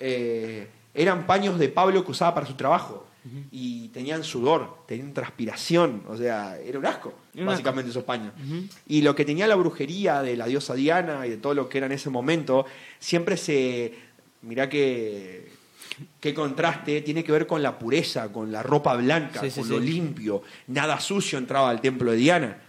eh, 0.00 0.68
eran 0.94 1.26
paños 1.26 1.58
de 1.58 1.68
Pablo 1.68 2.04
que 2.04 2.10
usaba 2.10 2.34
para 2.34 2.46
su 2.46 2.54
trabajo. 2.54 3.06
Y 3.52 3.88
tenían 3.88 4.24
sudor, 4.24 4.78
tenían 4.86 5.12
transpiración, 5.12 6.04
o 6.08 6.16
sea, 6.16 6.58
era 6.58 6.78
un 6.78 6.86
asco, 6.86 7.12
Era 7.34 7.42
un 7.42 7.48
básicamente 7.48 7.90
esos 7.90 8.04
paños. 8.04 8.32
Y 8.86 9.02
lo 9.02 9.14
que 9.14 9.26
tenía 9.26 9.46
la 9.46 9.56
brujería 9.56 10.22
de 10.22 10.38
la 10.38 10.46
diosa 10.46 10.72
Diana 10.72 11.26
y 11.26 11.30
de 11.30 11.36
todo 11.36 11.52
lo 11.52 11.68
que 11.68 11.76
era 11.78 11.86
en 11.86 11.92
ese 11.92 12.08
momento, 12.08 12.64
siempre 12.98 13.36
se. 13.36 13.94
Mirá 14.40 14.70
que. 14.70 15.52
Qué 16.18 16.32
contraste, 16.32 17.02
tiene 17.02 17.22
que 17.22 17.30
ver 17.30 17.46
con 17.46 17.62
la 17.62 17.78
pureza, 17.78 18.32
con 18.32 18.50
la 18.50 18.62
ropa 18.62 18.96
blanca, 18.96 19.40
Sí, 19.42 19.50
sí, 19.50 19.60
con 19.60 19.68
sí. 19.68 19.74
lo 19.74 19.80
limpio. 19.80 20.42
Nada 20.68 20.98
sucio 20.98 21.38
entraba 21.38 21.68
al 21.68 21.82
templo 21.82 22.12
de 22.12 22.16
Diana. 22.16 22.62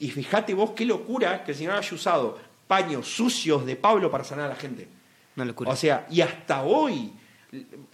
Y 0.00 0.10
fíjate 0.10 0.54
vos 0.54 0.72
qué 0.72 0.84
locura 0.86 1.44
que 1.44 1.52
el 1.52 1.56
Señor 1.56 1.74
haya 1.74 1.94
usado 1.94 2.36
paños 2.66 3.06
sucios 3.06 3.64
de 3.64 3.76
Pablo 3.76 4.10
para 4.10 4.24
sanar 4.24 4.46
a 4.46 4.48
la 4.48 4.56
gente. 4.56 4.88
Una 5.36 5.44
locura. 5.46 5.70
O 5.70 5.76
sea, 5.76 6.06
y 6.10 6.20
hasta 6.20 6.62
hoy 6.62 7.12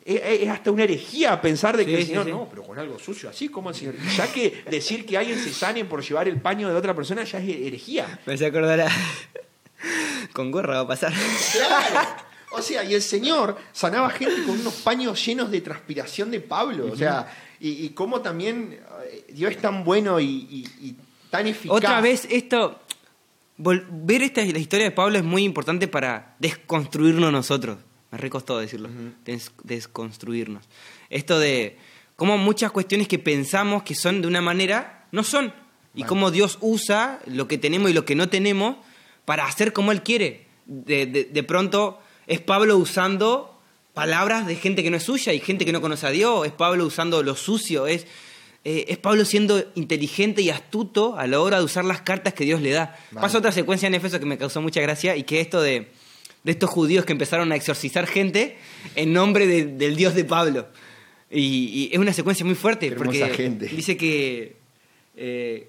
es, 0.05 0.21
es 0.25 0.49
hasta 0.49 0.71
una 0.71 0.85
herejía 0.85 1.41
pensar 1.41 1.77
de 1.77 1.85
que 1.85 1.91
Sí, 1.93 1.97
el 1.97 2.03
sí, 2.03 2.09
Señor, 2.09 2.25
sí. 2.25 2.31
no, 2.31 2.47
pero 2.49 2.63
con 2.63 2.79
algo 2.79 2.99
sucio, 2.99 3.29
así 3.29 3.49
como 3.49 3.71
el 3.71 3.75
Señor. 3.77 3.95
Ya 4.17 4.33
que 4.33 4.65
decir 4.71 5.05
que 5.07 5.17
alguien 5.19 5.39
se 5.39 5.53
sane 5.53 5.85
por 5.85 6.03
llevar 6.03 6.29
el 6.29 6.41
paño 6.41 6.69
de 6.69 6.75
otra 6.75 6.95
persona 6.95 7.25
ya 7.25 7.39
es 7.39 7.49
herejía. 7.67 8.21
Me 8.27 8.35
hace 8.35 8.47
acordar 8.47 8.81
a... 8.83 8.89
Con 10.33 10.51
gorra 10.51 10.75
va 10.77 10.81
a 10.81 10.87
pasar. 10.89 11.13
Claro. 11.53 12.09
O 12.53 12.61
sea, 12.63 12.83
y 12.85 12.95
el 12.95 13.03
Señor 13.03 13.57
sanaba 13.73 14.11
gente 14.11 14.43
con 14.45 14.59
unos 14.61 14.75
paños 14.75 15.25
llenos 15.25 15.51
de 15.51 15.61
transpiración 15.61 16.31
de 16.31 16.41
Pablo. 16.41 16.91
O 16.93 16.97
sea, 16.97 17.33
y, 17.61 17.85
y 17.87 17.89
cómo 17.91 18.21
también 18.21 18.79
eh, 19.05 19.25
Dios 19.33 19.53
es 19.53 19.59
tan 19.59 19.85
bueno 19.85 20.19
y, 20.21 20.27
y- 20.27 20.69
y 20.89 20.97
tan 21.31 21.47
eficaz. 21.47 21.77
Otra 21.77 22.01
vez 22.01 22.27
esto... 22.31 22.81
ver 23.63 24.23
esta 24.23 24.45
la 24.45 24.59
historia 24.59 24.85
de 24.87 24.91
Pablo 24.91 25.19
es 25.19 25.25
muy 25.25 25.45
importante 25.45 25.89
para 25.89 26.35
desconstruirnos 26.39 27.31
nosotros. 27.33 27.79
Me 28.11 28.19
recostó 28.19 28.59
decirlo. 28.59 28.89
des- 29.25 29.53
desconstruirnos. 29.63 30.69
Esto 31.11 31.39
de 31.39 31.77
cómo 32.17 32.39
muchas 32.39 32.73
cuestiones 32.73 33.07
que 33.09 33.19
pensamos 33.19 33.83
que 33.83 33.95
son 33.95 34.21
de 34.23 34.29
una 34.29 34.41
manera, 34.41 35.07
no 35.13 35.23
son. 35.23 35.53
Y 35.95 36.05
cómo 36.05 36.31
Dios 36.31 36.59
usa 36.61 37.19
lo 37.27 37.49
que 37.49 37.59
tenemos 37.59 37.91
y 37.91 37.95
lo 37.95 38.05
que 38.05 38.15
no 38.15 38.29
tenemos 38.29 38.77
para 39.25 39.47
hacer 39.47 39.73
como 39.73 39.91
Él 39.93 40.03
quiere. 40.03 40.47
De, 40.67 41.07
de- 41.07 41.25
de 41.25 41.43
pronto 41.43 42.01
es 42.27 42.41
Pablo 42.41 42.77
usando 42.79 43.61
palabras 43.95 44.47
de 44.47 44.55
gente 44.57 44.83
que 44.85 44.91
no 44.91 44.97
es 44.97 45.03
suya 45.03 45.33
y 45.33 45.41
gente 45.41 45.65
que 45.65 45.73
no 45.73 45.81
conoce 45.81 46.07
a 46.07 46.11
Dios. 46.11 46.47
Es 46.47 46.53
Pablo 46.53 46.87
usando 46.87 47.23
lo 47.23 47.35
sucio. 47.37 47.87
Es, 47.87 48.07
eh, 48.65 48.85
es 48.89 48.99
Pablo 48.99 49.25
siendo 49.25 49.63
inteligente 49.75 50.43
y 50.43 50.51
astuto 50.51 51.17
a 51.19 51.27
la 51.27 51.41
hora 51.41 51.59
de 51.59 51.65
usar 51.65 51.85
las 51.85 52.03
cartas 52.03 52.35
que 52.35 52.45
Dios 52.45 52.61
le 52.61 52.71
da. 52.71 52.97
Vale. 53.11 53.23
Pasa 53.27 53.39
otra 53.39 53.53
secuencia 53.53 53.87
en 53.87 53.95
Éfeso 53.95 54.19
que 54.21 54.27
me 54.27 54.37
causó 54.39 54.61
mucha 54.61 54.81
gracia 54.81 55.17
y 55.17 55.23
que 55.25 55.41
esto 55.41 55.63
de, 55.63 55.89
de 56.45 56.53
estos 56.53 56.69
judíos 56.69 57.05
que 57.05 57.13
empezaron 57.13 57.51
a 57.53 57.57
exorcizar 57.57 58.07
gente 58.07 58.59
en 58.97 59.13
nombre 59.13 59.47
de- 59.47 59.65
del 59.65 59.97
Dios 59.97 60.15
de 60.15 60.25
Pablo. 60.25 60.69
Y, 61.31 61.41
y 61.41 61.91
es 61.93 61.99
una 61.99 62.13
secuencia 62.13 62.45
muy 62.45 62.55
fuerte 62.57 62.91
porque 62.93 63.27
gente. 63.35 63.67
dice 63.67 63.97
que 63.97 64.57
eh, 65.17 65.69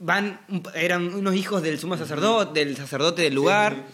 van 0.00 0.40
eran 0.74 1.14
unos 1.14 1.34
hijos 1.36 1.62
del 1.62 1.78
sumo 1.78 1.96
sacerdote, 1.96 2.64
del 2.64 2.76
sacerdote 2.76 3.22
del 3.22 3.34
lugar. 3.34 3.86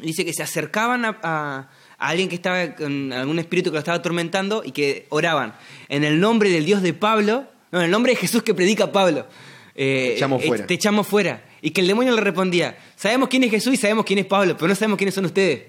Dice 0.00 0.24
que 0.24 0.32
se 0.32 0.42
acercaban 0.42 1.04
a, 1.04 1.18
a- 1.22 1.70
a 1.98 2.08
alguien 2.08 2.28
que 2.28 2.34
estaba 2.34 2.74
con 2.74 3.12
algún 3.12 3.38
espíritu 3.38 3.70
que 3.70 3.74
lo 3.74 3.78
estaba 3.80 3.98
atormentando 3.98 4.62
y 4.64 4.72
que 4.72 5.06
oraban 5.10 5.54
en 5.88 6.04
el 6.04 6.20
nombre 6.20 6.50
del 6.50 6.64
Dios 6.64 6.82
de 6.82 6.92
Pablo, 6.94 7.44
no, 7.72 7.78
en 7.80 7.84
el 7.86 7.90
nombre 7.90 8.12
de 8.12 8.16
Jesús 8.16 8.42
que 8.42 8.54
predica 8.54 8.92
Pablo. 8.92 9.26
eh, 9.74 10.08
Te 10.10 10.14
echamos 10.16 10.42
eh, 10.42 10.46
fuera. 10.46 10.66
Te 10.66 10.74
echamos 10.74 11.06
fuera. 11.06 11.44
Y 11.62 11.70
que 11.70 11.80
el 11.80 11.86
demonio 11.86 12.12
le 12.14 12.20
respondía, 12.20 12.76
sabemos 12.96 13.28
quién 13.28 13.42
es 13.44 13.50
Jesús 13.50 13.74
y 13.74 13.76
sabemos 13.76 14.04
quién 14.04 14.18
es 14.18 14.26
Pablo, 14.26 14.54
pero 14.56 14.68
no 14.68 14.74
sabemos 14.74 14.98
quiénes 14.98 15.14
son 15.14 15.24
ustedes. 15.24 15.62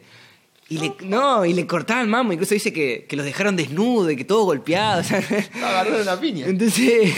Y 0.68 0.80
le, 0.80 0.94
no, 1.04 1.46
y 1.46 1.54
le 1.54 1.68
cortaban 1.68 2.10
mamo, 2.10 2.34
incluso 2.34 2.54
dice 2.56 2.74
que, 2.74 3.06
que 3.08 3.16
los 3.16 3.24
dejaron 3.26 3.56
desnudos 3.56 4.12
y 4.12 4.16
que 4.16 4.26
todo 4.26 4.44
golpeado. 4.46 5.02
o 5.02 5.04
sea, 5.04 5.20
Agarraron 5.64 6.06
la 6.06 6.20
piña. 6.20 6.48
entonces, 6.48 7.14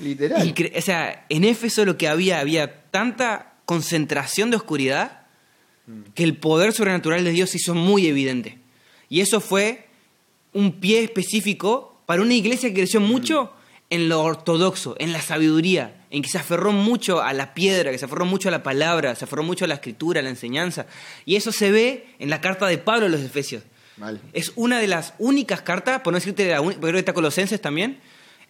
Literal. 0.00 0.54
o 0.76 0.80
sea, 0.80 1.26
en 1.28 1.44
Éfeso 1.44 1.84
lo 1.84 1.96
que 1.98 2.06
había, 2.08 2.38
había 2.40 2.82
tanta 2.90 3.54
concentración 3.64 4.50
de 4.50 4.56
oscuridad 4.56 5.25
que 6.14 6.24
el 6.24 6.36
poder 6.36 6.72
sobrenatural 6.72 7.24
de 7.24 7.30
Dios 7.30 7.50
se 7.50 7.58
hizo 7.58 7.74
muy 7.74 8.06
evidente. 8.06 8.58
Y 9.08 9.20
eso 9.20 9.40
fue 9.40 9.86
un 10.52 10.80
pie 10.80 11.04
específico 11.04 12.00
para 12.06 12.22
una 12.22 12.34
iglesia 12.34 12.68
que 12.70 12.76
creció 12.76 13.00
mucho 13.00 13.52
en 13.90 14.08
lo 14.08 14.22
ortodoxo, 14.22 14.96
en 14.98 15.12
la 15.12 15.20
sabiduría, 15.20 16.04
en 16.10 16.22
que 16.22 16.28
se 16.28 16.38
aferró 16.38 16.72
mucho 16.72 17.22
a 17.22 17.32
la 17.32 17.54
piedra, 17.54 17.90
que 17.90 17.98
se 17.98 18.04
aferró 18.04 18.24
mucho 18.24 18.48
a 18.48 18.52
la 18.52 18.62
palabra, 18.62 19.14
se 19.14 19.24
aferró 19.24 19.42
mucho 19.42 19.64
a 19.64 19.68
la 19.68 19.74
escritura, 19.74 20.20
a 20.20 20.22
la 20.22 20.30
enseñanza. 20.30 20.86
Y 21.24 21.36
eso 21.36 21.52
se 21.52 21.70
ve 21.70 22.06
en 22.18 22.30
la 22.30 22.40
carta 22.40 22.66
de 22.66 22.78
Pablo 22.78 23.06
a 23.06 23.08
los 23.08 23.20
Efesios. 23.20 23.62
Mal. 23.96 24.20
Es 24.32 24.52
una 24.56 24.78
de 24.80 24.88
las 24.88 25.14
únicas 25.18 25.62
cartas, 25.62 26.00
por 26.02 26.12
no 26.12 26.18
decirte 26.18 26.48
la 26.48 26.60
única, 26.60 26.80
porque 26.80 26.90
creo 26.90 26.94
que 26.94 26.98
está 27.00 27.12
Colosenses 27.12 27.60
también, 27.60 28.00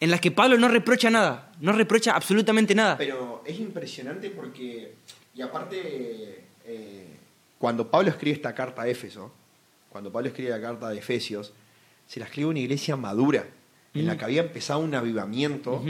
en 0.00 0.10
las 0.10 0.20
que 0.20 0.30
Pablo 0.30 0.58
no 0.58 0.68
reprocha 0.68 1.10
nada, 1.10 1.52
no 1.60 1.72
reprocha 1.72 2.12
absolutamente 2.12 2.74
nada. 2.74 2.98
Pero 2.98 3.42
es 3.46 3.58
impresionante 3.58 4.30
porque, 4.30 4.94
y 5.34 5.42
aparte, 5.42 6.44
eh, 6.64 7.15
cuando 7.58 7.90
Pablo 7.90 8.10
escribe 8.10 8.36
esta 8.36 8.54
carta 8.54 8.82
a 8.82 8.88
Éfeso, 8.88 9.32
cuando 9.88 10.12
Pablo 10.12 10.28
escribe 10.28 10.50
la 10.50 10.60
carta 10.60 10.88
de 10.90 10.98
Efesios, 10.98 11.52
se 12.06 12.20
la 12.20 12.26
escribe 12.26 12.50
una 12.50 12.58
iglesia 12.58 12.96
madura, 12.96 13.46
en 13.94 14.06
la 14.06 14.18
que 14.18 14.26
había 14.26 14.42
empezado 14.42 14.80
un 14.80 14.94
avivamiento 14.94 15.82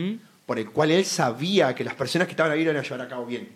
por 0.47 0.59
el 0.61 0.71
cual 0.71 0.93
él 0.93 1.05
sabía 1.05 1.75
que 1.75 1.83
las 1.83 1.95
personas 1.95 2.29
que 2.29 2.33
estaban 2.33 2.53
ahí 2.53 2.63
lo 2.63 2.71
iban 2.71 2.77
a 2.77 2.85
llevar 2.85 3.01
a 3.01 3.09
cabo 3.09 3.27
bien. 3.27 3.49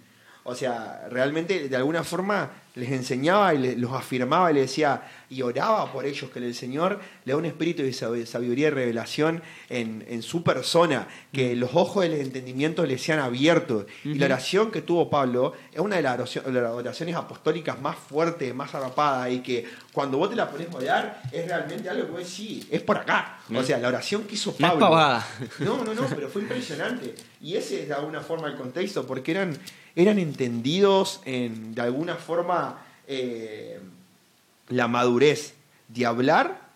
O 0.45 0.55
sea, 0.55 1.07
realmente 1.11 1.69
de 1.69 1.77
alguna 1.77 2.03
forma 2.03 2.51
les 2.77 2.91
enseñaba 2.93 3.53
y 3.53 3.59
le- 3.59 3.77
los 3.77 3.93
afirmaba 3.93 4.51
y 4.51 4.55
le 4.55 4.61
decía 4.61 5.03
y 5.29 5.43
oraba 5.43 5.93
por 5.93 6.07
ellos, 6.07 6.31
que 6.31 6.39
el 6.39 6.55
Señor 6.55 6.99
le 7.25 7.33
da 7.33 7.37
un 7.39 7.45
espíritu 7.45 7.83
de 7.83 7.91
sab- 7.91 8.25
sabiduría 8.27 8.69
y 8.69 8.71
revelación 8.71 9.43
en, 9.69 10.05
en 10.09 10.23
su 10.23 10.43
persona, 10.43 11.07
que 11.33 11.55
los 11.57 11.71
ojos 11.75 12.03
del 12.05 12.15
entendimiento 12.15 12.87
les 12.87 13.03
sean 13.03 13.19
abiertos. 13.19 13.87
Y 14.05 14.15
la 14.15 14.27
oración 14.27 14.71
que 14.71 14.83
tuvo 14.83 15.11
Pablo 15.11 15.53
es 15.73 15.81
una 15.81 15.97
de 15.97 16.03
las 16.03 16.37
oraciones 16.37 17.15
apostólicas 17.17 17.81
más 17.81 17.97
fuertes, 17.97 18.55
más 18.55 18.75
arrapadas 18.75 19.31
y 19.33 19.41
que 19.41 19.69
cuando 19.93 20.17
vos 20.19 20.31
te 20.31 20.37
la 20.37 20.49
pones 20.51 20.69
a 20.73 20.77
orar 20.77 21.23
es 21.33 21.47
realmente 21.47 21.89
algo 21.91 22.07
que 22.07 22.11
vos 22.13 22.21
decís, 22.21 22.35
sí, 22.35 22.69
es 22.71 22.81
por 22.83 22.97
acá. 22.99 23.41
O 23.55 23.63
sea, 23.65 23.79
la 23.79 23.89
oración 23.89 24.23
que 24.25 24.35
hizo 24.37 24.55
Pablo. 24.57 24.87
No, 25.59 25.85
no, 25.85 25.93
no, 25.95 26.07
pero 26.09 26.29
fue 26.29 26.43
impresionante. 26.43 27.15
Y 27.43 27.57
ese 27.57 27.83
es 27.83 27.89
de 27.89 27.95
alguna 27.95 28.21
forma 28.21 28.49
el 28.49 28.55
contexto, 28.57 29.07
porque 29.07 29.33
eran, 29.33 29.57
eran 29.97 30.19
entendidos 30.19 31.21
en, 31.25 31.75
de 31.75 31.83
alguna 31.83 32.17
forma, 32.17 32.83
eh, 33.07 33.79
la 34.69 34.87
madurez 34.89 35.55
de 35.89 36.07
hablar 36.07 36.69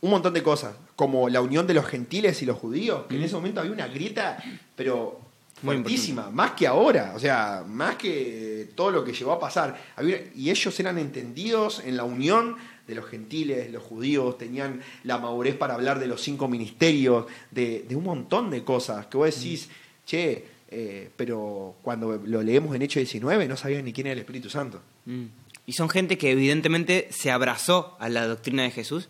un 0.00 0.10
montón 0.10 0.34
de 0.34 0.42
cosas, 0.42 0.74
como 0.94 1.28
la 1.28 1.40
unión 1.40 1.66
de 1.66 1.74
los 1.74 1.86
gentiles 1.86 2.42
y 2.42 2.46
los 2.46 2.58
judíos, 2.58 3.04
que 3.08 3.16
en 3.16 3.22
ese 3.22 3.34
momento 3.34 3.60
había 3.60 3.72
una 3.72 3.86
grieta, 3.88 4.38
pero 4.74 5.20
Muy 5.62 5.76
fuertísima, 5.76 6.30
más 6.30 6.52
que 6.52 6.66
ahora, 6.66 7.12
o 7.16 7.18
sea, 7.18 7.64
más 7.66 7.96
que 7.96 8.68
todo 8.74 8.90
lo 8.90 9.04
que 9.04 9.12
llegó 9.12 9.32
a 9.32 9.40
pasar. 9.40 9.80
Había- 9.96 10.20
y 10.34 10.50
ellos 10.50 10.78
eran 10.80 10.98
entendidos 10.98 11.80
en 11.84 11.96
la 11.96 12.04
unión 12.04 12.56
de 12.86 12.94
los 12.94 13.06
gentiles, 13.06 13.70
los 13.72 13.82
judíos, 13.82 14.38
tenían 14.38 14.80
la 15.02 15.18
madurez 15.18 15.56
para 15.56 15.74
hablar 15.74 15.98
de 15.98 16.06
los 16.06 16.20
cinco 16.22 16.46
ministerios, 16.46 17.26
de, 17.50 17.84
de 17.88 17.96
un 17.96 18.04
montón 18.04 18.50
de 18.50 18.62
cosas, 18.64 19.06
que 19.06 19.16
vos 19.16 19.34
decís, 19.34 19.68
che, 20.04 20.44
eh, 20.68 21.10
pero 21.16 21.76
cuando 21.82 22.20
lo 22.24 22.42
leemos 22.42 22.74
en 22.74 22.82
Hechos 22.82 23.00
19 23.00 23.46
no 23.48 23.56
sabían 23.56 23.84
ni 23.84 23.92
quién 23.92 24.06
era 24.08 24.14
el 24.14 24.18
Espíritu 24.20 24.50
Santo. 24.50 24.80
Mm. 25.04 25.24
Y 25.66 25.72
son 25.72 25.88
gente 25.88 26.16
que 26.18 26.30
evidentemente 26.30 27.08
se 27.10 27.30
abrazó 27.30 27.96
a 27.98 28.08
la 28.08 28.26
doctrina 28.26 28.62
de 28.62 28.70
Jesús, 28.70 29.08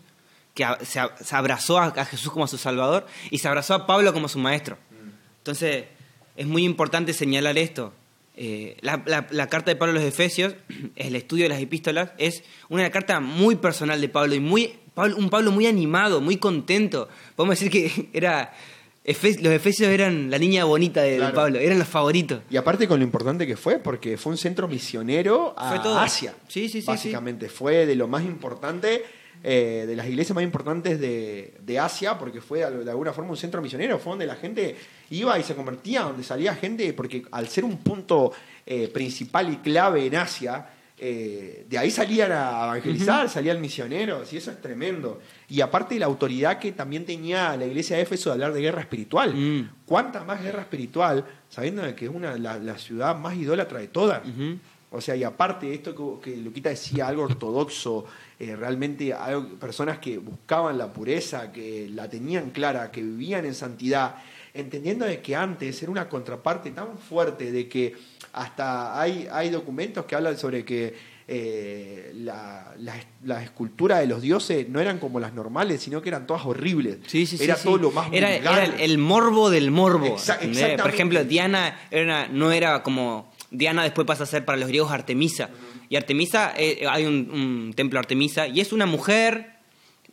que 0.53 0.63
a- 0.65 0.79
se, 0.83 0.99
a- 0.99 1.13
abrazó 1.31 1.77
a, 1.77 1.85
a 1.87 2.05
Jesús 2.05 2.31
como 2.31 2.47
su 2.47 2.57
Salvador 2.57 3.05
y 3.29 3.37
se 3.39 3.47
abrazó 3.47 3.73
a 3.75 3.85
Pablo 3.87 4.11
como 4.13 4.27
su 4.27 4.39
maestro. 4.39 4.77
Entonces, 5.39 5.85
es 6.35 6.45
muy 6.47 6.63
importante 6.65 7.13
señalar 7.13 7.57
esto. 7.57 7.93
Eh, 8.35 8.77
la, 8.81 9.01
la- 9.05 9.27
la 9.31 9.47
carta 9.47 9.71
de 9.71 9.75
Pablo 9.75 9.91
a 9.91 9.95
los 9.95 10.03
Efesios, 10.03 10.55
el 10.95 11.15
estudio 11.15 11.45
de 11.45 11.49
las 11.49 11.61
epístolas, 11.61 12.11
es 12.17 12.43
una 12.69 12.89
carta 12.91 13.19
muy 13.19 13.55
personal 13.55 13.99
de 14.01 14.09
Pablo 14.09 14.35
y 14.35 14.39
muy, 14.39 14.73
Pablo- 14.95 15.15
un 15.17 15.29
Pablo 15.29 15.51
muy 15.51 15.67
animado, 15.67 16.21
muy 16.21 16.37
contento. 16.37 17.07
Podemos 17.35 17.59
decir 17.59 17.71
que 17.71 18.09
era, 18.13 18.53
Los 19.07 19.53
Efesios 19.53 19.89
eran 19.89 20.29
la 20.29 20.37
niña 20.37 20.65
bonita 20.65 21.01
de, 21.01 21.15
Claro. 21.17 21.33
Pablo, 21.33 21.59
eran 21.59 21.79
los 21.79 21.87
favoritos. 21.87 22.41
Y 22.49 22.57
aparte 22.57 22.87
con 22.87 22.99
lo 22.99 23.05
importante 23.05 23.47
que 23.47 23.55
fue, 23.55 23.79
porque 23.79 24.17
fue 24.17 24.33
un 24.33 24.37
centro 24.37 24.67
misionero 24.67 25.55
a 25.57 25.69
Fue 25.69 25.79
todo. 25.79 25.97
Asia. 25.97 26.33
Sí, 26.49 26.67
sí, 26.67 26.81
sí, 26.81 26.87
Básicamente 26.87 27.47
fue 27.47 27.85
de 27.85 27.95
lo 27.95 28.07
más 28.09 28.23
importante, 28.25 29.05
eh, 29.43 29.85
de 29.87 29.95
las 29.95 30.07
iglesias 30.07 30.35
más 30.35 30.43
importantes 30.43 30.99
de, 30.99 31.53
de 31.61 31.79
Asia, 31.79 32.17
porque 32.19 32.41
fue 32.41 32.59
de 32.69 32.83
de 32.83 32.91
alguna 32.91 33.13
forma 33.13 33.31
un 33.31 33.37
centro 33.37 33.61
misionero, 33.61 33.97
fue 33.97 34.11
donde 34.11 34.25
la 34.25 34.35
gente 34.35 34.75
iba 35.11 35.39
y 35.39 35.43
se 35.43 35.55
convertía, 35.55 36.01
donde 36.01 36.23
salía 36.23 36.53
gente, 36.55 36.91
porque 36.93 37.23
al 37.31 37.47
ser 37.47 37.63
un 37.63 37.77
punto 37.77 38.33
eh, 38.65 38.89
principal 38.89 39.53
y 39.53 39.57
clave 39.57 40.05
en 40.05 40.15
Asia, 40.17 40.67
eh, 40.99 41.65
de 41.69 41.77
ahí 41.77 41.91
salían 41.91 42.31
a 42.31 42.63
evangelizar, 42.65 43.29
salían 43.29 43.61
misioneros, 43.61 44.33
y 44.33 44.37
eso 44.37 44.51
es 44.51 44.59
tremendo. 44.61 45.21
Y 45.47 45.61
aparte 45.61 45.97
la 45.99 46.07
autoridad 46.07 46.57
que 46.59 46.71
también 46.71 47.05
tenía 47.05 47.55
la 47.55 47.65
iglesia 47.65 47.97
de 47.97 48.01
Éfeso 48.03 48.29
de 48.29 48.33
hablar 48.33 48.53
de 48.53 48.61
guerra 48.61 48.81
espiritual. 48.81 49.33
Mm. 49.35 49.69
¿Cuánta 49.85 50.23
más 50.23 50.41
guerra 50.41 50.61
espiritual, 50.61 51.25
sabiendo 51.49 51.83
de 51.83 51.93
que 51.93 52.05
es 52.05 52.11
una, 52.11 52.37
la, 52.37 52.57
la 52.57 52.77
ciudad 52.77 53.15
más 53.15 53.35
idólatra 53.35 53.79
de 53.79 53.87
todas? 53.89 54.21
O 54.89 55.01
sea, 55.01 55.15
y 55.17 55.23
aparte 55.23 55.73
esto 55.73 56.19
que, 56.21 56.31
que 56.31 56.37
Luquita 56.37 56.69
decía, 56.69 57.07
algo 57.09 57.23
ortodoxo, 57.23 58.05
eh, 58.39 58.55
realmente 58.55 59.13
algo- 59.13 59.59
personas 59.59 59.99
que 59.99 60.17
buscaban 60.17 60.77
la 60.77 60.93
pureza, 60.93 61.51
que 61.51 61.89
la 61.93 62.09
tenían 62.09 62.51
clara, 62.51 62.89
que 62.89 63.01
vivían 63.01 63.45
en 63.45 63.53
santidad, 63.53 64.15
entendiendo 64.53 65.05
de 65.05 65.21
que 65.21 65.35
antes 65.35 65.83
era 65.83 65.91
una 65.91 66.07
contraparte 66.07 66.71
tan 66.71 66.97
fuerte 66.97 67.51
de 67.51 67.67
que 67.67 67.95
hasta 68.41 68.99
hay, 68.99 69.27
hay 69.31 69.49
documentos 69.49 70.05
que 70.05 70.15
hablan 70.15 70.37
sobre 70.37 70.63
que 70.65 71.17
eh, 71.29 72.11
la, 72.15 72.73
la, 72.79 72.95
la 73.25 73.43
escultura 73.43 73.99
de 73.99 74.07
los 74.07 74.21
dioses 74.21 74.69
no 74.69 74.79
eran 74.79 74.97
como 74.99 75.19
las 75.19 75.33
normales, 75.33 75.81
sino 75.81 76.01
que 76.01 76.09
eran 76.09 76.25
todas 76.25 76.45
horribles. 76.45 76.99
Sí, 77.07 77.25
sí, 77.25 77.37
era 77.43 77.55
sí. 77.55 77.65
todo 77.65 77.77
lo 77.77 77.91
más 77.91 78.07
era, 78.13 78.29
vulgar. 78.33 78.53
era 78.63 78.75
el, 78.75 78.79
el 78.91 78.97
morbo 78.97 79.49
del 79.49 79.69
morbo. 79.71 80.05
Exactamente. 80.05 80.77
Por 80.77 80.89
ejemplo, 80.89 81.23
Diana 81.25 81.77
era 81.91 82.27
no 82.29 82.51
era 82.51 82.81
como. 82.83 83.31
Diana 83.51 83.83
después 83.83 84.05
pasa 84.07 84.23
a 84.23 84.25
ser 84.27 84.45
para 84.45 84.57
los 84.57 84.67
griegos 84.67 84.91
Artemisa. 84.91 85.49
Y 85.89 85.95
Artemisa, 85.95 86.53
eh, 86.57 86.85
hay 86.89 87.05
un, 87.05 87.29
un 87.31 87.73
templo 87.75 87.97
Artemisa, 87.99 88.47
y 88.47 88.59
es 88.61 88.71
una 88.73 88.85
mujer 88.85 89.53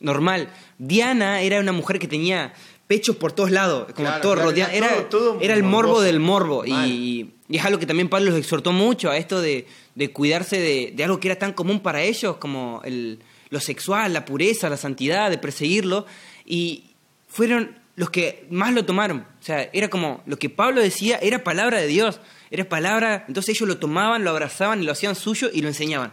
normal. 0.00 0.48
Diana 0.78 1.40
era 1.42 1.60
una 1.60 1.72
mujer 1.72 1.98
que 1.98 2.06
tenía 2.08 2.52
pechos 2.87 3.16
por 3.16 3.32
todos 3.32 3.50
lados, 3.50 3.87
como 3.94 4.06
Claro, 4.08 4.22
todo 4.22 4.34
claro, 4.34 4.50
rodeado. 4.50 4.72
era 4.72 4.87
Era, 4.87 5.08
todo- 5.08 5.32
todo 5.32 5.40
era 5.40 5.54
el 5.54 5.62
morbo 5.62 6.00
del 6.00 6.20
morbo. 6.20 6.64
Y, 6.64 7.34
y 7.48 7.59
es 7.59 7.64
algo 7.64 7.78
que 7.78 7.87
también 7.87 8.09
Pablo 8.09 8.30
los 8.30 8.38
exhortó 8.38 8.72
mucho 8.72 9.11
a 9.11 9.16
esto 9.18 9.40
de, 9.40 9.66
de 9.94 10.11
cuidarse 10.12 10.59
de, 10.59 10.92
de 10.94 11.04
algo 11.04 11.20
que 11.20 11.28
era 11.28 11.38
tan 11.38 11.52
común 11.52 11.80
para 11.80 12.02
ellos 12.02 12.37
como 12.38 12.80
el, 12.85 13.18
lo 13.50 13.61
sexual, 13.61 14.12
la 14.14 14.24
pureza, 14.24 14.70
la 14.70 14.76
santidad, 14.78 15.30
de 15.30 15.37
perseguirlo. 15.38 16.07
Y 16.46 16.85
fueron 17.28 17.78
los 17.96 18.09
que 18.11 18.46
más 18.50 18.72
lo 18.72 18.85
tomaron. 18.87 19.26
O 19.40 19.44
sea, 19.44 19.68
era 19.74 19.88
como 19.90 20.22
lo 20.26 20.38
que 20.38 20.48
Pablo 20.48 20.80
decía, 20.80 21.18
era 21.20 21.44
palabra 21.44 21.78
de 21.80 21.87
Dios. 21.87 22.18
Era 22.50 22.64
palabra, 22.68 23.24
entonces 23.28 23.54
ellos 23.57 23.68
lo 23.68 23.78
tomaban, 23.78 24.24
lo 24.24 24.30
abrazaban 24.30 24.80
y 24.83 24.87
lo 24.87 24.92
hacían 24.92 25.14
suyo 25.14 25.50
y 25.52 25.61
lo 25.61 25.68
enseñaban. 25.68 26.12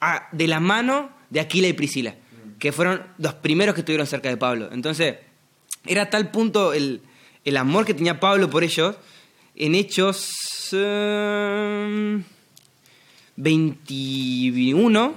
A- 0.00 0.28
de 0.32 0.46
la 0.48 0.58
mano 0.60 1.10
de 1.30 1.40
Aquila 1.40 1.68
y 1.68 1.72
Priscila, 1.72 2.16
que 2.58 2.72
fueron 2.72 3.02
los 3.18 3.34
primeros 3.34 3.74
que 3.74 3.82
estuvieron 3.82 4.06
cerca 4.06 4.28
de 4.28 4.36
Pablo. 4.36 4.70
Entonces, 4.72 5.16
era 5.86 6.10
tal 6.10 6.30
punto 6.30 6.72
el, 6.72 7.02
el 7.44 7.56
amor 7.56 7.84
que 7.84 7.94
tenía 7.94 8.18
Pablo 8.18 8.50
por 8.50 8.64
ellos, 8.64 8.96
en 9.60 9.74
Hechos 9.74 10.30
eh, 10.72 12.22
21, 13.36 15.14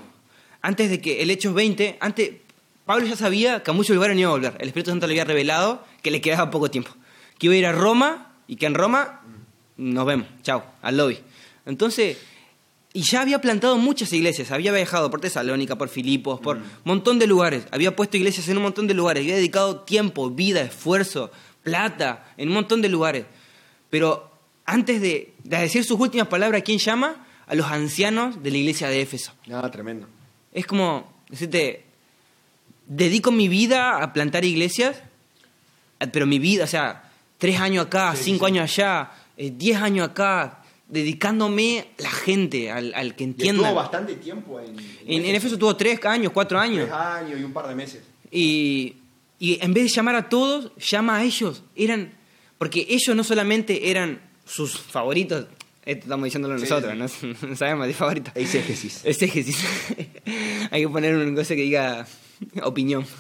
antes 0.62 0.90
de 0.90 1.02
que, 1.02 1.22
el 1.22 1.32
Hechos 1.32 1.54
20, 1.54 1.98
antes, 2.00 2.32
Pablo 2.86 3.06
ya 3.06 3.16
sabía 3.16 3.64
que 3.64 3.72
a 3.72 3.74
muchos 3.74 3.96
lugares 3.96 4.16
no 4.16 4.22
iba 4.22 4.30
a 4.30 4.34
volver. 4.34 4.56
El 4.60 4.68
Espíritu 4.68 4.92
Santo 4.92 5.08
le 5.08 5.14
había 5.14 5.26
revelado 5.26 5.86
que 6.02 6.12
le 6.12 6.22
quedaba 6.22 6.52
poco 6.52 6.70
tiempo. 6.70 6.92
Que 7.38 7.48
iba 7.48 7.56
a 7.56 7.58
ir 7.58 7.66
a 7.66 7.72
Roma 7.72 8.34
y 8.48 8.58
que 8.58 8.66
en 8.66 8.76
Roma 8.76 9.22
nos 9.78 10.06
vemos, 10.06 10.28
chao, 10.44 10.64
al 10.82 10.98
lobby. 10.98 11.20
Entonces, 11.66 12.18
y 12.94 13.04
ya 13.04 13.22
había 13.22 13.40
plantado 13.40 13.78
muchas 13.78 14.12
iglesias, 14.14 14.52
había 14.52 14.72
viajado 14.72 15.10
por 15.10 15.22
Tesalónica, 15.22 15.78
por 15.78 15.90
Filipos, 15.90 16.40
por 16.42 16.58
un 16.58 16.64
montón 16.84 17.20
de 17.20 17.28
lugares, 17.28 17.66
había 17.72 17.96
puesto 17.96 18.18
iglesias 18.18 18.50
en 18.50 18.58
un 18.58 18.64
montón 18.64 18.88
de 18.88 18.94
lugares, 18.94 19.24
había 19.24 19.36
dedicado 19.36 19.82
tiempo, 19.82 20.30
vida, 20.30 20.62
esfuerzo, 20.62 21.32
plata, 21.64 22.34
en 22.38 22.50
un 22.50 22.56
montón 22.56 22.82
de 22.82 22.90
lugares. 22.90 23.26
Pero 23.90 24.31
antes 24.72 25.02
de, 25.02 25.34
de 25.44 25.58
decir 25.58 25.84
sus 25.84 26.00
últimas 26.00 26.28
palabras, 26.28 26.62
¿quién 26.64 26.78
llama? 26.80 27.26
A 27.48 27.56
los 27.56 27.68
ancianos 27.68 28.42
de 28.42 28.52
la 28.52 28.58
iglesia 28.58 28.88
de 28.90 29.02
Éfeso. 29.02 29.34
Nada, 29.48 29.70
tremendo. 29.70 30.08
Es 30.54 30.66
como 30.66 31.12
decirte, 31.30 31.84
dedico 32.88 33.32
mi 33.32 33.48
vida 33.48 34.02
a 34.02 34.14
plantar 34.14 34.46
iglesias, 34.46 35.02
eh, 36.00 36.08
pero 36.08 36.26
mi 36.26 36.40
vida, 36.40 36.64
o 36.64 36.68
sea, 36.68 37.12
tres 37.38 37.60
años 37.60 37.86
acá, 37.88 38.16
Sí, 38.16 38.24
cinco 38.26 38.46
sí. 38.48 38.52
años 38.54 38.64
allá, 38.72 39.12
eh, 39.38 39.52
diez 39.56 39.78
años 39.82 40.10
acá, 40.10 40.64
dedicándome 40.88 41.88
a 42.00 42.02
la 42.04 42.12
gente, 42.12 42.70
al, 42.72 42.94
al 42.94 43.16
que 43.16 43.24
entienda. 43.24 43.64
estuvo 43.64 43.76
bastante 43.76 44.16
tiempo 44.16 44.60
en, 44.60 44.78
En, 45.08 45.26
en 45.26 45.36
Éfeso 45.36 45.58
tuvo 45.58 45.76
tres 45.76 46.04
años, 46.06 46.32
cuatro 46.34 46.60
años. 46.60 46.86
Tres 46.88 46.94
años 46.94 47.40
y 47.40 47.44
un 47.44 47.54
par 47.54 47.68
de 47.68 47.76
meses. 47.76 48.02
Y, 48.30 48.96
y 49.40 49.58
en 49.64 49.74
vez 49.74 49.84
de 49.86 49.90
llamar 49.90 50.16
a 50.16 50.30
todos, 50.30 50.72
llama 50.78 51.18
a 51.18 51.24
ellos. 51.24 51.64
Eran, 51.76 52.14
porque 52.58 52.86
ellos 52.90 53.16
no 53.16 53.24
solamente 53.24 53.90
eran 53.90 54.22
sus 54.46 54.78
favoritos, 54.80 55.46
Esto 55.86 56.04
estamos 56.04 56.26
diciéndolo 56.26 56.58
Sí, 56.58 56.64
nosotros, 56.70 57.12
sí. 57.12 57.34
no, 57.48 57.56
sabemos 57.56 57.88
de 57.88 57.94
favorita. 57.94 58.32
Eisegesis. 58.36 59.02
Exégesis. 59.06 59.58
Hay 60.72 60.82
que 60.82 60.90
poner 60.90 61.16
una 61.16 61.34
cosa 61.36 61.56
que 61.56 61.62
diga 61.62 62.06
opinión. 62.64 63.06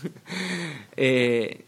Eh, 0.97 1.61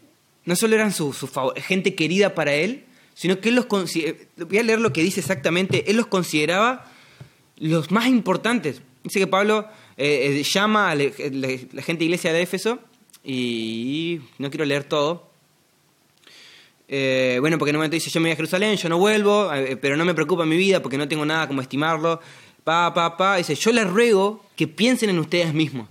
no 0.44 0.54
solo 0.54 0.74
eran 0.74 0.92
su, 0.92 1.12
su 1.12 1.28
gente 1.56 1.94
querida 1.94 2.34
para 2.34 2.54
él, 2.54 2.84
sino 3.14 3.40
que 3.40 3.48
él 3.48 3.54
los 3.54 3.66
consi- 3.66 4.14
voy 4.36 4.58
a 4.58 4.62
leer 4.62 4.80
lo 4.80 4.92
que 4.92 5.02
dice 5.02 5.20
exactamente, 5.20 5.90
él 5.90 5.96
los 5.96 6.06
consideraba 6.06 6.90
los 7.56 7.90
más 7.90 8.06
importantes. 8.06 8.82
Dice 9.02 9.18
que 9.20 9.26
Pablo 9.26 9.66
eh, 9.96 10.40
eh, 10.40 10.42
llama 10.44 10.90
a 10.90 10.94
la 10.94 11.02
gente 11.10 11.98
de 12.00 12.04
iglesia 12.04 12.32
de 12.32 12.42
Éfeso 12.42 12.78
y 13.24 14.20
no 14.38 14.50
quiero 14.50 14.64
leer 14.66 14.84
todo. 14.84 15.30
Eh, 16.86 17.38
bueno, 17.40 17.58
porque 17.58 17.70
en 17.70 17.76
un 17.76 17.80
momento 17.80 17.94
dice, 17.94 18.10
yo 18.10 18.20
me 18.20 18.28
voy 18.28 18.32
a 18.32 18.36
Jerusalén, 18.36 18.76
yo 18.76 18.88
no 18.88 18.98
vuelvo, 18.98 19.52
eh, 19.52 19.76
pero 19.76 19.96
no 19.96 20.04
me 20.04 20.14
preocupa 20.14 20.44
mi 20.44 20.56
vida 20.56 20.82
porque 20.82 20.98
no 20.98 21.08
tengo 21.08 21.24
nada 21.24 21.48
como 21.48 21.60
estimarlo. 21.60 22.20
Pa, 22.62 22.92
pa, 22.94 23.16
pa. 23.16 23.36
Dice, 23.36 23.54
yo 23.54 23.72
les 23.72 23.88
ruego 23.88 24.44
que 24.56 24.68
piensen 24.68 25.10
en 25.10 25.18
ustedes 25.18 25.54
mismos. 25.54 25.88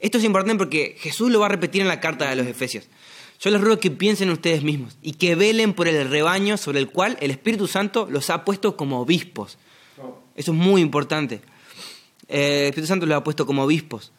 Esto 0.00 0.18
es 0.18 0.24
importante 0.24 0.58
porque 0.58 0.96
Jesús 0.98 1.30
lo 1.30 1.40
va 1.40 1.46
a 1.46 1.50
repetir 1.50 1.82
en 1.82 1.88
la 1.88 2.00
carta 2.00 2.28
de 2.28 2.36
los 2.36 2.46
Efesios. 2.46 2.84
Yo 3.40 3.50
les 3.50 3.60
ruego 3.60 3.78
que 3.78 3.90
piensen 3.90 4.28
en 4.28 4.34
ustedes 4.34 4.62
mismos 4.62 4.96
y 5.02 5.12
que 5.12 5.34
velen 5.34 5.74
por 5.74 5.88
el 5.88 6.08
rebaño 6.08 6.56
sobre 6.56 6.78
el 6.78 6.88
cual 6.88 7.18
el 7.20 7.30
Espíritu 7.30 7.66
Santo 7.66 8.08
los 8.10 8.30
ha 8.30 8.44
puesto 8.44 8.76
como 8.76 9.00
obispos. 9.00 9.58
Eso 10.34 10.52
es 10.52 10.58
muy 10.58 10.80
importante. 10.80 11.40
Eh, 12.28 12.62
el 12.62 12.66
Espíritu 12.68 12.88
Santo 12.88 13.06
los 13.06 13.16
ha 13.16 13.24
puesto 13.24 13.46
como 13.46 13.62
obispos. 13.64 14.12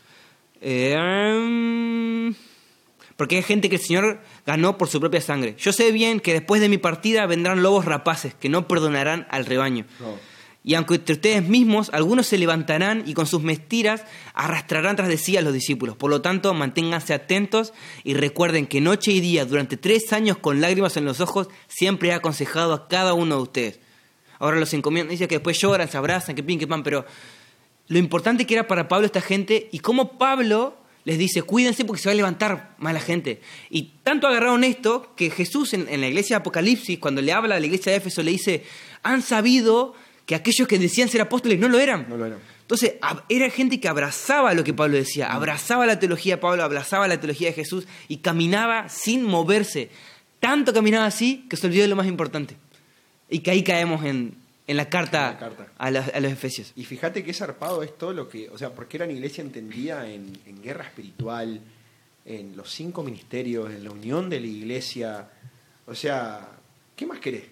Eh, 0.62 2.34
porque 3.18 3.36
hay 3.36 3.44
gente 3.44 3.68
que 3.68 3.76
el 3.76 3.82
Señor 3.82 4.22
ganó 4.46 4.78
por 4.78 4.88
su 4.88 5.00
propia 5.00 5.20
sangre. 5.20 5.56
Yo 5.58 5.74
sé 5.74 5.92
bien 5.92 6.20
que 6.20 6.34
después 6.34 6.62
de 6.62 6.70
mi 6.70 6.78
partida 6.78 7.26
vendrán 7.26 7.64
lobos 7.64 7.86
rapaces 7.86 8.34
que 8.36 8.48
no 8.48 8.68
perdonarán 8.68 9.28
al 9.30 9.46
rebaño. 9.46 9.86
No. 10.00 10.16
Y 10.64 10.76
aunque 10.76 10.96
entre 10.96 11.16
ustedes 11.16 11.44
mismos 11.48 11.90
algunos 11.94 12.28
se 12.28 12.38
levantarán 12.38 13.04
y 13.06 13.14
con 13.14 13.26
sus 13.26 13.42
mentiras 13.42 14.04
arrastrarán 14.34 14.98
tras 14.98 15.08
de 15.08 15.18
sí 15.18 15.38
a 15.38 15.42
los 15.42 15.54
discípulos. 15.54 15.96
Por 15.96 16.12
lo 16.12 16.22
tanto, 16.22 16.54
manténganse 16.54 17.14
atentos 17.14 17.74
y 18.04 18.14
recuerden 18.14 18.68
que 18.68 18.82
noche 18.82 19.12
y 19.12 19.22
día, 19.22 19.46
durante 19.46 19.78
tres 19.78 20.12
años 20.14 20.38
con 20.38 20.62
lágrimas 20.62 20.98
en 20.98 21.06
los 21.06 21.22
ojos, 21.22 21.48
siempre 21.68 22.10
he 22.10 22.14
aconsejado 22.14 22.74
a 22.74 22.88
cada 22.88 23.14
uno 23.14 23.38
de 23.38 23.42
ustedes. 23.42 23.80
Ahora 24.40 24.60
los 24.60 24.74
encomiendan, 24.74 25.12
dice 25.12 25.28
que 25.28 25.36
después 25.36 25.58
lloran, 25.58 25.90
se 25.90 25.98
abrazan, 25.98 26.36
que 26.36 26.44
pin, 26.44 26.60
que 26.60 26.68
pan, 26.68 26.84
pero 26.84 27.06
lo 27.88 27.98
importante 27.98 28.46
que 28.46 28.54
era 28.54 28.68
para 28.68 28.88
Pablo 28.88 29.06
esta 29.06 29.22
gente 29.22 29.70
y 29.72 29.80
cómo 29.80 30.18
Pablo 30.18 30.77
les 31.08 31.18
dice, 31.18 31.42
cuídense 31.42 31.86
porque 31.86 32.02
se 32.02 32.10
va 32.10 32.12
a 32.12 32.16
levantar 32.18 32.76
mala 32.80 33.00
gente. 33.00 33.40
Y 33.70 33.94
tanto 34.04 34.28
agarraron 34.28 34.66
esto 34.66 35.14
que 35.16 35.30
Jesús 35.30 35.74
en, 35.74 35.88
en 35.88 36.02
la 36.02 36.08
iglesia 36.08 36.36
de 36.36 36.42
Apocalipsis, 36.42 37.00
cuando 37.00 37.22
le 37.22 37.32
habla 37.32 37.56
a 37.56 37.62
la 37.62 37.66
iglesia 37.66 37.94
de 37.94 38.00
Éfeso, 38.00 38.22
le 38.24 38.32
dice, 38.32 38.66
han 39.04 39.22
sabido 39.22 39.96
que 40.26 40.36
aquellos 40.36 40.68
que 40.68 40.78
decían 40.78 41.08
ser 41.08 41.22
apóstoles 41.22 41.60
no 41.60 41.70
lo 41.70 41.80
eran. 41.80 42.08
No 42.10 42.18
lo 42.18 42.26
eran. 42.26 42.40
Entonces, 42.60 42.96
era 43.30 43.50
gente 43.50 43.80
que 43.80 43.88
abrazaba 43.88 44.54
lo 44.54 44.66
que 44.66 44.74
Pablo 44.74 44.98
decía, 44.98 45.32
abrazaba 45.32 45.86
la 45.86 45.98
teología 45.98 46.36
de 46.36 46.42
Pablo, 46.42 46.62
abrazaba 46.62 47.08
la 47.08 47.18
teología 47.18 47.48
de 47.48 47.54
Jesús 47.54 47.88
y 48.10 48.18
caminaba 48.18 48.90
sin 48.90 49.24
moverse. 49.24 49.90
Tanto 50.42 50.74
caminaba 50.74 51.06
así 51.06 51.46
que 51.50 51.56
se 51.56 51.68
olvidó 51.68 51.84
de 51.84 51.88
lo 51.88 51.96
más 51.96 52.08
importante. 52.08 52.58
Y 53.30 53.40
que 53.40 53.52
ahí 53.52 53.64
caemos 53.64 54.04
en, 54.04 54.36
en 54.68 54.78
la 54.78 54.90
carta, 54.90 55.28
En 55.28 55.34
la 55.34 55.40
carta. 55.40 55.68
A, 55.78 55.92
los, 55.92 56.08
a 56.14 56.20
los 56.20 56.32
Efesios. 56.32 56.74
Y 56.76 56.86
fíjate 56.86 57.24
que 57.24 57.34
zarpado 57.34 57.82
es 57.84 57.98
todo 57.98 58.14
lo 58.14 58.28
que, 58.28 58.50
o 58.50 58.58
sea, 58.58 58.72
porque 58.72 58.98
eran 58.98 59.10
iglesia 59.10 59.42
entendida 59.42 60.08
en, 60.10 60.38
en 60.46 60.62
guerra 60.62 60.84
espiritual, 60.84 61.62
en 62.26 62.56
los 62.58 62.70
cinco 62.70 63.04
ministerios, 63.04 63.72
en 63.72 63.84
la 63.84 63.92
unión 63.92 64.30
de 64.30 64.42
la 64.42 64.48
iglesia. 64.48 65.30
O 65.86 65.96
sea, 65.96 66.48
¿qué 66.96 67.06
más 67.06 67.20
querés? 67.20 67.44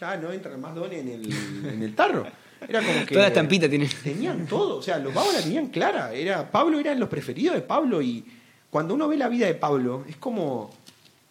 Ya 0.00 0.16
no 0.16 0.32
entran 0.32 0.60
más 0.60 0.74
dones 0.74 1.00
en 1.00 1.08
el, 1.08 1.32
en 1.66 1.82
el 1.82 1.94
tarro. 1.94 2.26
Era 2.68 2.80
como 2.80 3.00
que. 3.00 3.14
Toda 3.14 3.22
la 3.22 3.28
estampita 3.28 3.68
tiene. 3.68 3.88
Tenían 4.02 4.46
todo, 4.46 4.78
o 4.78 4.82
sea, 4.82 4.98
los 4.98 5.12
vagos 5.12 5.34
la 5.34 5.42
tenían 5.42 5.66
clara. 5.68 6.14
Era, 6.14 6.50
Pablo 6.50 6.78
eran 6.78 7.00
los 7.00 7.08
preferidos 7.08 7.56
de 7.56 7.62
Pablo 7.62 8.00
y 8.00 8.24
cuando 8.70 8.94
uno 8.94 9.08
ve 9.08 9.16
la 9.16 9.28
vida 9.28 9.46
de 9.46 9.54
Pablo, 9.54 10.04
es 10.08 10.16
como, 10.16 10.72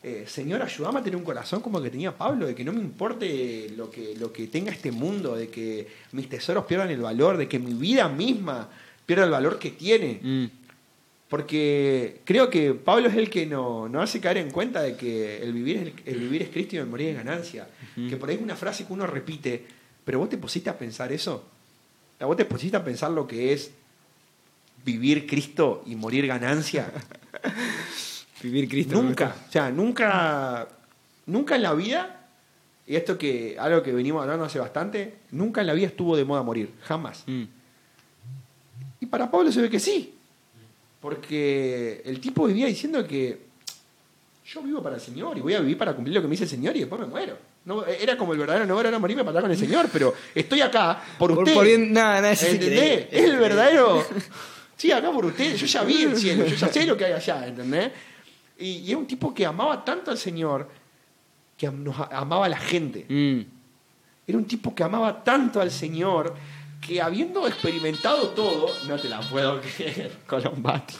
eh, 0.03 0.25
Señor, 0.27 0.63
ayúdame 0.63 0.99
a 0.99 1.03
tener 1.03 1.15
un 1.15 1.23
corazón 1.23 1.61
como 1.61 1.77
el 1.77 1.83
que 1.83 1.91
tenía 1.91 2.17
Pablo, 2.17 2.47
de 2.47 2.55
que 2.55 2.63
no 2.63 2.73
me 2.73 2.79
importe 2.79 3.71
lo 3.77 3.91
que, 3.91 4.15
lo 4.15 4.33
que 4.33 4.47
tenga 4.47 4.71
este 4.71 4.91
mundo, 4.91 5.35
de 5.35 5.49
que 5.49 5.87
mis 6.13 6.27
tesoros 6.27 6.65
pierdan 6.65 6.89
el 6.89 7.01
valor, 7.01 7.37
de 7.37 7.47
que 7.47 7.59
mi 7.59 7.73
vida 7.73 8.09
misma 8.09 8.67
pierda 9.05 9.25
el 9.25 9.31
valor 9.31 9.59
que 9.59 9.71
tiene. 9.71 10.19
Mm. 10.21 10.45
Porque 11.29 12.21
creo 12.25 12.49
que 12.49 12.73
Pablo 12.73 13.09
es 13.09 13.15
el 13.15 13.29
que 13.29 13.45
nos 13.45 13.89
no 13.89 14.01
hace 14.01 14.19
caer 14.19 14.37
en 14.37 14.51
cuenta 14.51 14.81
de 14.81 14.97
que 14.97 15.41
el 15.41 15.53
vivir 15.53 15.77
es, 15.77 15.81
el, 15.83 16.13
el 16.13 16.19
vivir 16.19 16.41
es 16.41 16.49
Cristo 16.49 16.75
y 16.75 16.79
el 16.79 16.87
morir 16.87 17.09
es 17.09 17.15
ganancia. 17.15 17.67
Que 17.95 18.17
por 18.17 18.29
ahí 18.29 18.35
es 18.35 18.41
una 18.41 18.55
frase 18.55 18.85
que 18.85 18.93
uno 18.93 19.05
repite, 19.05 19.65
pero 20.03 20.19
vos 20.19 20.29
te 20.29 20.37
pusiste 20.37 20.69
a 20.69 20.77
pensar 20.77 21.11
eso. 21.11 21.45
Vos 22.19 22.35
te 22.35 22.45
pusiste 22.45 22.75
a 22.75 22.83
pensar 22.83 23.11
lo 23.11 23.27
que 23.27 23.53
es 23.53 23.71
vivir 24.83 25.27
Cristo 25.27 25.83
y 25.85 25.95
morir 25.95 26.27
ganancia. 26.27 26.91
Vivir 28.43 28.67
Cristo. 28.69 29.01
nunca, 29.01 29.35
o 29.47 29.51
sea, 29.51 29.69
nunca, 29.71 30.67
nunca 31.25 31.55
en 31.55 31.61
la 31.63 31.73
vida, 31.73 32.27
y 32.87 32.95
esto 32.95 33.17
que 33.17 33.55
algo 33.59 33.81
que 33.83 33.91
venimos 33.93 34.21
hablando 34.21 34.45
hace 34.45 34.59
bastante, 34.59 35.15
nunca 35.31 35.61
en 35.61 35.67
la 35.67 35.73
vida 35.73 35.87
estuvo 35.87 36.15
de 36.17 36.25
moda 36.25 36.43
morir, 36.43 36.71
jamás. 36.83 37.23
Mm. 37.27 37.43
Y 38.99 39.05
para 39.07 39.29
Pablo 39.29 39.51
se 39.51 39.61
ve 39.61 39.69
que 39.69 39.79
sí. 39.79 40.15
Porque 40.99 42.01
el 42.05 42.19
tipo 42.19 42.45
vivía 42.45 42.67
diciendo 42.67 43.05
que 43.07 43.39
yo 44.45 44.61
vivo 44.61 44.83
para 44.83 44.95
el 44.95 45.01
Señor 45.01 45.37
y 45.37 45.41
voy 45.41 45.55
a 45.55 45.59
vivir 45.59 45.77
para 45.77 45.93
cumplir 45.95 46.15
lo 46.15 46.21
que 46.21 46.27
me 46.27 46.31
dice 46.31 46.43
el 46.43 46.49
Señor 46.49 46.75
y 46.75 46.81
después 46.81 47.01
me 47.01 47.07
muero. 47.07 47.37
No, 47.65 47.85
era 47.85 48.17
como 48.17 48.33
el 48.33 48.39
verdadero 48.39 48.65
no 48.65 48.79
era 48.79 48.97
morirme 48.99 49.23
para 49.23 49.31
estar 49.31 49.41
con 49.43 49.51
el 49.51 49.57
Señor, 49.57 49.87
pero 49.91 50.13
estoy 50.35 50.61
acá 50.61 51.01
por 51.17 51.33
Por- 51.33 51.43
usted. 51.43 51.53
por 51.55 51.65
nada, 51.79 52.15
nada, 52.21 52.31
eso 52.31 52.45
es 52.45 52.53
¿Entendés? 52.53 53.07
Es 53.11 53.23
el 53.25 53.37
verdadero. 53.37 54.05
Sí, 54.77 54.91
acá 54.91 55.11
por 55.11 55.25
usted. 55.25 55.55
Yo 55.57 55.67
ya 55.67 55.83
vi 55.83 56.01
el 56.01 56.17
cielo, 56.17 56.43
yo 56.43 56.55
ya 56.55 56.67
sé 56.67 56.87
lo 56.87 56.97
que 56.97 57.05
hay 57.05 57.13
allá, 57.13 57.45
¿entendés? 57.45 57.91
Y, 58.61 58.77
y 58.77 58.91
era 58.91 58.99
un 58.99 59.07
tipo 59.07 59.33
que 59.33 59.45
amaba 59.45 59.83
tanto 59.83 60.11
al 60.11 60.17
Señor 60.17 60.69
que 61.57 61.69
nos 61.69 61.95
amaba 62.11 62.47
a 62.47 62.49
la 62.49 62.57
gente. 62.57 63.05
Mm. 63.07 63.41
Era 64.27 64.37
un 64.37 64.45
tipo 64.45 64.73
que 64.73 64.83
amaba 64.83 65.23
tanto 65.23 65.61
al 65.61 65.69
Señor 65.69 66.33
que 66.81 66.99
habiendo 66.99 67.47
experimentado 67.47 68.29
todo, 68.29 68.67
no 68.87 68.97
te 68.97 69.07
la 69.07 69.19
puedo 69.21 69.61
creer, 69.61 70.11
Colombati. 70.27 70.95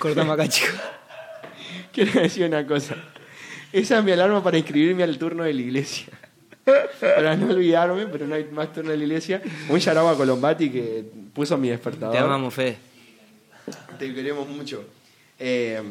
Cortamos 0.00 0.34
acá, 0.34 0.48
chicos. 0.48 0.74
Quiero 1.92 2.20
decir 2.20 2.46
una 2.46 2.66
cosa. 2.66 2.96
Esa 3.72 3.98
es 3.98 4.04
mi 4.04 4.10
alarma 4.10 4.42
para 4.42 4.58
inscribirme 4.58 5.04
al 5.04 5.16
turno 5.16 5.44
de 5.44 5.54
la 5.54 5.60
iglesia. 5.60 6.08
Para 7.00 7.36
no 7.36 7.50
olvidarme, 7.52 8.06
pero 8.06 8.26
no 8.26 8.34
hay 8.34 8.44
más 8.44 8.72
turno 8.72 8.90
de 8.90 8.96
la 8.96 9.04
iglesia. 9.04 9.40
Un 9.68 9.78
yarabo 9.78 10.08
a 10.08 10.16
Colombati 10.16 10.70
que 10.70 11.04
puso 11.32 11.56
mi 11.56 11.68
despertador. 11.68 12.12
Te 12.12 12.18
amamos, 12.18 12.52
Fede. 12.52 12.78
Te 13.98 14.12
queremos 14.12 14.48
mucho. 14.48 14.84
Eh, 15.40 15.82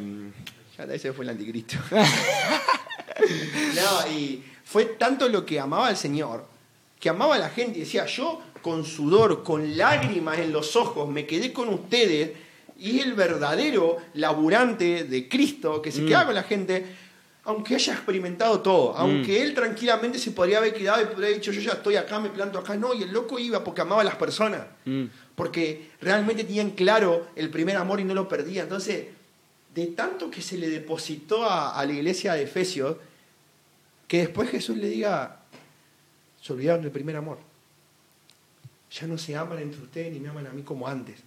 ya 0.77 0.83
ese 0.85 1.11
fue 1.11 1.25
el 1.25 1.29
anticristo. 1.31 1.75
no, 3.75 4.11
y 4.11 4.43
fue 4.63 4.85
tanto 4.85 5.27
lo 5.27 5.45
que 5.45 5.59
amaba 5.59 5.87
al 5.87 5.97
Señor, 5.97 6.45
que 6.99 7.09
amaba 7.09 7.35
a 7.35 7.39
la 7.39 7.49
gente 7.49 7.77
y 7.79 7.81
decía, 7.81 8.05
yo 8.05 8.41
con 8.61 8.85
sudor, 8.85 9.43
con 9.43 9.77
lágrimas 9.77 10.39
en 10.39 10.51
los 10.51 10.75
ojos, 10.75 11.09
me 11.09 11.25
quedé 11.25 11.51
con 11.51 11.69
ustedes 11.69 12.31
y 12.77 12.99
es 12.99 13.05
el 13.05 13.13
verdadero 13.13 13.97
laburante 14.13 15.03
de 15.05 15.27
Cristo 15.27 15.81
que 15.81 15.91
se 15.91 16.05
queda 16.05 16.25
con 16.25 16.35
la 16.35 16.43
gente, 16.43 16.85
aunque 17.45 17.75
haya 17.75 17.93
experimentado 17.93 18.59
todo, 18.61 18.95
aunque 18.95 19.41
él 19.41 19.53
tranquilamente 19.53 20.19
se 20.19 20.31
podría 20.31 20.59
haber 20.59 20.73
quedado 20.73 21.01
y 21.01 21.05
podría 21.05 21.27
haber 21.27 21.39
dicho, 21.39 21.51
yo 21.51 21.61
ya 21.61 21.71
estoy 21.71 21.95
acá, 21.95 22.19
me 22.19 22.29
planto 22.29 22.59
acá, 22.59 22.75
no, 22.75 22.93
y 22.93 23.03
el 23.03 23.11
loco 23.11 23.39
iba 23.39 23.63
porque 23.63 23.81
amaba 23.81 24.01
a 24.01 24.05
las 24.05 24.15
personas 24.15 24.61
Mm. 24.85 25.05
porque 25.35 25.89
realmente 26.01 26.43
tenían 26.43 26.71
claro 26.71 27.27
el 27.35 27.49
primer 27.49 27.75
amor 27.77 27.99
y 27.99 28.03
no 28.05 28.13
lo 28.13 28.27
perdían. 28.27 28.65
Entonces, 28.65 29.07
de 29.74 29.88
tanto 29.88 30.30
que 30.32 30.41
se 30.41 30.57
le 30.57 30.70
depositó 30.70 31.43
a, 31.45 31.78
a 31.80 31.86
la 31.86 31.93
iglesia 31.93 32.34
de 32.34 32.43
Efesios, 32.43 32.97
que 34.07 34.20
después 34.20 34.49
Jesús 34.49 34.78
le 34.78 34.89
diga, 34.89 35.41
se 36.41 36.53
olvidaron 36.53 36.82
del 36.82 36.91
primer 36.91 37.15
amor. 37.15 37.38
Ya 38.91 39.05
no 39.07 39.17
se 39.17 39.36
aman 39.36 39.59
entre 39.59 39.82
ustedes 39.82 40.11
ni 40.11 40.20
me 40.20 40.30
aman 40.30 40.47
a 40.47 40.51
mí 40.51 40.63
como 40.63 40.88
antes. 40.88 41.20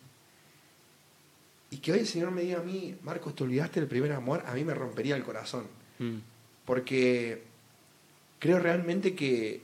Y 1.71 1.79
que 1.79 1.93
hoy 1.93 2.01
el 2.01 2.07
Señor 2.07 2.33
me 2.33 2.43
diga 2.43 2.59
a 2.59 2.63
mí, 2.63 2.97
Marcos, 3.03 3.35
te 3.35 3.45
olvidaste 3.45 3.81
del 3.81 3.89
primer 3.89 4.13
amor, 4.13 4.43
a 4.47 4.55
mí 4.55 4.65
me 4.65 4.75
rompería 4.75 5.17
el 5.17 5.23
corazón. 5.23 5.67
Mm. 5.99 6.17
Porque 6.67 7.45
creo 8.39 8.59
realmente 8.59 9.15
que 9.15 9.63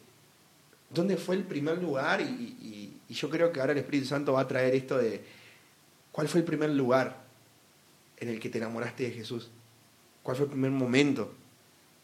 dónde 0.90 1.16
fue 1.16 1.34
el 1.36 1.42
primer 1.44 1.78
lugar 1.82 2.20
y, 2.20 2.24
y- 2.24 2.94
y 3.10 3.14
yo 3.14 3.28
creo 3.28 3.52
que 3.52 3.60
ahora 3.60 3.72
el 3.72 3.78
Espíritu 3.78 4.06
Santo 4.06 4.32
va 4.34 4.42
a 4.42 4.48
traer 4.48 4.74
esto 4.74 4.96
de 4.98 5.22
cuál 6.12 6.28
fue 6.28 6.40
el 6.40 6.46
primer 6.46 6.70
lugar 6.70 7.24
en 8.20 8.28
el 8.28 8.40
que 8.40 8.48
te 8.48 8.58
enamoraste 8.58 9.04
de 9.04 9.10
Jesús, 9.12 9.50
cuál 10.22 10.36
fue 10.36 10.46
el 10.46 10.52
primer 10.52 10.70
momento, 10.70 11.32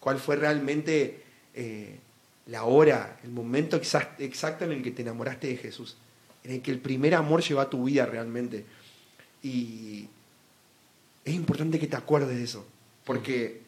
cuál 0.00 0.18
fue 0.18 0.36
realmente 0.36 1.22
eh, 1.54 1.98
la 2.46 2.64
hora, 2.64 3.18
el 3.24 3.30
momento 3.30 3.80
exact- 3.80 4.20
exacto 4.20 4.64
en 4.64 4.72
el 4.72 4.82
que 4.82 4.90
te 4.90 5.02
enamoraste 5.02 5.48
de 5.48 5.56
Jesús, 5.56 5.96
en 6.44 6.52
el 6.52 6.62
que 6.62 6.70
el 6.70 6.78
primer 6.78 7.14
amor 7.14 7.42
llegó 7.42 7.60
a 7.60 7.70
tu 7.70 7.84
vida 7.84 8.06
realmente. 8.06 8.64
Y 9.42 10.08
es 11.24 11.34
importante 11.34 11.78
que 11.78 11.86
te 11.86 11.96
acuerdes 11.96 12.36
de 12.36 12.44
eso, 12.44 12.66
porque 13.04 13.60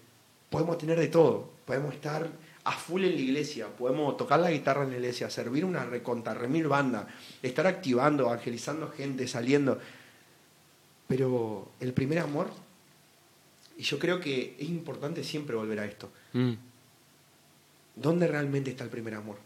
podemos 0.51 0.79
tener 0.79 0.99
de 0.99 1.09
todo, 1.09 1.51
podemos 1.65 1.95
estar 1.95 2.29
a 2.65 2.73
full 2.73 3.05
en 3.05 3.15
la 3.15 3.21
iglesia, 3.21 3.69
podemos 3.69 4.17
tocar 4.17 4.41
la 4.41 4.51
guitarra 4.51 4.83
en 4.85 4.91
la 4.91 4.97
iglesia, 4.97 5.31
servir 5.31 5.65
una 5.65 5.85
reconta, 5.85 6.35
remir 6.35 6.67
banda, 6.69 7.09
estar 7.43 7.67
activando, 7.67 8.25
evangelizando 8.25 8.91
gente, 8.91 9.29
saliendo. 9.29 9.79
Pero 11.07 11.71
el 11.81 11.93
primer 11.93 12.19
amor, 12.19 12.51
y 13.77 13.83
yo 13.83 13.99
creo 13.99 14.21
que 14.21 14.57
es 14.59 14.69
importante 14.69 15.23
siempre 15.23 15.57
volver 15.57 15.81
a 15.81 15.87
esto. 15.87 16.11
Mm. 16.33 16.53
¿Dónde 17.95 18.27
realmente 18.27 18.71
está 18.71 18.85
el 18.85 18.91
primer 18.91 19.15
amor? 19.15 19.39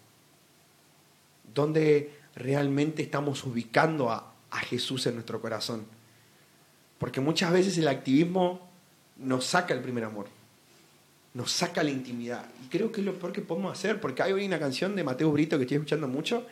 ¿Dónde 1.55 2.13
realmente 2.35 3.03
estamos 3.03 3.45
ubicando 3.45 4.11
a, 4.11 4.35
a 4.51 4.59
Jesús 4.61 5.07
en 5.07 5.15
nuestro 5.15 5.41
corazón? 5.41 5.85
Porque 6.99 7.21
muchas 7.21 7.53
veces 7.53 7.77
el 7.79 7.89
activismo 7.89 8.69
nos 9.17 9.47
saca 9.47 9.75
el 9.75 9.81
primer 9.81 10.05
amor, 10.05 10.27
nos 11.35 11.53
saca 11.53 11.83
la 11.83 11.91
intimidad. 11.91 12.47
Y 12.65 12.69
creo 12.69 12.91
que 12.91 13.01
es 13.01 13.07
lo 13.07 13.15
peor 13.15 13.33
que 13.33 13.43
podemos 13.43 13.73
hacer, 13.73 14.01
porque 14.01 14.23
hay 14.23 14.33
hoy 14.33 14.47
una 14.47 14.59
canción 14.59 14.97
de 14.97 15.05
Mateo 15.05 15.31
Brito 15.31 15.57
que 15.57 15.65
estoy 15.65 15.77
escuchando 15.77 16.09
mucho, 16.09 16.47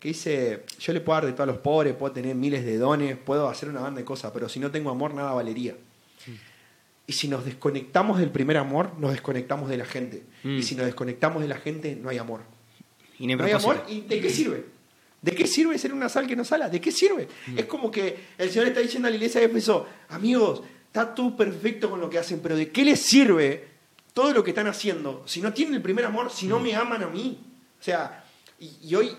que 0.00 0.08
dice, 0.08 0.64
yo 0.78 0.92
le 0.92 1.00
puedo 1.00 1.16
dar 1.16 1.26
de 1.26 1.32
todos 1.32 1.46
los 1.48 1.58
pobres, 1.58 1.94
puedo 1.94 2.12
tener 2.12 2.34
miles 2.34 2.64
de 2.64 2.76
dones, 2.78 3.16
puedo 3.16 3.48
hacer 3.48 3.68
una 3.70 3.80
banda 3.80 4.00
de 4.00 4.04
cosas, 4.04 4.30
pero 4.32 4.48
si 4.48 4.60
no 4.60 4.70
tengo 4.70 4.90
amor, 4.90 5.14
nada 5.14 5.32
valería. 5.32 5.74
Y 7.06 7.12
si 7.12 7.28
nos 7.28 7.44
desconectamos 7.44 8.18
del 8.18 8.30
primer 8.30 8.56
amor, 8.56 8.92
nos 8.98 9.10
desconectamos 9.12 9.68
de 9.68 9.76
la 9.76 9.84
gente. 9.84 10.22
Mm. 10.42 10.56
Y 10.58 10.62
si 10.62 10.74
nos 10.74 10.86
desconectamos 10.86 11.42
de 11.42 11.48
la 11.48 11.56
gente, 11.58 11.96
no 11.96 12.08
hay 12.08 12.16
amor. 12.18 12.40
Y 13.18 13.26
no 13.26 13.32
hay 13.32 13.36
No 13.36 13.44
hay 13.44 13.50
propósito. 13.52 13.72
amor, 13.72 13.84
¿y 13.92 14.00
de 14.02 14.20
qué 14.20 14.30
sirve? 14.30 14.64
¿De 15.20 15.32
qué 15.32 15.46
sirve 15.46 15.76
ser 15.78 15.92
una 15.92 16.08
sal 16.08 16.26
que 16.26 16.34
no 16.36 16.44
sala? 16.44 16.68
¿De 16.70 16.80
qué 16.80 16.90
sirve? 16.92 17.28
Mm. 17.46 17.58
Es 17.58 17.64
como 17.66 17.90
que 17.90 18.16
el 18.38 18.50
Señor 18.50 18.68
está 18.68 18.80
diciendo 18.80 19.08
a 19.08 19.10
la 19.10 19.16
iglesia 19.16 19.40
de 19.40 19.46
Éfeso, 19.48 19.86
amigos, 20.08 20.62
está 20.86 21.14
todo 21.14 21.36
perfecto 21.36 21.90
con 21.90 22.00
lo 22.00 22.08
que 22.08 22.18
hacen, 22.18 22.40
pero 22.42 22.56
¿de 22.56 22.70
qué 22.70 22.84
les 22.86 23.00
sirve 23.00 23.68
todo 24.14 24.32
lo 24.32 24.42
que 24.42 24.50
están 24.52 24.66
haciendo 24.66 25.24
si 25.26 25.42
no 25.42 25.52
tienen 25.52 25.74
el 25.74 25.82
primer 25.82 26.04
amor, 26.06 26.30
si 26.30 26.46
Mm. 26.46 26.48
no 26.48 26.58
me 26.60 26.74
aman 26.74 27.02
a 27.02 27.06
mí? 27.08 27.38
O 27.80 27.82
sea, 27.82 28.24
y, 28.58 28.70
y 28.82 28.94
hoy 28.94 29.10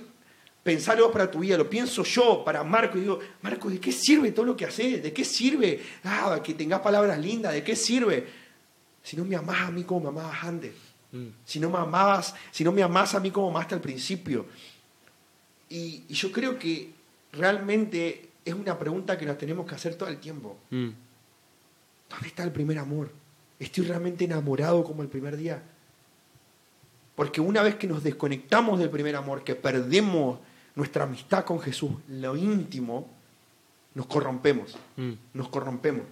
pensar 0.66 0.99
vos 0.99 1.11
para 1.13 1.30
tu 1.30 1.39
vida, 1.39 1.57
lo 1.57 1.70
pienso 1.70 2.03
yo 2.03 2.43
para 2.43 2.63
Marco 2.63 2.97
y 2.97 3.01
digo, 3.01 3.20
Marco, 3.41 3.70
¿de 3.70 3.80
qué 3.80 3.91
sirve 3.91 4.32
todo 4.32 4.45
lo 4.45 4.57
que 4.57 4.66
haces? 4.66 5.01
¿De 5.01 5.13
qué 5.13 5.24
sirve 5.24 5.80
ah, 6.03 6.41
que 6.43 6.55
tengas 6.55 6.82
palabras 6.82 7.18
lindas? 7.20 7.53
¿De 7.53 7.63
qué 7.63 7.76
sirve? 7.76 8.28
Si 9.03 9.16
no 9.16 9.24
me 9.24 9.36
amás 9.36 9.61
a 9.61 9.72
mí 9.72 9.84
como 9.84 10.11
me 10.11 10.20
amabas 10.20 10.43
antes 10.43 10.74
Mm. 11.16 11.28
si 11.45 11.61
no 11.61 11.70
me 11.70 11.78
amabas, 11.78 12.36
si 12.51 12.63
no 12.66 12.74
me 12.74 12.84
amás 12.84 13.16
a 13.16 13.22
mí 13.22 13.32
como 13.32 13.49
amaste 13.49 13.74
al 13.74 13.82
principio. 13.82 14.45
Y, 15.70 16.03
y 16.09 16.13
yo 16.13 16.32
creo 16.32 16.59
que 16.59 16.91
realmente 17.32 18.30
es 18.43 18.53
una 18.53 18.78
pregunta 18.78 19.18
que 19.18 19.26
nos 19.26 19.38
tenemos 19.38 19.66
que 19.66 19.76
hacer 19.76 19.95
todo 19.95 20.09
el 20.09 20.18
tiempo. 20.18 20.57
Mm. 20.72 20.89
¿Dónde 22.09 22.28
está 22.28 22.43
el 22.43 22.51
primer 22.51 22.78
amor? 22.80 23.11
¿Estoy 23.57 23.86
realmente 23.86 24.26
enamorado 24.26 24.84
como 24.84 25.01
el 25.01 25.07
primer 25.07 25.38
día? 25.38 25.63
Porque 27.16 27.39
una 27.39 27.63
vez 27.63 27.76
que 27.76 27.88
nos 27.88 28.03
desconectamos 28.03 28.78
del 28.78 28.89
primer 28.89 29.16
amor, 29.16 29.43
que 29.45 29.55
perdemos 29.55 30.39
nuestra 30.76 31.03
amistad 31.03 31.45
con 31.45 31.59
Jesús, 31.59 31.91
lo 32.09 32.36
íntimo, 32.36 33.09
nos 33.93 34.05
corrompemos, 34.07 34.78
Mm. 34.97 35.13
nos 35.34 35.47
corrompemos. 35.49 36.03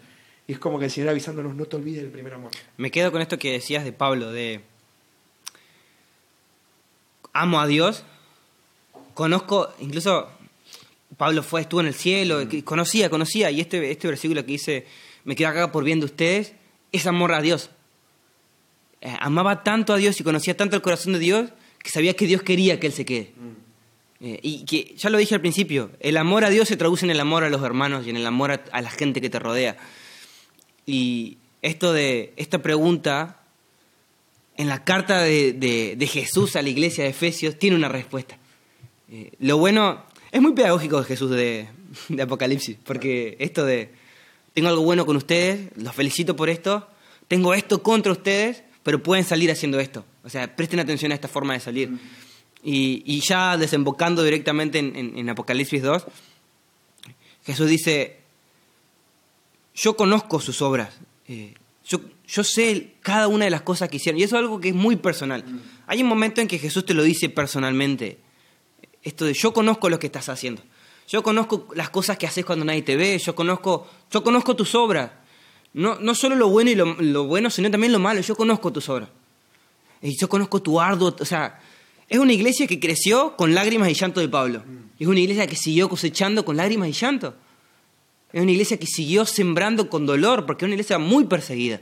Y 0.48 0.54
es 0.54 0.60
como 0.60 0.78
que 0.80 0.86
el 0.86 0.92
Señor 0.92 1.10
avisándonos, 1.10 1.56
no 1.56 1.66
te 1.66 1.76
olvides 1.76 2.02
del 2.04 2.12
primer 2.12 2.34
amor. 2.34 2.52
Me 2.78 2.92
quedo 2.92 3.12
con 3.12 3.22
esto 3.22 3.38
que 3.38 3.52
decías 3.52 3.84
de 3.84 3.94
Pablo, 3.94 4.32
de 4.32 4.62
amo 7.34 7.60
a 7.60 7.68
Dios, 7.68 8.04
conozco, 9.14 9.74
incluso 9.80 10.30
Pablo 11.18 11.44
fue, 11.44 11.62
estuvo 11.62 11.82
en 11.82 11.88
el 11.88 11.94
cielo, 11.94 12.48
que 12.48 12.64
conocía, 12.64 13.10
conocía, 13.10 13.52
y 13.52 13.62
este, 13.62 13.92
este 13.92 14.08
versículo 14.08 14.42
que 14.46 14.52
dice, 14.54 14.86
me 15.24 15.36
quedo 15.36 15.50
acá 15.50 15.72
por 15.72 15.84
bien 15.84 16.00
de 16.00 16.06
ustedes, 16.06 16.54
es 16.92 17.08
amor 17.08 17.34
a 17.34 17.42
Dios. 17.42 17.70
Eh, 19.02 19.16
amaba 19.20 19.64
tanto 19.64 19.94
a 19.94 19.98
Dios 19.98 20.20
y 20.20 20.24
conocía 20.24 20.56
tanto 20.56 20.76
el 20.76 20.82
corazón 20.82 21.14
de 21.14 21.20
Dios 21.20 21.50
que 21.80 21.90
sabía 21.90 22.16
que 22.16 22.26
Dios 22.28 22.42
quería 22.44 22.80
que 22.80 22.88
él 22.88 22.94
se 22.94 23.04
quede. 23.06 23.34
Eh, 24.26 24.40
y 24.42 24.64
que, 24.64 24.96
ya 24.96 25.10
lo 25.10 25.18
dije 25.18 25.36
al 25.36 25.42
principio, 25.42 25.92
el 26.00 26.16
amor 26.16 26.46
a 26.46 26.50
Dios 26.50 26.70
se 26.70 26.78
traduce 26.78 27.06
en 27.06 27.12
el 27.12 27.20
amor 27.20 27.44
a 27.44 27.50
los 27.50 27.62
hermanos 27.62 28.08
y 28.08 28.10
en 28.10 28.16
el 28.16 28.26
amor 28.26 28.52
a, 28.72 28.82
la 28.82 28.90
gente 28.90 29.20
que 29.20 29.30
te 29.30 29.38
rodea. 29.38 29.76
Y 30.86 31.40
esto 31.62 31.92
de 31.92 32.32
esta 32.38 32.62
pregunta 32.62 33.42
en 34.56 34.70
la 34.70 34.86
carta 34.86 35.22
de, 35.22 35.52
de- 35.52 36.08
Jesús 36.08 36.56
a 36.56 36.62
la 36.62 36.70
iglesia 36.70 37.04
de 37.04 37.10
Efesios 37.10 37.60
tiene 37.60 37.76
una 37.76 37.90
respuesta. 37.90 38.38
Eh, 39.12 39.32
lo 39.40 39.58
bueno, 39.58 40.06
es 40.32 40.42
muy 40.42 40.54
pedagógico 40.54 41.04
Jesús 41.04 41.32
de, 41.32 41.68
de 42.08 42.22
Apocalipsis, 42.22 42.78
porque 42.82 43.36
esto 43.40 43.66
de, 43.66 43.92
tengo 44.54 44.70
algo 44.70 44.84
bueno 44.84 45.06
con 45.06 45.18
ustedes, 45.18 45.70
los 45.76 45.94
felicito 45.94 46.38
por 46.38 46.50
esto, 46.50 46.88
tengo 47.28 47.54
esto 47.54 47.84
contra 47.84 48.14
ustedes, 48.14 48.64
pero 48.84 49.04
pueden 49.04 49.26
salir 49.26 49.52
haciendo 49.52 49.82
esto. 49.82 50.06
O 50.24 50.30
sea, 50.30 50.56
presten 50.56 50.80
atención 50.80 51.12
a 51.12 51.16
esta 51.16 51.28
forma 51.28 51.56
de 51.56 51.60
salir. 51.60 51.90
Y, 52.64 53.04
y 53.06 53.20
ya 53.20 53.58
desembocando 53.58 54.24
directamente 54.24 54.80
en, 54.80 54.96
en- 54.96 55.18
en 55.18 55.30
Apocalipsis 55.30 55.82
2, 55.84 56.06
Jesús 57.46 57.68
dice, 57.70 58.20
yo 59.76 59.96
conozco 59.96 60.40
sus 60.40 60.62
obras, 60.62 60.94
eh, 61.28 61.56
yo, 61.86 62.00
yo 62.28 62.44
sé 62.44 62.94
cada 63.02 63.28
una 63.28 63.46
de 63.46 63.52
las 63.52 63.64
cosas 63.64 63.90
que 63.90 63.98
hicieron, 63.98 64.20
y 64.20 64.24
eso 64.24 64.36
es 64.38 64.40
algo 64.42 64.60
que 64.62 64.70
es 64.70 64.76
muy 64.76 64.96
personal. 64.96 65.44
Hay 65.88 66.02
un 66.02 66.08
momento 66.08 66.40
en 66.42 66.48
que 66.48 66.60
Jesús 66.60 66.86
te 66.86 66.94
lo 66.94 67.04
dice 67.04 67.28
personalmente, 67.30 68.20
esto 69.02 69.26
de 69.26 69.34
yo 69.34 69.52
conozco 69.52 69.90
lo 69.90 70.00
que 70.00 70.08
estás 70.08 70.30
haciendo, 70.30 70.62
yo 71.08 71.22
conozco 71.22 71.68
las 71.76 71.90
cosas 71.90 72.18
que 72.18 72.28
haces 72.28 72.46
cuando 72.46 72.64
nadie 72.64 72.84
te 72.84 72.96
ve, 72.96 73.18
yo 73.20 73.36
conozco, 73.36 73.90
yo 74.10 74.24
conozco 74.24 74.56
tus 74.56 74.74
obras, 74.76 75.12
no, 75.74 75.96
no 76.00 76.16
solo 76.16 76.36
lo 76.36 76.48
bueno 76.50 76.70
y 76.70 76.76
lo, 76.76 76.96
lo 77.02 77.26
bueno, 77.26 77.50
sino 77.50 77.70
también 77.70 77.92
lo 77.92 78.00
malo, 78.00 78.22
yo 78.22 78.36
conozco 78.36 78.72
tus 78.72 78.88
obras. 78.90 79.10
Y 80.02 80.18
yo 80.18 80.30
conozco 80.30 80.62
tu 80.62 80.80
arduo, 80.80 81.16
o 81.20 81.26
sea, 81.26 81.60
es 82.10 82.20
una 82.20 82.34
iglesia 82.34 82.68
que 82.68 82.80
creció 82.80 83.36
con 83.36 83.54
lágrimas 83.56 83.90
y 83.90 83.94
llanto 83.94 84.20
de 84.20 84.30
Pablo. 84.30 84.64
Es 85.00 85.08
una 85.08 85.20
iglesia 85.20 85.48
que 85.48 85.56
siguió 85.56 85.90
cosechando 85.90 86.46
con 86.46 86.58
lágrimas 86.58 86.90
y 86.90 86.92
llanto. 86.92 87.36
Es 88.32 88.42
una 88.42 88.52
iglesia 88.52 88.78
que 88.78 88.88
siguió 88.88 89.26
sembrando 89.26 89.90
con 89.90 90.06
dolor, 90.06 90.46
porque 90.46 90.66
es 90.66 90.68
una 90.68 90.76
iglesia 90.76 90.98
muy 90.98 91.26
perseguida, 91.26 91.82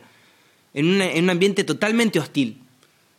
en, 0.74 1.02
en 1.02 1.24
un 1.24 1.30
ambiente 1.30 1.64
totalmente 1.64 2.20
hostil. 2.20 2.62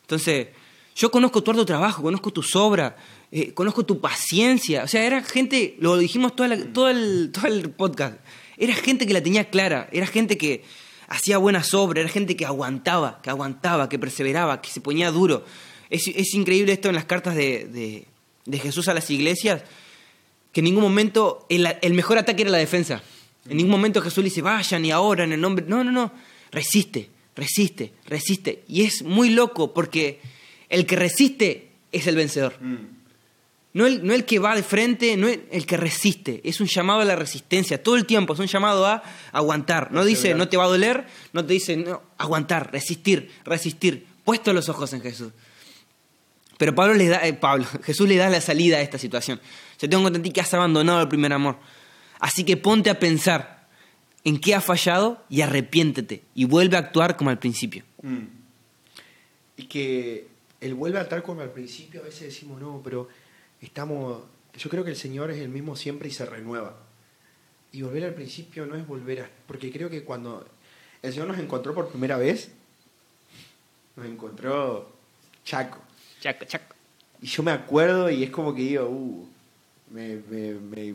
Entonces, 0.02 0.48
yo 0.94 1.10
conozco 1.10 1.42
tu 1.42 1.50
arduo 1.50 1.64
trabajo, 1.64 2.02
conozco 2.02 2.32
tus 2.32 2.54
obras, 2.54 2.94
eh, 3.30 3.54
conozco 3.54 3.86
tu 3.86 4.00
paciencia. 4.00 4.84
O 4.84 4.88
sea, 4.88 5.04
era 5.04 5.22
gente, 5.22 5.76
lo 5.80 5.96
dijimos 5.96 6.36
todo, 6.36 6.46
el, 6.52 6.72
todo 6.72 6.88
el 6.88 7.70
podcast, 7.70 8.18
era 8.58 8.74
gente 8.74 9.06
que 9.06 9.14
la 9.14 9.22
tenía 9.22 9.48
clara, 9.48 9.88
era 9.92 10.06
gente 10.06 10.36
que 10.36 10.64
hacía 11.08 11.38
buenas 11.38 11.72
obras, 11.72 12.02
era 12.02 12.12
gente 12.12 12.36
que 12.36 12.44
aguantaba, 12.44 13.20
que 13.22 13.30
aguantaba, 13.30 13.88
que 13.88 13.98
perseveraba, 13.98 14.60
que 14.60 14.70
se 14.70 14.80
ponía 14.80 15.10
duro. 15.10 15.44
Es, 15.92 16.08
es 16.08 16.34
increíble 16.34 16.72
esto 16.72 16.88
en 16.88 16.94
las 16.96 17.04
cartas 17.04 17.34
de, 17.36 17.66
de- 17.66 18.06
de 18.44 18.58
Jesús 18.58 18.88
a 18.88 18.94
las 18.94 19.08
iglesias, 19.10 19.62
que 20.52 20.60
en 20.60 20.64
ningún 20.64 20.82
momento 20.82 21.46
el, 21.48 21.66
el 21.80 21.94
mejor 21.94 22.18
ataque 22.18 22.42
era 22.42 22.50
la 22.50 22.58
defensa. 22.58 23.00
En 23.48 23.56
ningún 23.56 23.70
momento 23.70 24.00
Jesús 24.02 24.18
le 24.18 24.30
dice, 24.30 24.42
vayan 24.42 24.84
y 24.84 24.90
ahora 24.90 25.22
en 25.24 25.32
el 25.32 25.40
nombre. 25.40 25.64
No, 25.68 25.84
no, 25.84 25.92
no. 25.92 26.12
Resiste, 26.50 27.08
resiste, 27.36 27.92
resiste. 28.06 28.64
Y 28.68 28.82
es 28.82 29.02
muy 29.02 29.30
loco 29.30 29.72
porque 29.72 30.20
el 30.68 30.86
que 30.86 30.96
resiste 30.96 31.68
es 31.92 32.06
el 32.08 32.16
vencedor. 32.16 32.54
No 33.74 33.86
el, 33.86 34.04
no 34.06 34.12
el 34.12 34.24
que 34.26 34.38
va 34.38 34.54
de 34.54 34.62
frente, 34.62 35.16
no 35.16 35.28
el, 35.28 35.44
el 35.50 35.64
que 35.64 35.76
resiste. 35.76 36.40
Es 36.44 36.60
un 36.60 36.66
llamado 36.66 37.00
a 37.00 37.04
la 37.04 37.16
resistencia. 37.16 37.82
Todo 37.82 37.96
el 37.96 38.04
tiempo 38.06 38.34
es 38.34 38.38
un 38.40 38.46
llamado 38.46 38.86
a 38.86 39.02
aguantar. 39.32 39.92
No 39.92 40.04
dice, 40.04 40.34
no 40.34 40.48
te 40.48 40.56
va 40.56 40.64
a 40.64 40.68
doler. 40.68 41.06
No 41.32 41.44
te 41.46 41.52
dice, 41.54 41.76
no, 41.76 42.02
aguantar, 42.18 42.70
resistir, 42.72 43.30
resistir. 43.44 44.04
Puesto 44.24 44.52
los 44.52 44.68
ojos 44.68 44.92
en 44.92 45.00
Jesús. 45.00 45.32
Pero 46.62 46.76
Pablo 46.76 46.94
le 46.94 47.08
da, 47.08 47.26
eh, 47.26 47.32
Pablo, 47.32 47.66
Jesús 47.82 48.08
le 48.08 48.14
da 48.14 48.30
la 48.30 48.40
salida 48.40 48.76
a 48.76 48.82
esta 48.82 48.96
situación. 48.96 49.40
Yo 49.80 49.88
tengo 49.88 50.04
contra 50.04 50.22
ti 50.22 50.30
que 50.30 50.40
has 50.40 50.54
abandonado 50.54 51.00
el 51.00 51.08
primer 51.08 51.32
amor. 51.32 51.56
Así 52.20 52.44
que 52.44 52.56
ponte 52.56 52.88
a 52.88 53.00
pensar 53.00 53.66
en 54.22 54.38
qué 54.38 54.54
has 54.54 54.64
fallado 54.64 55.24
y 55.28 55.40
arrepiéntete 55.40 56.22
y 56.36 56.44
vuelve 56.44 56.76
a 56.76 56.78
actuar 56.78 57.16
como 57.16 57.30
al 57.30 57.40
principio. 57.40 57.82
Mm. 58.02 58.26
Y 59.56 59.64
que 59.64 60.28
él 60.60 60.74
vuelve 60.74 61.00
a 61.00 61.02
estar 61.02 61.20
como 61.24 61.40
al 61.40 61.50
principio, 61.50 62.00
a 62.00 62.04
veces 62.04 62.20
decimos, 62.28 62.60
no, 62.60 62.80
pero 62.84 63.08
estamos, 63.60 64.22
yo 64.56 64.70
creo 64.70 64.84
que 64.84 64.90
el 64.90 64.96
Señor 64.96 65.32
es 65.32 65.38
el 65.38 65.48
mismo 65.48 65.74
siempre 65.74 66.10
y 66.10 66.12
se 66.12 66.26
renueva. 66.26 66.76
Y 67.72 67.82
volver 67.82 68.04
al 68.04 68.14
principio 68.14 68.66
no 68.66 68.76
es 68.76 68.86
volver 68.86 69.22
a, 69.22 69.30
porque 69.48 69.72
creo 69.72 69.90
que 69.90 70.04
cuando 70.04 70.46
el 71.02 71.12
Señor 71.12 71.26
nos 71.26 71.40
encontró 71.40 71.74
por 71.74 71.88
primera 71.88 72.18
vez, 72.18 72.52
nos 73.96 74.06
encontró 74.06 74.92
chaco. 75.44 75.82
Chaco, 76.22 76.44
chaco. 76.44 76.74
Y 77.20 77.26
yo 77.26 77.42
me 77.42 77.50
acuerdo 77.50 78.08
y 78.10 78.22
es 78.22 78.30
como 78.30 78.54
que 78.54 78.62
digo, 78.62 78.86
uh, 78.88 79.28
me, 79.90 80.16
me, 80.30 80.54
me, 80.54 80.94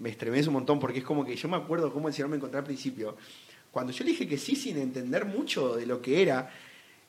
me 0.00 0.08
estremece 0.10 0.48
un 0.48 0.54
montón 0.54 0.80
porque 0.80 0.98
es 0.98 1.04
como 1.04 1.24
que 1.24 1.36
yo 1.36 1.48
me 1.48 1.56
acuerdo 1.56 1.92
cómo 1.92 2.08
el 2.08 2.14
Señor 2.14 2.28
me 2.28 2.36
encontró 2.36 2.58
al 2.58 2.64
principio. 2.64 3.16
Cuando 3.70 3.92
yo 3.92 4.02
le 4.04 4.10
dije 4.10 4.26
que 4.26 4.36
sí 4.36 4.56
sin 4.56 4.76
entender 4.78 5.24
mucho 5.26 5.76
de 5.76 5.86
lo 5.86 6.02
que 6.02 6.22
era, 6.22 6.50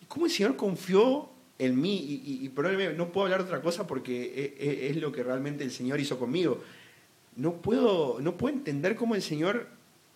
cómo 0.07 0.27
el 0.27 0.31
Señor 0.31 0.55
confió 0.55 1.27
en 1.57 1.81
mí 1.81 1.97
y, 1.97 2.45
y- 2.45 2.49
probablemente 2.49 2.95
no 2.97 3.09
puedo 3.11 3.25
hablar 3.25 3.41
de 3.41 3.47
otra 3.47 3.61
cosa 3.61 3.87
porque 3.87 4.53
es, 4.59 4.67
es- 4.67 4.91
es 4.91 4.97
lo 4.97 5.11
que 5.11 5.23
realmente 5.23 5.63
el 5.63 5.71
Señor 5.71 5.99
hizo 5.99 6.19
conmigo. 6.19 6.63
No 7.35 7.53
puedo, 7.53 8.19
no 8.21 8.37
puedo 8.37 8.55
entender 8.55 8.95
cómo 8.95 9.15
el 9.15 9.23
Señor, 9.23 9.67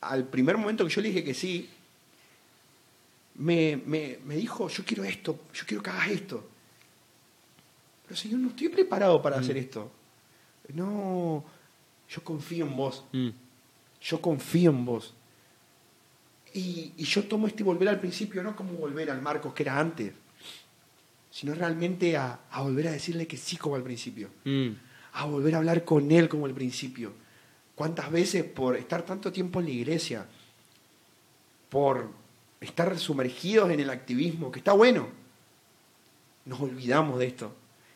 al 0.02 0.26
primer 0.28 0.58
momento 0.58 0.86
que 0.86 0.92
yo 0.94 1.02
le 1.02 1.08
dije 1.10 1.24
que 1.24 1.34
sí, 1.34 1.68
me, 3.36 3.82
me, 3.86 4.20
me 4.26 4.36
dijo, 4.36 4.70
yo 4.70 4.84
quiero 4.86 5.04
esto, 5.04 5.40
yo 5.54 5.64
quiero 5.66 5.82
que 5.82 5.90
hagas 5.90 6.12
esto. 6.12 6.50
Pero 8.04 8.16
Señor, 8.16 8.40
no 8.40 8.50
estoy 8.50 8.70
preparado 8.70 9.22
para 9.22 9.38
hacer 9.38 9.58
esto. 9.58 9.92
No, 10.74 11.44
yo 12.10 12.24
confío 12.24 12.66
en 12.66 12.76
vos. 12.76 13.04
Mm. 13.12 13.30
Yo 14.02 14.22
confío 14.22 14.72
en 14.72 14.86
vos. 14.86 15.14
Y, 16.54 16.94
y 16.98 17.04
yo 17.06 17.24
tomo 17.24 17.48
este 17.48 17.64
volver 17.64 17.90
al 17.90 18.00
principio, 18.00 18.44
no 18.44 18.56
como 18.56 18.74
volver 18.74 19.10
al 19.10 19.22
Marcos 19.22 19.54
que 19.54 19.64
era 19.64 19.80
antes, 19.80 20.14
sino 21.32 21.56
realmente 21.56 22.16
a, 22.16 22.42
a 22.52 22.62
volver 22.62 22.90
a 22.90 22.92
decirle 22.92 23.26
que 23.26 23.38
sí 23.38 23.58
como 23.58 23.76
al 23.76 23.84
principio. 23.84 24.30
Mm. 24.44 24.70
A 25.14 25.26
volver 25.26 25.56
a 25.56 25.58
hablar 25.60 25.84
con 25.84 26.12
Él 26.12 26.30
como 26.30 26.46
al 26.46 26.54
principio. 26.54 27.14
¿Cuántas 27.76 28.12
veces 28.12 28.44
por 28.44 28.76
estar 28.76 29.04
tanto 29.04 29.32
tiempo 29.32 29.60
en 29.60 29.66
la 29.66 29.72
iglesia, 29.72 30.28
por 31.70 32.12
estar 32.62 32.98
sumergidos 33.00 33.72
en 33.72 33.80
el 33.80 33.90
activismo, 33.90 34.52
que 34.52 34.60
está 34.60 34.74
bueno, 34.74 35.08
nos 36.46 36.60
olvidamos 36.60 37.18
de 37.18 37.26
esto? 37.26 37.56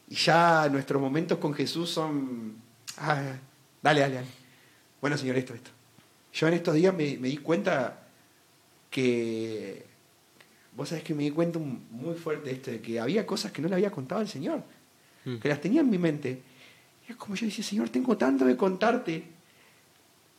Y 0.09 0.15
ya 0.15 0.69
nuestros 0.69 1.01
momentos 1.01 1.37
con 1.37 1.53
Jesús 1.53 1.89
son, 1.89 2.55
ah, 2.97 3.21
dale, 3.81 3.99
dale, 4.01 4.15
dale. 4.15 4.27
Bueno, 5.01 5.17
Señor, 5.17 5.37
esto, 5.37 5.53
esto. 5.53 5.71
Yo 6.33 6.47
en 6.47 6.53
estos 6.53 6.75
días 6.75 6.93
me, 6.93 7.17
me 7.17 7.27
di 7.27 7.37
cuenta 7.37 8.07
que, 8.89 9.85
vos 10.75 10.89
sabés 10.89 11.03
que 11.03 11.13
me 11.13 11.23
di 11.23 11.31
cuenta 11.31 11.59
muy 11.59 12.15
fuerte 12.15 12.49
de 12.49 12.55
esto, 12.55 12.71
de 12.71 12.81
que 12.81 12.99
había 12.99 13.25
cosas 13.25 13.51
que 13.51 13.61
no 13.61 13.67
le 13.67 13.75
había 13.75 13.91
contado 13.91 14.21
al 14.21 14.27
Señor, 14.27 14.63
Mm. 15.27 15.37
que 15.39 15.49
las 15.49 15.59
tenía 15.59 15.81
en 15.81 15.89
mi 15.89 15.97
mente. 15.97 16.41
Y 17.07 17.11
es 17.11 17.17
como 17.17 17.35
yo 17.35 17.45
decía, 17.45 17.63
Señor, 17.63 17.89
tengo 17.89 18.15
tanto 18.17 18.45
de 18.45 18.55
contarte. 18.55 19.23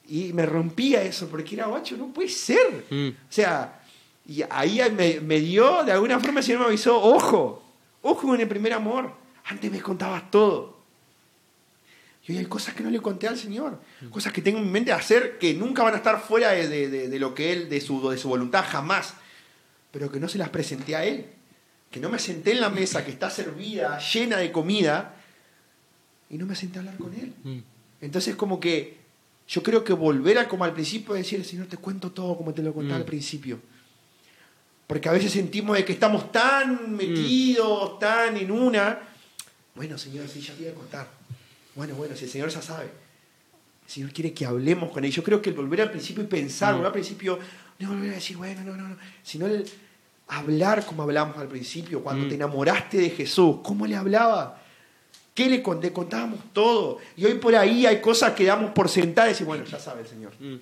Y 0.08 0.32
me 0.32 0.46
rompía 0.46 1.02
eso, 1.02 1.28
porque 1.28 1.54
era 1.54 1.66
guacho, 1.66 1.96
no 1.98 2.06
puede 2.06 2.30
ser. 2.30 2.86
Mm. 2.88 3.08
O 3.08 3.32
sea, 3.32 3.82
y 4.26 4.42
ahí 4.48 4.80
me, 4.96 5.20
me 5.20 5.40
dio, 5.40 5.84
de 5.84 5.92
alguna 5.92 6.18
forma 6.18 6.40
el 6.40 6.46
Señor 6.46 6.60
me 6.62 6.66
avisó, 6.68 6.98
ojo, 7.02 7.62
ojo 8.00 8.34
en 8.34 8.40
el 8.40 8.48
primer 8.48 8.72
amor, 8.72 9.12
antes 9.48 9.70
me 9.70 9.80
contabas 9.80 10.30
todo. 10.30 10.78
Y 12.26 12.32
hoy 12.32 12.38
hay 12.38 12.46
cosas 12.46 12.74
que 12.74 12.82
no 12.82 12.90
le 12.90 13.00
conté 13.00 13.26
al 13.26 13.38
Señor, 13.38 13.80
cosas 14.10 14.32
que 14.34 14.42
tengo 14.42 14.58
en 14.58 14.64
mi 14.66 14.70
mente 14.70 14.90
de 14.90 14.96
hacer 14.96 15.38
que 15.38 15.54
nunca 15.54 15.82
van 15.82 15.94
a 15.94 15.96
estar 15.96 16.20
fuera 16.20 16.50
de, 16.50 16.68
de- 16.68 16.88
de- 16.90 17.08
de 17.08 17.18
lo 17.18 17.34
que 17.34 17.52
Él, 17.52 17.68
de 17.70 17.80
su, 17.80 18.06
de 18.10 18.18
su 18.18 18.28
voluntad, 18.28 18.64
jamás. 18.68 19.14
Pero 19.90 20.12
que 20.12 20.20
no 20.20 20.28
se 20.28 20.36
las 20.36 20.50
presenté 20.50 20.94
a 20.94 21.04
Él. 21.06 21.26
Que 21.90 22.00
no 22.00 22.10
me 22.10 22.18
senté 22.18 22.52
en 22.52 22.60
la 22.60 22.68
mesa 22.68 23.02
que 23.04 23.10
está 23.10 23.30
servida, 23.30 23.98
llena 23.98 24.36
de 24.36 24.52
comida, 24.52 25.14
y 26.28 26.36
no 26.36 26.44
me 26.44 26.54
senté 26.54 26.78
a 26.78 26.80
hablar 26.82 26.98
con 26.98 27.14
Él. 27.14 27.32
Mm. 27.44 27.58
Entonces 28.02 28.36
como 28.36 28.60
que 28.60 28.98
yo 29.48 29.62
creo 29.62 29.82
que 29.82 29.94
volver 29.94 30.38
a 30.38 30.46
como 30.48 30.64
al 30.64 30.74
principio 30.74 31.14
y 31.14 31.20
decir, 31.20 31.42
Señor, 31.46 31.66
te 31.68 31.78
cuento 31.78 32.12
todo 32.12 32.36
como 32.36 32.52
te 32.52 32.62
lo 32.62 32.74
conté 32.74 32.92
Mm. 32.92 32.96
al 32.96 33.04
principio. 33.06 33.58
Porque 34.86 35.08
a 35.08 35.12
veces 35.12 35.32
sentimos 35.32 35.74
de 35.78 35.86
que 35.86 35.94
estamos 35.94 36.30
tan 36.30 36.94
metidos, 36.94 37.98
tan 37.98 38.36
en 38.36 38.50
una. 38.50 38.98
Bueno, 39.78 39.96
Señor, 39.96 40.26
sí, 40.28 40.40
ya 40.40 40.52
te 40.54 40.64
voy 40.64 40.72
a 40.72 40.74
contar. 40.74 41.08
Bueno, 41.76 41.94
bueno, 41.94 42.16
si 42.16 42.24
el 42.24 42.30
Señor 42.30 42.48
ya 42.48 42.60
sabe. 42.60 42.86
El 43.86 43.90
Señor 43.92 44.12
quiere 44.12 44.34
que 44.34 44.44
hablemos 44.44 44.90
con 44.90 45.04
Él. 45.04 45.12
Yo 45.12 45.22
creo 45.22 45.40
que 45.40 45.50
el 45.50 45.56
volver 45.56 45.80
al 45.82 45.90
principio 45.92 46.24
y 46.24 46.26
pensar, 46.26 46.72
Mm. 46.74 46.78
volver 46.78 46.86
al 46.88 46.92
principio, 46.92 47.38
no 47.78 47.88
volver 47.90 48.10
a 48.10 48.14
decir, 48.14 48.36
bueno, 48.36 48.64
no, 48.64 48.74
no, 48.76 48.88
no. 48.88 48.96
Sino 49.22 49.46
el 49.46 49.64
hablar 50.26 50.84
como 50.84 51.04
hablamos 51.04 51.36
al 51.38 51.46
principio, 51.46 52.02
cuando 52.02 52.26
Mm. 52.26 52.28
te 52.28 52.34
enamoraste 52.34 52.96
de 52.98 53.10
Jesús. 53.10 53.58
¿Cómo 53.62 53.86
le 53.86 53.94
hablaba? 53.94 54.60
¿Qué 55.32 55.48
le 55.48 55.62
conté? 55.62 55.92
Contábamos 55.92 56.40
todo. 56.52 56.98
Y 57.16 57.24
hoy 57.26 57.34
por 57.34 57.54
ahí 57.54 57.86
hay 57.86 58.00
cosas 58.00 58.32
que 58.32 58.44
damos 58.46 58.72
por 58.72 58.88
sentadas 58.88 59.40
y 59.40 59.44
bueno, 59.44 59.64
ya 59.64 59.78
sabe 59.78 60.00
el 60.02 60.08
Señor. 60.08 60.32
Mm. 60.40 60.54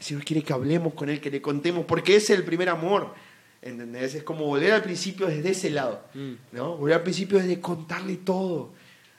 El 0.00 0.04
Señor 0.04 0.24
quiere 0.24 0.42
que 0.42 0.52
hablemos 0.52 0.92
con 0.94 1.08
Él, 1.08 1.20
que 1.20 1.30
le 1.30 1.40
contemos, 1.40 1.86
porque 1.86 2.16
ese 2.16 2.32
es 2.32 2.40
el 2.40 2.44
primer 2.44 2.68
amor. 2.68 3.14
¿Entendés? 3.60 4.14
Es 4.14 4.22
como 4.22 4.44
volver 4.44 4.72
al 4.72 4.82
principio 4.82 5.26
desde 5.26 5.50
ese 5.50 5.70
lado. 5.70 6.02
Mm. 6.14 6.32
¿no? 6.52 6.76
Volver 6.76 6.96
al 6.96 7.02
principio 7.02 7.38
desde 7.38 7.60
contarle 7.60 8.16
todo. 8.16 8.70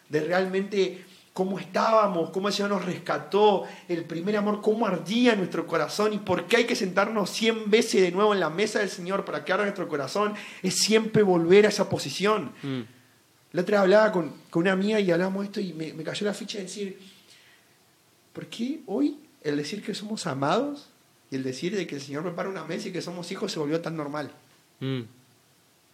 De 0.07 0.21
realmente 0.21 1.03
cómo 1.33 1.59
estábamos, 1.59 2.31
cómo 2.31 2.47
el 2.47 2.53
Señor 2.53 2.71
nos 2.71 2.85
rescató, 2.85 3.63
el 3.87 4.03
primer 4.05 4.35
amor, 4.37 4.61
cómo 4.61 4.87
ardía 4.87 5.35
nuestro 5.35 5.67
corazón 5.67 6.13
y 6.13 6.17
por 6.17 6.47
qué 6.47 6.57
hay 6.57 6.65
que 6.65 6.75
sentarnos 6.75 7.29
100 7.29 7.69
veces 7.69 8.01
de 8.01 8.11
nuevo 8.11 8.33
en 8.33 8.39
la 8.39 8.49
mesa 8.49 8.79
del 8.79 8.89
Señor 8.89 9.23
para 9.25 9.45
que 9.45 9.53
arda 9.53 9.63
nuestro 9.63 9.87
corazón. 9.87 10.33
Es 10.63 10.75
siempre 10.75 11.23
volver 11.23 11.65
a 11.65 11.69
esa 11.69 11.89
posición. 11.89 12.51
Mm. 12.63 12.81
La 13.51 13.61
otra 13.61 13.77
vez 13.77 13.83
hablaba 13.83 14.11
con, 14.11 14.33
con 14.49 14.61
una 14.61 14.71
amiga 14.71 14.99
y 14.99 15.11
hablamos 15.11 15.45
esto 15.45 15.59
y 15.59 15.73
me, 15.73 15.93
me 15.93 16.03
cayó 16.03 16.25
la 16.25 16.33
ficha 16.33 16.59
de 16.59 16.65
decir, 16.65 16.99
¿por 18.33 18.47
qué 18.47 18.81
hoy 18.85 19.19
el 19.41 19.57
decir 19.57 19.83
que 19.83 19.93
somos 19.93 20.27
amados 20.27 20.89
y 21.31 21.35
el 21.35 21.43
decir 21.43 21.75
de 21.75 21.85
que 21.87 21.95
el 21.95 22.01
Señor 22.01 22.23
prepara 22.23 22.49
una 22.49 22.63
mesa 22.65 22.87
y 22.87 22.91
que 22.91 23.01
somos 23.01 23.31
hijos 23.31 23.51
se 23.51 23.59
volvió 23.59 23.79
tan 23.81 23.95
normal? 23.95 24.31
Mm. 24.79 25.01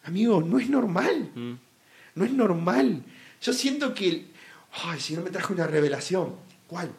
Amigo, 0.03 0.41
no 0.41 0.59
es 0.59 0.69
normal, 0.69 1.31
Mm. 1.35 1.53
no 2.15 2.25
es 2.25 2.31
normal. 2.31 3.03
Yo 3.41 3.53
siento 3.53 3.93
que 3.93 4.07
el, 4.07 4.27
ay, 4.83 4.95
el 4.95 5.01
Señor 5.01 5.23
me 5.23 5.29
trajo 5.31 5.53
una 5.53 5.67
revelación. 5.67 6.35
¿Cuál? 6.67 6.91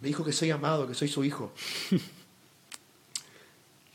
Me 0.00 0.08
dijo 0.08 0.24
que 0.24 0.32
soy 0.32 0.50
amado, 0.50 0.86
que 0.88 0.94
soy 0.94 1.08
su 1.08 1.24
hijo. 1.24 1.52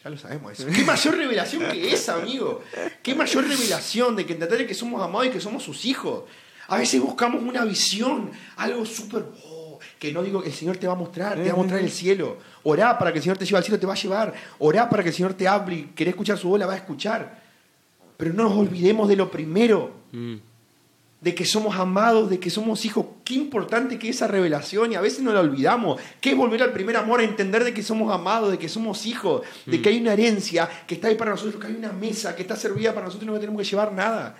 Ya 0.04 0.12
lo 0.12 0.18
sabemos 0.18 0.54
eso. 0.54 0.68
¿Qué 0.74 0.84
mayor 0.84 1.18
revelación 1.18 1.70
que 1.72 1.92
esa, 1.92 2.16
amigo? 2.22 2.64
¿Qué 3.02 3.16
mayor 3.16 3.48
revelación 3.48 4.16
de 4.16 4.26
que 4.26 4.34
entender 4.34 4.68
que 4.68 4.74
somos 4.76 5.02
amados 5.02 5.28
y 5.28 5.32
que 5.32 5.42
somos 5.42 5.64
sus 5.64 5.86
hijos? 5.86 6.24
A 6.68 6.78
veces 6.78 7.02
buscamos 7.02 7.42
una 7.42 7.66
visión, 7.66 8.32
algo 8.58 8.86
súper... 8.86 9.26
que 10.00 10.12
no 10.14 10.22
digo 10.24 10.42
que 10.42 10.50
el 10.50 10.54
Señor 10.54 10.78
te 10.78 10.88
va 10.88 10.94
a 10.94 10.96
mostrar, 10.98 11.36
te 11.38 11.48
va 11.48 11.54
a 11.54 11.58
mostrar 11.58 11.80
el 11.80 11.92
cielo. 11.92 12.38
Orá 12.64 12.98
para 12.98 13.12
que 13.12 13.20
el 13.20 13.24
Señor 13.24 13.38
te 13.38 13.46
lleve 13.46 13.58
al 13.58 13.64
cielo, 13.64 13.80
te 13.80 13.88
va 13.88 13.94
a 13.94 13.98
llevar. 13.98 14.34
Orá 14.60 14.90
para 14.90 15.04
que 15.04 15.10
el 15.10 15.16
Señor 15.16 15.34
te 15.34 15.48
hable 15.48 15.76
y 15.76 15.84
querés 15.96 16.14
escuchar 16.14 16.38
su 16.38 16.50
voz, 16.50 16.60
la 16.60 16.66
va 16.68 16.74
a 16.74 16.78
escuchar. 16.78 17.42
Pero 18.18 18.34
no 18.34 18.44
nos 18.44 18.54
olvidemos 18.54 19.08
de 19.10 19.16
lo 19.16 19.30
primero, 19.32 19.92
Mm. 20.12 20.36
de 21.20 21.34
que 21.36 21.46
somos 21.46 21.76
amados, 21.78 22.30
de 22.30 22.40
que 22.40 22.50
somos 22.50 22.86
hijos. 22.86 23.06
Qué 23.24 23.34
importante 23.34 23.98
que 23.98 24.08
esa 24.08 24.28
revelación 24.28 24.92
y 24.92 24.96
a 24.96 25.02
veces 25.02 25.22
no 25.22 25.34
la 25.34 25.40
olvidamos. 25.42 26.00
Que 26.22 26.30
es 26.32 26.38
volver 26.38 26.62
al 26.62 26.72
primer 26.72 26.96
amor, 26.96 27.20
a 27.20 27.24
entender 27.24 27.64
de 27.64 27.74
que 27.74 27.82
somos 27.84 28.14
amados, 28.14 28.52
de 28.52 28.60
que 28.60 28.70
somos 28.70 29.06
hijos, 29.06 29.42
de 29.66 29.82
que 29.82 29.90
hay 29.90 30.00
una 30.00 30.14
herencia 30.14 30.70
que 30.86 30.96
está 30.96 31.08
ahí 31.08 31.16
para 31.16 31.32
nosotros, 31.32 31.60
que 31.60 31.68
hay 31.68 31.76
una 31.76 31.92
mesa 31.92 32.36
que 32.36 32.44
está 32.44 32.56
servida 32.56 32.94
para 32.94 33.08
nosotros 33.08 33.28
y 33.28 33.34
no 33.34 33.40
tenemos 33.40 33.62
que 33.62 33.68
llevar 33.68 33.92
nada. 33.94 34.38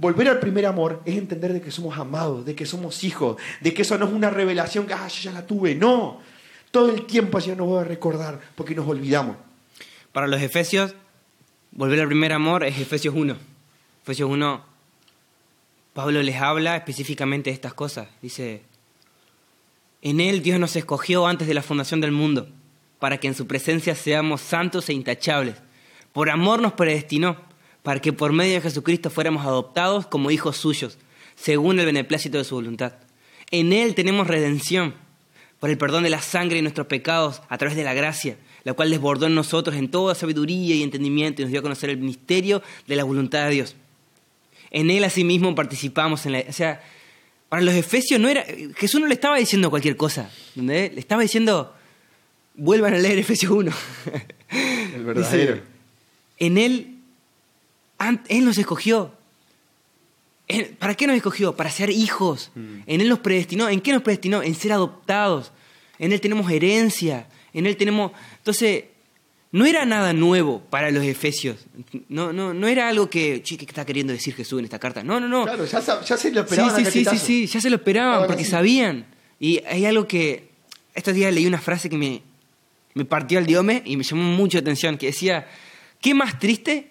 Volver 0.00 0.28
al 0.28 0.40
primer 0.40 0.64
amor 0.64 1.02
es 1.04 1.18
entender 1.18 1.52
de 1.52 1.60
que 1.60 1.70
somos 1.70 1.98
amados, 1.98 2.46
de 2.46 2.54
que 2.54 2.64
somos 2.64 3.04
hijos, 3.04 3.36
de 3.60 3.74
que 3.74 3.82
eso 3.82 3.98
no 3.98 4.06
es 4.06 4.12
una 4.12 4.30
revelación 4.30 4.86
que 4.86 4.94
ah, 4.94 5.06
yo 5.06 5.30
ya 5.30 5.32
la 5.32 5.46
tuve, 5.46 5.74
no. 5.74 6.22
Todo 6.70 6.90
el 6.90 7.04
tiempo 7.04 7.36
así 7.36 7.50
nos 7.50 7.66
voy 7.66 7.82
a 7.82 7.84
recordar 7.84 8.40
porque 8.54 8.74
nos 8.74 8.88
olvidamos. 8.88 9.36
Para 10.12 10.26
los 10.26 10.40
Efesios, 10.40 10.94
volver 11.70 12.00
al 12.00 12.06
primer 12.06 12.32
amor 12.32 12.64
es 12.64 12.78
Efesios 12.78 13.14
1. 13.14 13.36
Efesios 14.02 14.30
1, 14.30 14.64
Pablo 15.92 16.22
les 16.22 16.36
habla 16.36 16.78
específicamente 16.78 17.50
de 17.50 17.54
estas 17.54 17.74
cosas. 17.74 18.08
Dice, 18.22 18.62
en 20.00 20.18
Él 20.20 20.42
Dios 20.42 20.58
nos 20.58 20.76
escogió 20.76 21.26
antes 21.26 21.46
de 21.46 21.52
la 21.52 21.62
fundación 21.62 22.00
del 22.00 22.12
mundo, 22.12 22.48
para 22.98 23.18
que 23.18 23.28
en 23.28 23.34
su 23.34 23.46
presencia 23.46 23.94
seamos 23.94 24.40
santos 24.40 24.88
e 24.88 24.94
intachables. 24.94 25.56
Por 26.14 26.30
amor 26.30 26.62
nos 26.62 26.72
predestinó, 26.72 27.49
para 27.82 28.00
que 28.00 28.12
por 28.12 28.32
medio 28.32 28.54
de 28.54 28.60
Jesucristo 28.60 29.10
fuéramos 29.10 29.44
adoptados 29.46 30.06
como 30.06 30.30
hijos 30.30 30.56
suyos, 30.56 30.98
según 31.34 31.78
el 31.78 31.86
beneplácito 31.86 32.38
de 32.38 32.44
su 32.44 32.54
voluntad. 32.54 32.94
En 33.50 33.72
Él 33.72 33.94
tenemos 33.94 34.26
redención, 34.26 34.94
por 35.58 35.70
el 35.70 35.78
perdón 35.78 36.04
de 36.04 36.10
la 36.10 36.22
sangre 36.22 36.58
y 36.58 36.62
nuestros 36.62 36.86
pecados 36.86 37.42
a 37.48 37.58
través 37.58 37.76
de 37.76 37.84
la 37.84 37.94
gracia, 37.94 38.36
la 38.64 38.72
cual 38.72 38.90
desbordó 38.90 39.26
en 39.26 39.34
nosotros 39.34 39.76
en 39.76 39.90
toda 39.90 40.14
sabiduría 40.14 40.74
y 40.74 40.82
entendimiento 40.82 41.42
y 41.42 41.44
nos 41.44 41.50
dio 41.50 41.60
a 41.60 41.62
conocer 41.62 41.90
el 41.90 41.98
misterio 41.98 42.62
de 42.86 42.96
la 42.96 43.04
voluntad 43.04 43.44
de 43.44 43.50
Dios. 43.50 43.76
En 44.70 44.90
Él 44.90 45.04
asimismo 45.04 45.54
participamos 45.54 46.24
en 46.26 46.32
la... 46.32 46.44
O 46.48 46.52
sea, 46.52 46.82
para 47.48 47.62
los 47.62 47.74
efesios 47.74 48.20
no 48.20 48.28
era... 48.28 48.44
Jesús 48.76 49.00
no 49.00 49.06
le 49.06 49.14
estaba 49.14 49.36
diciendo 49.36 49.70
cualquier 49.70 49.96
cosa, 49.96 50.30
¿entendés? 50.50 50.94
Le 50.94 51.00
estaba 51.00 51.22
diciendo, 51.22 51.74
vuelvan 52.54 52.94
a 52.94 52.98
leer 52.98 53.18
Efesios 53.18 53.50
1. 53.52 53.72
El 54.94 55.04
verdadero. 55.04 55.54
Dice, 55.54 55.62
en 56.38 56.58
Él, 56.58 56.89
Él 58.28 58.44
nos 58.44 58.58
escogió. 58.58 59.12
¿Para 60.78 60.94
qué 60.96 61.06
nos 61.06 61.16
escogió? 61.16 61.54
Para 61.54 61.70
ser 61.70 61.90
hijos. 61.90 62.50
En 62.56 63.00
Él 63.00 63.08
nos 63.08 63.20
predestinó. 63.20 63.68
¿En 63.68 63.80
qué 63.80 63.92
nos 63.92 64.02
predestinó? 64.02 64.42
En 64.42 64.54
ser 64.54 64.72
adoptados. 64.72 65.52
En 65.98 66.12
Él 66.12 66.20
tenemos 66.20 66.50
herencia. 66.50 67.28
En 67.52 67.66
Él 67.66 67.76
tenemos... 67.76 68.10
Entonces, 68.38 68.84
no 69.52 69.64
era 69.66 69.84
nada 69.84 70.12
nuevo 70.12 70.60
para 70.70 70.90
los 70.90 71.04
efesios. 71.04 71.66
No, 72.08 72.32
no, 72.32 72.52
no 72.54 72.66
era 72.68 72.88
algo 72.88 73.08
que, 73.10 73.42
"Che, 73.42 73.56
¿qué 73.56 73.64
está 73.64 73.84
queriendo 73.84 74.12
decir 74.12 74.34
Jesús 74.34 74.58
en 74.58 74.64
esta 74.64 74.78
carta? 74.78 75.02
No, 75.04 75.20
no, 75.20 75.28
no. 75.28 75.44
Claro, 75.44 75.64
ya, 75.66 75.80
se 75.80 75.92
lo 75.92 76.04
Sí, 76.06 76.38
esperaban 76.38 76.76
sí, 76.76 76.84
sí, 76.84 76.90
sí, 76.90 77.04
cachetazo. 77.04 77.26
sí, 77.26 77.46
ya 77.46 77.60
se 77.60 77.70
lo 77.70 77.76
esperaban 77.76 78.14
Ahora 78.14 78.26
porque 78.28 78.44
sí. 78.44 78.50
sabían. 78.50 79.06
Y 79.38 79.62
hay 79.66 79.84
algo 79.86 80.06
que, 80.08 80.50
estos 80.94 81.14
días 81.14 81.32
leí 81.32 81.46
una 81.46 81.58
frase 81.60 81.88
que 81.88 81.96
me, 81.96 82.22
me 82.94 83.04
partió 83.04 83.38
el 83.38 83.46
diome 83.46 83.82
y 83.84 83.96
me 83.96 84.02
llamó 84.04 84.22
mucho 84.22 84.58
la 84.58 84.62
atención, 84.62 84.96
que 84.98 85.06
decía, 85.06 85.46
¿qué 86.00 86.12
más 86.14 86.38
triste 86.38 86.89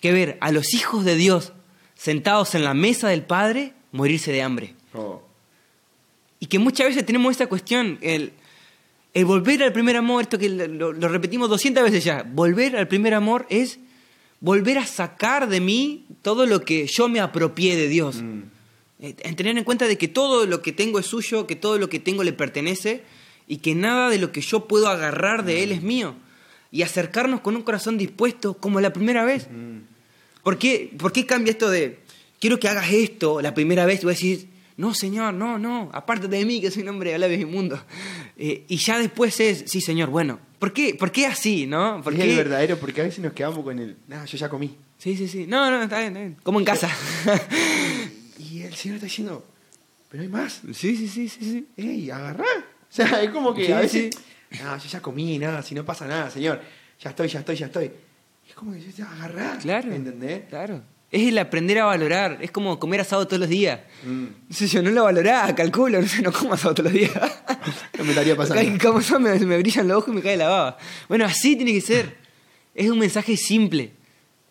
que 0.00 0.12
ver 0.12 0.38
a 0.40 0.52
los 0.52 0.74
hijos 0.74 1.04
de 1.04 1.14
Dios 1.14 1.52
sentados 1.94 2.54
en 2.54 2.64
la 2.64 2.74
mesa 2.74 3.08
del 3.08 3.22
Padre 3.22 3.74
morirse 3.92 4.32
de 4.32 4.42
hambre? 4.42 4.74
Oh. 4.94 5.22
Y 6.38 6.46
que 6.46 6.58
muchas 6.58 6.88
veces 6.88 7.04
tenemos 7.04 7.32
esta 7.32 7.48
cuestión, 7.48 7.98
el, 8.00 8.32
el 9.12 9.24
volver 9.24 9.62
al 9.62 9.72
primer 9.72 9.96
amor, 9.96 10.22
esto 10.22 10.38
que 10.38 10.48
lo, 10.48 10.92
lo 10.92 11.08
repetimos 11.08 11.48
200 11.48 11.84
veces 11.84 12.02
ya, 12.02 12.22
volver 12.22 12.76
al 12.76 12.88
primer 12.88 13.14
amor 13.14 13.46
es 13.50 13.78
volver 14.40 14.78
a 14.78 14.86
sacar 14.86 15.48
de 15.48 15.60
mí 15.60 16.06
todo 16.22 16.46
lo 16.46 16.62
que 16.62 16.86
yo 16.86 17.08
me 17.08 17.20
apropié 17.20 17.76
de 17.76 17.88
Dios. 17.88 18.22
Mm. 18.22 18.40
Eh, 19.00 19.16
En 19.20 19.36
tener 19.36 19.56
en 19.56 19.64
cuenta 19.64 19.86
de 19.86 19.98
que 19.98 20.08
todo 20.08 20.46
lo 20.46 20.62
que 20.62 20.72
tengo 20.72 20.98
es 20.98 21.06
suyo, 21.06 21.46
que 21.46 21.56
todo 21.56 21.78
lo 21.78 21.88
que 21.88 22.00
tengo 22.00 22.24
le 22.24 22.32
pertenece 22.32 23.02
y 23.46 23.58
que 23.58 23.74
nada 23.74 24.10
de 24.10 24.18
lo 24.18 24.32
que 24.32 24.40
yo 24.40 24.66
puedo 24.66 24.88
agarrar 24.88 25.44
de 25.44 25.62
Él 25.62 25.72
es 25.72 25.82
mío. 25.82 26.14
Y 26.72 26.82
acercarnos 26.82 27.40
con 27.40 27.56
un 27.56 27.62
corazón 27.62 27.98
dispuesto 27.98 28.54
como 28.54 28.80
la 28.80 28.92
primera 28.92 29.24
vez. 29.24 29.48
Mm. 29.50 29.78
¿Por 30.42 30.58
qué, 30.58 30.92
¿Por 30.96 31.12
qué 31.12 31.26
cambia 31.26 31.50
esto 31.50 31.68
de, 31.70 31.98
quiero 32.40 32.58
que 32.60 32.68
hagas 32.68 32.90
esto 32.92 33.40
la 33.42 33.52
primera 33.54 33.84
vez? 33.86 34.00
Y 34.00 34.04
voy 34.04 34.12
a 34.12 34.14
decir, 34.14 34.48
no, 34.76 34.94
Señor, 34.94 35.34
no, 35.34 35.58
no, 35.58 35.90
apártate 35.92 36.36
de 36.36 36.44
mí, 36.44 36.60
que 36.60 36.70
soy 36.70 36.82
un 36.82 36.88
hombre 36.90 37.12
de 37.12 37.18
labios 37.18 37.40
inmundos. 37.40 37.80
Eh, 38.36 38.64
y 38.68 38.76
ya 38.76 38.98
después 38.98 39.38
es, 39.40 39.64
sí, 39.66 39.80
Señor, 39.80 40.08
bueno, 40.10 40.38
¿por 40.58 40.72
qué, 40.72 40.94
¿por 40.94 41.12
qué 41.12 41.26
así, 41.26 41.66
no? 41.66 42.00
¿Por 42.02 42.14
Es 42.14 42.20
qué? 42.20 42.30
el 42.30 42.36
verdadero, 42.36 42.78
porque 42.78 43.00
a 43.02 43.04
veces 43.04 43.18
nos 43.18 43.32
quedamos 43.34 43.62
con 43.64 43.78
el, 43.78 43.96
nada, 44.08 44.24
yo 44.24 44.38
ya 44.38 44.48
comí. 44.48 44.74
Sí, 44.96 45.16
sí, 45.16 45.28
sí. 45.28 45.46
No, 45.46 45.70
no, 45.70 45.82
está 45.82 45.98
bien, 45.98 46.08
está 46.08 46.20
bien. 46.20 46.36
Como 46.42 46.58
en 46.60 46.64
casa. 46.64 46.88
Y 48.38 48.62
el 48.62 48.74
Señor 48.74 48.96
está 48.96 49.06
diciendo, 49.06 49.44
pero 50.08 50.22
hay 50.22 50.28
más. 50.28 50.62
sí, 50.72 50.96
sí, 50.96 51.08
sí, 51.08 51.28
sí, 51.28 51.38
sí. 51.40 51.66
¡Ey, 51.76 52.10
agarrá! 52.10 52.44
O 52.44 52.92
sea, 52.92 53.22
es 53.22 53.30
como 53.30 53.54
que 53.54 53.66
Sí, 53.66 53.72
a 53.72 53.80
veces, 53.80 54.10
no, 54.50 54.76
yo 54.76 54.88
ya 54.88 55.00
comí, 55.00 55.38
nada, 55.38 55.62
si 55.62 55.74
no 55.74 55.84
pasa 55.84 56.06
nada, 56.06 56.30
Señor. 56.30 56.60
Ya 57.00 57.10
estoy, 57.10 57.28
ya 57.28 57.38
estoy, 57.40 57.56
ya 57.56 57.66
estoy. 57.66 57.90
Es 58.48 58.54
como 58.54 58.72
que 58.72 58.80
yo 58.80 58.92
te 58.92 59.02
agarrá. 59.02 59.56
Claro. 59.58 59.92
¿Entendés? 59.92 60.42
Claro. 60.48 60.82
Es 61.10 61.26
el 61.26 61.38
aprender 61.38 61.78
a 61.78 61.84
valorar. 61.84 62.38
Es 62.40 62.50
como 62.50 62.78
comer 62.78 63.00
asado 63.00 63.26
todos 63.26 63.40
los 63.40 63.48
días. 63.48 63.80
Mm. 64.04 64.24
No 64.48 64.54
sé, 64.56 64.66
yo 64.66 64.82
no 64.82 64.90
lo 64.90 65.04
valoraba, 65.04 65.54
calculo, 65.54 66.00
no 66.02 66.06
sé, 66.06 66.22
no 66.22 66.32
como 66.32 66.54
asado 66.54 66.74
todos 66.74 66.92
los 66.92 67.00
días. 67.00 67.12
No 67.96 68.04
me 68.04 68.10
estaría 68.10 68.36
pasando. 68.36 68.78
Como 68.82 69.00
eso 69.00 69.20
me, 69.20 69.38
me 69.38 69.58
brillan 69.58 69.88
los 69.88 69.98
ojos 69.98 70.12
y 70.12 70.16
me 70.16 70.22
cae 70.22 70.36
la 70.36 70.48
baba. 70.48 70.78
Bueno, 71.08 71.24
así 71.24 71.56
tiene 71.56 71.72
que 71.72 71.80
ser. 71.80 72.16
Es 72.74 72.90
un 72.90 72.98
mensaje 72.98 73.36
simple. 73.36 73.92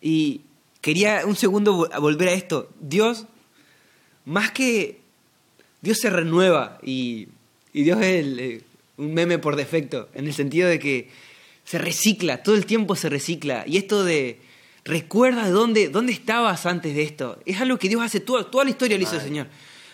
Y 0.00 0.42
quería 0.80 1.22
un 1.26 1.36
segundo 1.36 1.88
volver 2.00 2.28
a 2.28 2.32
esto. 2.32 2.70
Dios, 2.80 3.26
más 4.24 4.50
que. 4.50 5.00
Dios 5.82 5.98
se 5.98 6.10
renueva 6.10 6.78
y, 6.82 7.28
y 7.72 7.84
Dios 7.84 7.98
es 8.02 8.20
el, 8.20 8.38
eh, 8.38 8.62
un 9.00 9.14
meme 9.14 9.38
por 9.38 9.56
defecto, 9.56 10.08
en 10.14 10.26
el 10.26 10.34
sentido 10.34 10.68
de 10.68 10.78
que 10.78 11.08
se 11.64 11.78
recicla, 11.78 12.42
todo 12.42 12.56
el 12.56 12.66
tiempo 12.66 12.96
se 12.96 13.08
recicla. 13.08 13.64
Y 13.66 13.76
esto 13.76 14.04
de. 14.04 14.40
Recuerda 14.82 15.44
de 15.44 15.50
dónde, 15.50 15.88
dónde 15.88 16.12
estabas 16.12 16.64
antes 16.64 16.94
de 16.94 17.02
esto. 17.02 17.38
Es 17.44 17.60
algo 17.60 17.78
que 17.78 17.88
Dios 17.88 18.02
hace 18.02 18.18
toda, 18.18 18.50
toda 18.50 18.64
la 18.64 18.70
historia, 18.70 18.96
lo 18.96 19.02
hizo 19.02 19.16
el 19.16 19.20
Señor. 19.20 19.46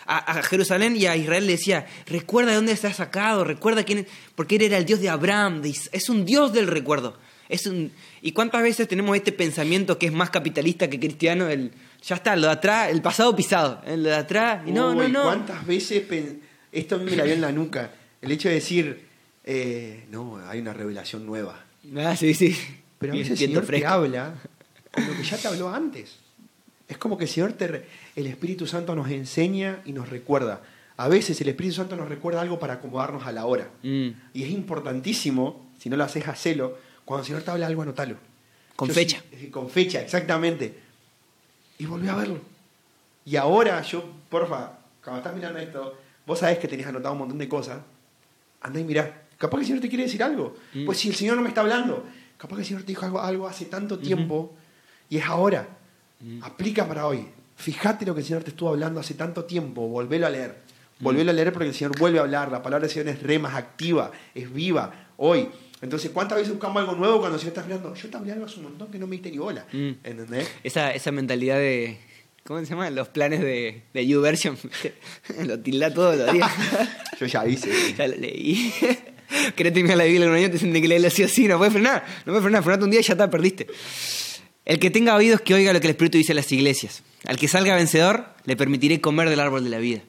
A, 0.05 0.39
a 0.39 0.43
Jerusalén 0.43 0.95
y 0.95 1.05
a 1.05 1.17
Israel 1.17 1.45
le 1.45 1.51
decía, 1.53 1.85
recuerda 2.05 2.51
de 2.51 2.55
dónde 2.55 2.71
has 2.71 2.95
sacado, 2.95 3.43
recuerda 3.43 3.83
quién 3.83 3.99
es, 3.99 4.05
porque 4.33 4.55
él 4.55 4.61
era 4.61 4.77
el 4.77 4.85
Dios 4.85 5.01
de 5.01 5.09
Abraham, 5.09 5.61
de 5.61 5.75
es 5.91 6.09
un 6.09 6.25
Dios 6.25 6.53
del 6.53 6.67
recuerdo. 6.67 7.17
Es 7.49 7.67
un, 7.67 7.91
¿Y 8.21 8.31
cuántas 8.31 8.61
veces 8.61 8.87
tenemos 8.87 9.15
este 9.15 9.33
pensamiento 9.33 9.99
que 9.99 10.07
es 10.07 10.13
más 10.13 10.29
capitalista 10.29 10.89
que 10.89 10.99
cristiano? 10.99 11.49
El, 11.49 11.71
ya 12.01 12.15
está, 12.15 12.35
lo 12.37 12.47
de 12.47 12.53
atrás, 12.53 12.89
el 12.89 13.01
pasado 13.01 13.35
pisado, 13.35 13.81
el 13.85 14.03
de 14.03 14.15
atrás, 14.15 14.63
y 14.65 14.71
no, 14.71 14.95
no, 14.95 15.01
Uy, 15.03 15.11
no. 15.11 15.23
¿Cuántas 15.23 15.65
veces 15.67 16.03
esto 16.71 16.95
a 16.95 16.97
mí 16.97 17.11
me 17.11 17.17
la 17.17 17.25
dio 17.25 17.33
en 17.33 17.41
la 17.41 17.51
nuca? 17.51 17.91
El 18.21 18.31
hecho 18.31 18.49
de 18.49 18.55
decir, 18.55 19.05
eh, 19.43 20.05
no, 20.11 20.37
hay 20.47 20.59
una 20.59 20.73
revelación 20.73 21.25
nueva. 21.25 21.63
Ah, 21.97 22.15
sí, 22.15 22.33
sí. 22.33 22.55
Pero 22.99 23.13
a 23.13 23.15
veces 23.15 23.31
el 23.41 23.47
Señor 23.49 23.65
te 23.65 23.85
habla 23.85 24.33
con 24.91 25.07
lo 25.07 25.15
que 25.15 25.23
ya 25.23 25.37
te 25.37 25.47
habló 25.47 25.69
antes. 25.69 26.17
Es 26.87 26.97
como 26.97 27.17
que 27.17 27.25
el 27.25 27.29
Señor 27.29 27.53
te 27.53 27.67
re- 27.67 27.85
el 28.15 28.27
Espíritu 28.27 28.65
Santo 28.65 28.95
nos 28.95 29.09
enseña 29.09 29.81
y 29.85 29.91
nos 29.93 30.09
recuerda. 30.09 30.61
A 30.97 31.07
veces 31.07 31.39
el 31.41 31.49
Espíritu 31.49 31.75
Santo 31.75 31.95
nos 31.95 32.09
recuerda 32.09 32.41
algo 32.41 32.57
para 32.59 32.73
acomodarnos 32.75 33.25
a 33.27 33.31
la 33.31 33.45
hora. 33.45 33.69
Mm. 33.83 34.07
Y 34.33 34.43
es 34.43 34.49
importantísimo, 34.49 35.69
si 35.79 35.89
no 35.89 35.97
lo 35.97 36.03
haces, 36.03 36.27
hacelo. 36.27 36.77
Cuando 37.05 37.21
el 37.21 37.27
Señor 37.27 37.43
te 37.43 37.51
habla 37.51 37.67
algo, 37.67 37.83
anótalo. 37.83 38.15
Con 38.75 38.87
Yo 38.87 38.93
fecha. 38.95 39.21
sí- 39.39 39.49
con 39.49 39.69
fecha, 39.69 40.01
exactamente. 40.01 40.73
Y 41.77 41.85
volví 41.85 42.07
a 42.07 42.15
verlo. 42.15 42.39
Y 43.25 43.35
ahora 43.35 43.81
yo, 43.83 44.03
porfa, 44.29 44.79
cuando 45.03 45.19
estás 45.19 45.35
mirando 45.35 45.59
esto, 45.59 45.97
vos 46.25 46.39
sabés 46.39 46.57
que 46.57 46.67
tenés 46.67 46.87
anotado 46.87 47.13
un 47.13 47.19
montón 47.19 47.37
de 47.37 47.47
cosas. 47.47 47.79
Andá 48.61 48.79
y 48.79 48.83
mirá. 48.83 49.23
Capaz 49.37 49.57
que 49.57 49.61
el 49.61 49.67
Señor 49.67 49.81
te 49.81 49.89
quiere 49.89 50.05
decir 50.05 50.23
algo. 50.23 50.55
Mm. 50.73 50.85
Pues 50.85 50.97
si 50.97 51.09
el 51.09 51.15
Señor 51.15 51.35
no 51.35 51.43
me 51.43 51.49
está 51.49 51.61
hablando, 51.61 52.05
capaz 52.37 52.55
que 52.55 52.61
el 52.61 52.67
Señor 52.67 52.81
te 52.81 52.87
dijo 52.87 53.05
algo, 53.05 53.21
algo 53.21 53.47
hace 53.47 53.65
tanto 53.65 53.99
tiempo 53.99 54.55
y 55.09 55.17
es 55.17 55.25
ahora. 55.25 55.67
Mm. 56.19 56.43
Aplica 56.43 56.87
para 56.87 57.05
hoy. 57.05 57.27
Fíjate 57.55 58.05
lo 58.05 58.13
que 58.13 58.21
el 58.21 58.25
Señor 58.25 58.43
te 58.43 58.49
estuvo 58.49 58.69
hablando 58.69 58.99
hace 58.99 59.13
tanto 59.13 59.45
tiempo. 59.45 59.87
Volvelo 59.87 60.27
a 60.27 60.29
leer. 60.29 60.55
Volvelo 60.99 61.31
a 61.31 61.33
leer 61.33 61.53
porque 61.53 61.67
el 61.67 61.73
Señor 61.73 61.97
vuelve 61.97 62.19
a 62.19 62.21
hablar. 62.21 62.51
La 62.51 62.61
palabra 62.61 62.87
del 62.87 62.93
Señor 62.93 63.09
es 63.09 63.21
re 63.21 63.37
más 63.39 63.55
activa, 63.55 64.11
es 64.33 64.51
viva, 64.51 65.09
hoy. 65.17 65.47
Entonces, 65.81 66.09
¿cuántas 66.09 66.39
veces 66.39 66.53
buscamos 66.53 66.81
algo 66.81 66.95
nuevo 66.95 67.19
cuando 67.19 67.35
el 67.35 67.39
Señor 67.39 67.51
está 67.51 67.61
hablando? 67.61 67.93
Yo 67.93 68.09
te 68.09 68.17
hablé 68.17 68.31
algo 68.31 68.45
hace 68.45 68.57
un 68.57 68.63
montón 68.63 68.89
que 68.89 68.97
no 68.97 69.05
me 69.05 69.15
diste 69.15 69.29
ni 69.29 69.37
bola. 69.37 69.65
Mm. 69.71 69.91
¿Entendés? 70.03 70.49
Esa, 70.63 70.91
esa 70.91 71.11
mentalidad 71.11 71.57
de. 71.57 71.99
¿Cómo 72.47 72.61
se 72.61 72.67
llama? 72.67 72.89
Los 72.91 73.09
planes 73.09 73.41
de, 73.41 73.81
de 73.93 74.07
YouVersion. 74.07 74.57
lo 75.45 75.59
tilda 75.59 75.93
todos 75.93 76.15
los 76.15 76.31
días. 76.31 76.49
Yo 77.19 77.25
ya 77.25 77.45
hice. 77.45 77.69
ya 77.97 78.07
lo 78.07 78.15
leí. 78.15 78.73
Querés 79.57 79.73
terminar 79.73 79.97
la 79.97 80.05
Biblia 80.05 80.23
en 80.23 80.29
un 80.29 80.37
año, 80.37 80.47
te 80.47 80.53
dicen 80.53 80.71
que 80.71 80.87
leerlo 80.87 81.09
así 81.09 81.23
o. 81.23 81.47
No 81.49 81.57
puedes 81.57 81.73
frenar. 81.73 82.05
No 82.19 82.31
puedes 82.31 82.43
frenar. 82.43 82.63
Frenate 82.63 82.85
un 82.85 82.91
día 82.91 83.01
y 83.01 83.03
ya 83.03 83.15
está, 83.15 83.29
perdiste. 83.29 83.67
El 84.63 84.79
que 84.79 84.89
tenga 84.89 85.13
oídos, 85.15 85.41
que 85.41 85.55
oiga 85.55 85.73
lo 85.73 85.81
que 85.81 85.87
el 85.87 85.91
Espíritu 85.91 86.17
dice 86.19 86.31
a 86.31 86.35
las 86.35 86.49
iglesias. 86.53 87.03
Al 87.25 87.37
que 87.37 87.49
salga 87.49 87.75
vencedor, 87.75 88.27
le 88.45 88.55
permitiré 88.55 89.01
comer 89.01 89.29
del 89.29 89.41
árbol 89.41 89.65
de 89.65 89.69
la 89.69 89.79
vida. 89.79 90.03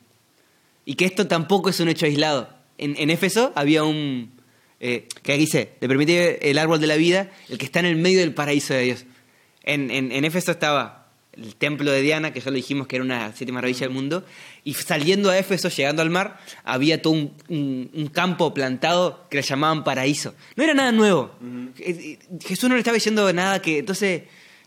Y 0.84 0.94
que 0.94 1.06
esto 1.06 1.26
tampoco 1.26 1.70
es 1.70 1.80
un 1.80 1.88
hecho 1.88 2.06
aislado. 2.06 2.54
En, 2.76 2.94
en 2.98 3.10
Éfeso 3.10 3.52
había 3.56 3.82
un. 3.82 4.30
Eh, 4.78 5.08
que 5.24 5.32
aquí 5.32 5.40
dice: 5.40 5.72
le 5.80 5.88
permitiré 5.88 6.38
el 6.48 6.58
árbol 6.58 6.80
de 6.80 6.86
la 6.86 6.94
vida, 6.94 7.32
el 7.48 7.58
que 7.58 7.64
está 7.64 7.80
en 7.80 7.86
el 7.86 7.96
medio 7.96 8.20
del 8.20 8.32
paraíso 8.32 8.74
de 8.74 8.82
Dios. 8.82 9.06
En, 9.64 9.90
en, 9.90 10.12
en 10.12 10.24
Éfeso 10.24 10.52
estaba 10.52 11.07
el 11.40 11.54
templo 11.56 11.90
de 11.90 12.02
Diana, 12.02 12.32
que 12.32 12.40
ya 12.40 12.50
lo 12.50 12.56
dijimos 12.56 12.86
que 12.86 12.96
era 12.96 13.04
una 13.04 13.32
siete 13.34 13.52
maravillas 13.52 13.80
del 13.80 13.90
mundo, 13.90 14.24
y 14.64 14.74
saliendo 14.74 15.30
a 15.30 15.38
Éfeso, 15.38 15.68
llegando 15.68 16.02
al 16.02 16.10
mar, 16.10 16.38
había 16.64 17.00
todo 17.00 17.12
un, 17.14 17.32
un- 17.48 17.90
un 17.94 18.06
campo 18.08 18.52
plantado 18.52 19.26
que 19.30 19.36
le 19.38 19.42
llamaban 19.42 19.84
paraíso. 19.84 20.34
No 20.56 20.64
era 20.64 20.74
nada 20.74 20.92
nuevo. 20.92 21.34
Eh, 21.78 22.18
eh, 22.20 22.38
Jesús 22.44 22.68
no 22.68 22.74
le 22.74 22.80
estaba 22.80 22.94
diciendo 22.96 23.32
nada 23.32 23.62
que. 23.62 23.78
Entonces, 23.78 24.22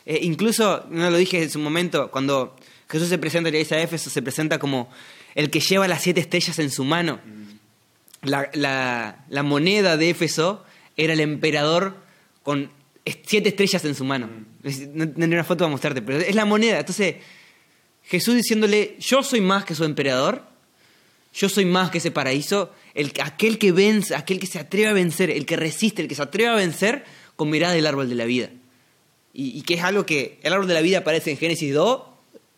eh, 0.06 0.20
incluso, 0.24 0.86
no 0.90 1.10
lo 1.12 1.18
dije 1.18 1.44
en 1.44 1.50
su 1.50 1.60
momento, 1.60 2.10
cuando 2.10 2.56
Jesús 2.90 3.10
se 3.10 3.18
presenta 3.18 3.50
y 3.50 3.52
le 3.52 3.58
dice 3.60 3.76
a 3.76 3.82
Éfeso, 3.82 4.10
se 4.10 4.22
presenta 4.22 4.58
como 4.58 4.90
el 5.36 5.50
que 5.50 5.60
lleva 5.60 5.88
las 5.88 6.02
siete 6.02 6.20
estrellas 6.22 6.58
en 6.60 6.70
su 6.72 6.84
mano. 6.84 7.20
La, 8.22 8.50
la- 8.54 9.26
la 9.30 9.44
moneda 9.44 9.98
de 9.98 10.10
Éfeso 10.12 10.64
era 10.98 11.14
el 11.14 11.20
emperador 11.20 11.98
con 12.44 12.70
siete 13.26 13.50
estrellas 13.50 13.84
en 13.86 13.96
su 13.96 14.04
mano. 14.06 14.30
No 14.64 15.10
tendré 15.10 15.38
una 15.38 15.44
foto 15.44 15.60
para 15.60 15.72
mostrarte, 15.72 16.02
pero 16.02 16.20
es 16.20 16.36
la 16.36 16.46
moneda. 16.46 16.80
Entonces, 16.80 17.16
Jesús 18.04 18.36
diciéndole, 18.36 18.96
yo 19.00 19.24
soy 19.24 19.42
más 19.42 19.66
que 19.66 19.76
su 19.76 19.84
emperador, 19.84 20.44
yo 21.34 21.50
soy 21.50 21.66
más 21.66 21.90
que 21.92 22.00
ese 22.00 22.12
paraíso, 22.12 22.74
el, 22.94 23.14
aquel 23.24 23.58
que 23.58 23.72
vence, 23.72 24.16
aquel 24.16 24.40
que 24.40 24.48
se 24.48 24.60
atreve 24.60 24.88
a 24.88 24.94
vencer, 24.94 25.30
el 25.30 25.46
que 25.46 25.56
resiste, 25.56 26.02
el 26.02 26.08
que 26.08 26.16
se 26.16 26.22
atreve 26.22 26.50
a 26.50 26.56
vencer, 26.56 27.06
comerá 27.36 27.72
del 27.72 27.88
árbol 27.88 28.10
de 28.10 28.16
la 28.16 28.26
vida. 28.26 28.50
Y, 29.34 29.58
y 29.58 29.62
que 29.62 29.76
es 29.76 29.84
algo 29.84 30.06
que 30.06 30.40
el 30.44 30.54
árbol 30.54 30.68
de 30.68 30.74
la 30.74 30.82
vida 30.82 31.00
aparece 31.00 31.32
en 31.32 31.38
Génesis 31.38 31.74
2 31.74 32.02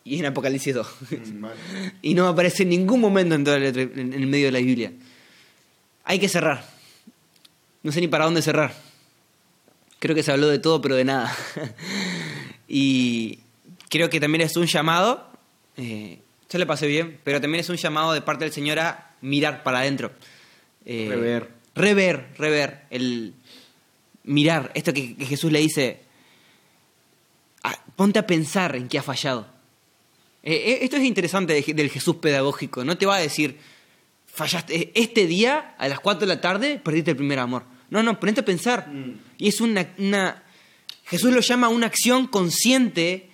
y 0.04 0.18
en 0.18 0.26
Apocalipsis 0.26 0.74
2. 0.74 0.86
Mm, 1.10 1.40
vale. 1.40 1.56
y 2.02 2.14
no 2.14 2.28
aparece 2.28 2.64
en 2.64 2.70
ningún 2.70 3.00
momento 3.00 3.34
en, 3.34 3.44
todo 3.44 3.54
el, 3.56 3.64
en 3.64 4.12
el 4.12 4.26
medio 4.26 4.46
de 4.46 4.52
la 4.52 4.58
Biblia. 4.58 4.92
Hay 6.04 6.18
que 6.18 6.28
cerrar. 6.28 6.66
No 7.82 7.92
sé 7.92 8.00
ni 8.00 8.08
para 8.08 8.24
dónde 8.24 8.42
cerrar. 8.42 8.74
Creo 9.98 10.14
que 10.14 10.22
se 10.22 10.32
habló 10.32 10.48
de 10.48 10.58
todo, 10.58 10.80
pero 10.80 10.96
de 10.96 11.04
nada. 11.04 11.34
y 12.68 13.38
creo 13.88 14.10
que 14.10 14.20
también 14.20 14.42
es 14.42 14.56
un 14.56 14.66
llamado, 14.66 15.28
eh, 15.76 16.18
yo 16.50 16.58
le 16.58 16.66
pasé 16.66 16.86
bien, 16.86 17.18
pero 17.24 17.40
también 17.40 17.60
es 17.60 17.68
un 17.68 17.76
llamado 17.76 18.12
de 18.12 18.20
parte 18.20 18.44
del 18.44 18.52
Señor 18.52 18.78
a 18.78 19.14
mirar 19.20 19.62
para 19.62 19.80
adentro. 19.80 20.12
Eh, 20.84 21.06
Rever. 21.08 21.50
Rever, 21.74 22.28
rever. 22.38 22.82
El 22.90 23.34
mirar, 24.24 24.70
esto 24.74 24.92
que, 24.92 25.16
que 25.16 25.26
Jesús 25.26 25.50
le 25.50 25.58
dice, 25.60 26.00
ah, 27.62 27.76
ponte 27.96 28.18
a 28.18 28.26
pensar 28.26 28.76
en 28.76 28.88
qué 28.88 28.98
ha 28.98 29.02
fallado. 29.02 29.46
Eh, 30.42 30.54
eh, 30.54 30.78
esto 30.82 30.96
es 30.96 31.04
interesante 31.04 31.54
de- 31.54 31.74
del 31.74 31.90
Jesús 31.90 32.16
pedagógico. 32.16 32.84
No 32.84 32.96
te 32.98 33.06
va 33.06 33.16
a 33.16 33.20
decir, 33.20 33.58
fallaste, 34.26 34.92
este 34.94 35.26
día 35.26 35.74
a 35.78 35.88
las 35.88 36.00
4 36.00 36.20
de 36.20 36.34
la 36.34 36.40
tarde 36.40 36.78
perdiste 36.84 37.12
el 37.12 37.16
primer 37.16 37.38
amor. 37.38 37.64
No, 37.94 38.02
no, 38.02 38.18
ponete 38.18 38.40
a 38.40 38.44
pensar. 38.44 38.88
Mm. 38.88 39.20
Y 39.38 39.48
es 39.48 39.60
una, 39.60 39.86
una... 39.98 40.42
Jesús 41.06 41.32
lo 41.32 41.40
llama 41.40 41.68
una 41.68 41.86
acción 41.86 42.26
consciente 42.26 43.30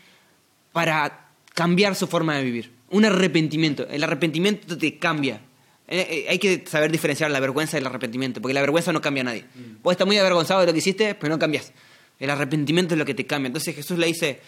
para 0.73 1.31
cambiar 1.55 1.95
su 1.95 2.07
forma 2.07 2.37
de 2.37 2.45
vivir. 2.45 2.71
Un 2.91 3.07
arrepentimiento. 3.07 3.89
El 3.89 4.05
arrepentimiento 4.05 4.77
te 4.77 4.99
cambia. 4.99 5.41
Eh, 5.89 6.07
eh, 6.11 6.27
hay 6.29 6.39
que 6.39 6.63
saber 6.67 6.93
diferenciar 6.93 7.31
la 7.31 7.41
vergüenza 7.41 7.79
del 7.79 7.87
arrepentimiento, 7.87 8.43
porque 8.43 8.53
la 8.53 8.61
vergüenza 8.61 8.93
no 8.93 9.01
cambia 9.01 9.23
a 9.23 9.25
nadie. 9.25 9.47
Vos 9.83 9.93
estás 9.93 10.07
muy 10.07 10.19
avergonzado 10.19 10.61
de 10.61 10.67
lo 10.67 10.73
que 10.75 10.81
hiciste, 10.81 11.15
pero 11.15 11.33
no 11.33 11.39
cambias. 11.39 11.73
El 12.19 12.29
arrepentimiento 12.29 12.93
es 12.93 12.99
lo 12.99 13.07
que 13.07 13.15
te 13.15 13.25
cambia. 13.25 13.47
Entonces 13.47 13.75
Jesús 13.75 13.97
le 13.97 14.09
dice, 14.09 14.41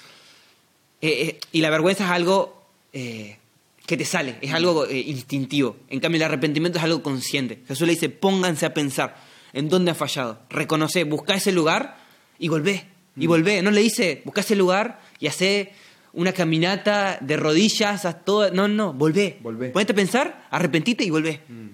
eh, 1.01 1.41
y 1.53 1.63
la 1.63 1.71
vergüenza 1.71 2.05
es 2.05 2.11
algo 2.11 2.61
que 2.93 3.97
te 3.97 4.05
sale, 4.05 4.37
es 4.43 4.53
algo 4.53 4.87
instintivo. 4.91 5.79
En 5.89 6.01
cambio, 6.01 6.19
el 6.19 6.25
arrepentimiento 6.25 6.79
es 6.79 6.85
algo 6.85 7.03
consciente. 7.03 7.61
Jesús 7.67 7.87
le 7.87 7.95
dice, 7.95 8.11
pónganse 8.11 8.67
a 8.67 8.75
pensar 8.75 9.32
en 9.53 9.69
dónde 9.69 9.91
ha 9.91 9.95
fallado. 9.95 10.41
Reconoce, 10.51 11.05
busca 11.05 11.35
ese 11.35 11.53
lugar 11.53 11.99
y 12.39 12.49
volvé. 12.49 12.87
Y 13.17 13.27
volvé. 13.27 13.63
No 13.63 13.71
le 13.71 13.81
dice, 13.81 14.23
busca 14.25 14.41
ese 14.41 14.57
lugar 14.57 15.01
y 15.21 15.27
hace 15.27 15.73
una 16.13 16.33
caminata 16.33 17.19
de 17.21 17.37
rodillas 17.37 18.05
a 18.05 18.21
todo. 18.21 18.51
No, 18.51 18.69
no, 18.69 18.93
volvé. 18.93 19.39
Volvé. 19.43 19.71
Ponete 19.71 19.93
a 19.93 19.97
pensar, 19.97 20.47
arrepentite 20.51 21.05
y 21.05 21.11
volvé. 21.11 21.41
Mm. 21.49 21.69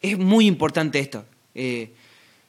Es 0.00 0.18
muy 0.18 0.46
importante 0.46 0.98
esto. 0.98 1.24
Eh, 1.54 1.92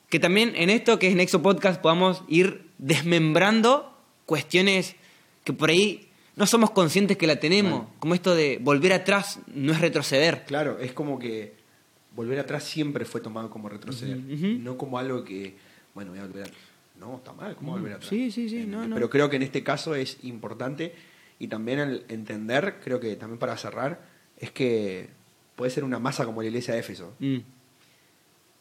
que 0.09 0.19
también 0.19 0.53
en 0.55 0.69
esto 0.69 0.99
que 0.99 1.07
es 1.07 1.15
Nexo 1.15 1.41
Podcast 1.41 1.81
podamos 1.81 2.23
ir 2.27 2.67
desmembrando 2.77 3.95
cuestiones 4.25 4.95
que 5.43 5.53
por 5.53 5.69
ahí 5.69 6.09
no 6.35 6.47
somos 6.47 6.71
conscientes 6.71 7.17
que 7.17 7.27
la 7.27 7.39
tenemos. 7.39 7.79
Vale. 7.79 7.93
Como 7.99 8.15
esto 8.15 8.35
de 8.35 8.57
volver 8.61 8.93
atrás 8.93 9.39
no 9.47 9.71
es 9.71 9.81
retroceder. 9.81 10.45
Claro, 10.45 10.79
es 10.79 10.93
como 10.93 11.19
que 11.19 11.53
volver 12.15 12.39
atrás 12.39 12.63
siempre 12.63 13.05
fue 13.05 13.21
tomado 13.21 13.49
como 13.49 13.69
retroceder, 13.69 14.17
Ujú. 14.17 14.59
no 14.59 14.77
como 14.77 14.97
algo 14.99 15.23
que, 15.23 15.55
bueno, 15.95 16.11
voy 16.11 16.19
a 16.19 16.25
volver 16.25 16.43
a- 16.47 16.51
No, 16.99 17.15
está 17.17 17.33
mal, 17.33 17.55
¿cómo 17.55 17.71
volver 17.71 17.93
atrás? 17.93 18.09
Sí, 18.09 18.29
sí, 18.31 18.47
sí, 18.49 18.59
Eh, 18.61 18.65
no, 18.67 18.87
no. 18.87 18.95
Pero 18.95 19.09
creo 19.09 19.29
que 19.29 19.35
en 19.37 19.41
este 19.43 19.63
caso 19.63 19.95
es 19.95 20.23
importante 20.23 20.93
y 21.39 21.47
también 21.47 21.79
el 21.79 22.05
entender, 22.07 22.75
creo 22.83 22.99
que 22.99 23.15
también 23.15 23.39
para 23.39 23.57
cerrar, 23.57 23.99
es 24.37 24.51
que 24.51 25.09
puede 25.55 25.71
ser 25.71 25.83
una 25.83 25.97
masa 25.99 26.23
como 26.25 26.41
la 26.41 26.47
iglesia 26.49 26.73
de 26.75 26.79
Éfeso, 26.81 27.15
Mm, 27.19 27.37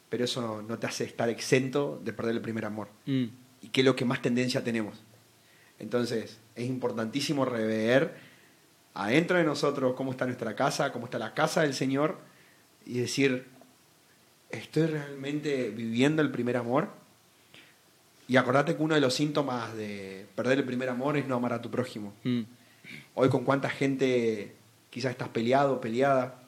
pero 0.08 0.24
eso 0.24 0.62
no, 0.62 0.78
te 0.78 0.86
hace 0.86 1.04
estar 1.04 1.28
exento 1.28 2.00
de 2.04 2.12
perder 2.12 2.34
el 2.36 2.40
primer 2.42 2.64
amor. 2.64 2.88
mm, 3.06 3.24
y 3.62 3.68
qué 3.68 3.82
es 3.82 3.84
lo 3.84 3.94
que 3.96 4.04
más 4.04 4.20
tendencia 4.20 4.64
tenemos. 4.64 5.00
Entonces, 5.78 6.38
es 6.56 6.66
importantísimo 6.66 7.44
rever 7.44 8.14
adentro 8.94 9.36
de 9.38 9.44
nosotros 9.44 9.94
cómo 9.94 10.10
está 10.10 10.26
nuestra 10.26 10.54
casa, 10.56 10.92
cómo 10.92 11.04
está 11.06 11.18
la 11.18 11.32
casa 11.34 11.62
del 11.62 11.74
Señor 11.74 12.18
y 12.86 12.98
decir, 12.98 13.46
¿estoy 14.50 14.86
realmente 14.86 15.70
viviendo 15.70 16.22
el 16.22 16.30
primer 16.30 16.56
amor? 16.56 16.90
Y 18.28 18.36
acordate 18.36 18.76
que 18.76 18.82
uno 18.82 18.94
de 18.94 19.00
los 19.00 19.14
síntomas 19.14 19.74
de 19.76 20.26
perder 20.34 20.58
el 20.58 20.64
primer 20.64 20.88
amor 20.88 21.16
es 21.16 21.26
no 21.26 21.36
amar 21.36 21.52
a 21.52 21.62
tu 21.62 21.70
prójimo. 21.70 22.12
mm. 22.24 22.42
Hoy 23.14 23.28
con 23.28 23.44
cuánta 23.44 23.70
gente 23.70 24.54
quizás 24.90 25.12
estás 25.12 25.28
peleado, 25.28 25.80
peleada, 25.80 26.42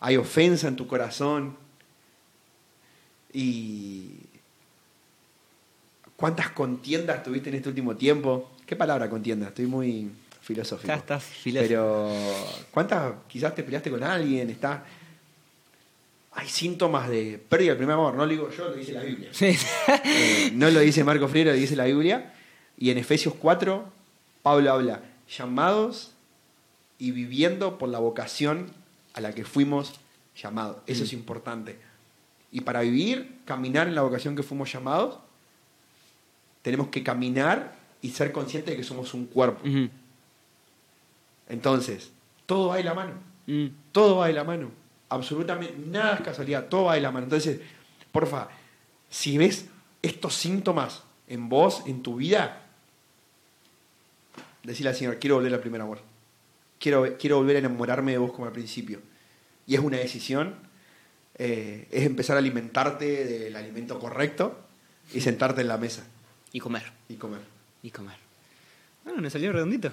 hay 0.00 0.16
ofensa 0.16 0.68
en 0.68 0.76
tu 0.76 0.86
corazón 0.86 1.56
y 3.32 4.14
cuántas 6.16 6.50
contiendas 6.50 7.22
tuviste 7.22 7.48
en 7.50 7.56
este 7.56 7.68
último 7.68 7.96
tiempo. 7.96 8.50
¿Qué 8.66 8.76
palabra 8.76 9.08
contienda? 9.08 9.48
Estoy 9.48 9.66
muy 9.66 10.10
filosófico. 10.40 10.88
Ya 10.88 10.96
estás 10.96 11.24
filósofo. 11.24 11.68
Pero 11.68 12.10
cuántas 12.70 13.14
quizás 13.28 13.54
te 13.54 13.62
peleaste 13.62 13.90
con 13.90 14.02
alguien, 14.02 14.50
está 14.50 14.84
hay 16.36 16.48
síntomas 16.48 17.08
de 17.08 17.42
pérdida 17.48 17.70
del 17.70 17.78
primer 17.78 17.94
amor, 17.94 18.14
no 18.14 18.26
lo 18.26 18.30
digo 18.30 18.50
yo, 18.50 18.68
lo 18.68 18.74
dice 18.74 18.92
la 18.92 19.02
Biblia. 19.02 19.30
Sí. 19.32 19.56
Eh, 20.04 20.50
no 20.52 20.70
lo 20.70 20.80
dice 20.80 21.02
Marco 21.02 21.28
Freire, 21.28 21.52
lo 21.52 21.56
dice 21.56 21.74
la 21.74 21.86
Biblia. 21.86 22.34
Y 22.76 22.90
en 22.90 22.98
Efesios 22.98 23.34
4, 23.34 23.84
Pablo 24.42 24.72
habla, 24.72 25.02
llamados 25.28 26.12
y 26.98 27.10
viviendo 27.10 27.78
por 27.78 27.88
la 27.88 27.98
vocación 27.98 28.70
a 29.14 29.22
la 29.22 29.32
que 29.32 29.44
fuimos 29.44 29.94
llamados. 30.40 30.76
Eso 30.86 31.04
es 31.04 31.14
importante. 31.14 31.78
Y 32.52 32.60
para 32.60 32.82
vivir, 32.82 33.38
caminar 33.46 33.88
en 33.88 33.94
la 33.94 34.02
vocación 34.02 34.36
que 34.36 34.42
fuimos 34.42 34.70
llamados, 34.70 35.18
tenemos 36.60 36.88
que 36.88 37.02
caminar 37.02 37.76
y 38.02 38.10
ser 38.10 38.30
conscientes 38.30 38.72
de 38.72 38.76
que 38.76 38.84
somos 38.84 39.14
un 39.14 39.24
cuerpo. 39.24 39.62
Entonces, 41.48 42.10
todo 42.44 42.68
va 42.68 42.76
de 42.76 42.84
la 42.84 42.92
mano. 42.92 43.14
Mm. 43.46 43.68
Todo 43.92 44.16
va 44.18 44.26
de 44.26 44.34
la 44.34 44.44
mano. 44.44 44.70
Absolutamente 45.08 45.74
nada 45.86 46.16
es 46.16 46.20
casualidad, 46.22 46.66
todo 46.68 46.84
va 46.84 46.94
de 46.94 47.00
la 47.00 47.10
mano. 47.10 47.24
Entonces, 47.24 47.60
porfa, 48.10 48.48
si 49.08 49.38
ves 49.38 49.66
estos 50.02 50.34
síntomas 50.34 51.02
en 51.28 51.48
vos, 51.48 51.82
en 51.86 52.02
tu 52.02 52.16
vida, 52.16 52.66
decirle 54.62 54.90
al 54.90 54.96
Señor, 54.96 55.18
quiero 55.18 55.36
volver 55.36 55.54
al 55.54 55.60
primer 55.60 55.80
amor. 55.80 56.00
Quiero, 56.78 57.16
quiero 57.18 57.36
volver 57.36 57.56
a 57.56 57.58
enamorarme 57.60 58.12
de 58.12 58.18
vos 58.18 58.32
como 58.32 58.46
al 58.46 58.52
principio. 58.52 59.00
Y 59.66 59.74
es 59.74 59.80
una 59.80 59.96
decisión, 59.96 60.54
eh, 61.36 61.86
es 61.90 62.04
empezar 62.04 62.36
a 62.36 62.40
alimentarte 62.40 63.24
del 63.24 63.56
alimento 63.56 63.98
correcto 63.98 64.58
y 65.12 65.20
sentarte 65.20 65.60
en 65.60 65.68
la 65.68 65.78
mesa 65.78 66.04
Y 66.52 66.60
comer. 66.60 66.92
y 67.08 67.14
comer. 67.14 67.40
Y 67.82 67.90
comer. 67.90 68.16
Bueno, 69.04 69.20
me 69.20 69.30
salió 69.30 69.52
redondito. 69.52 69.92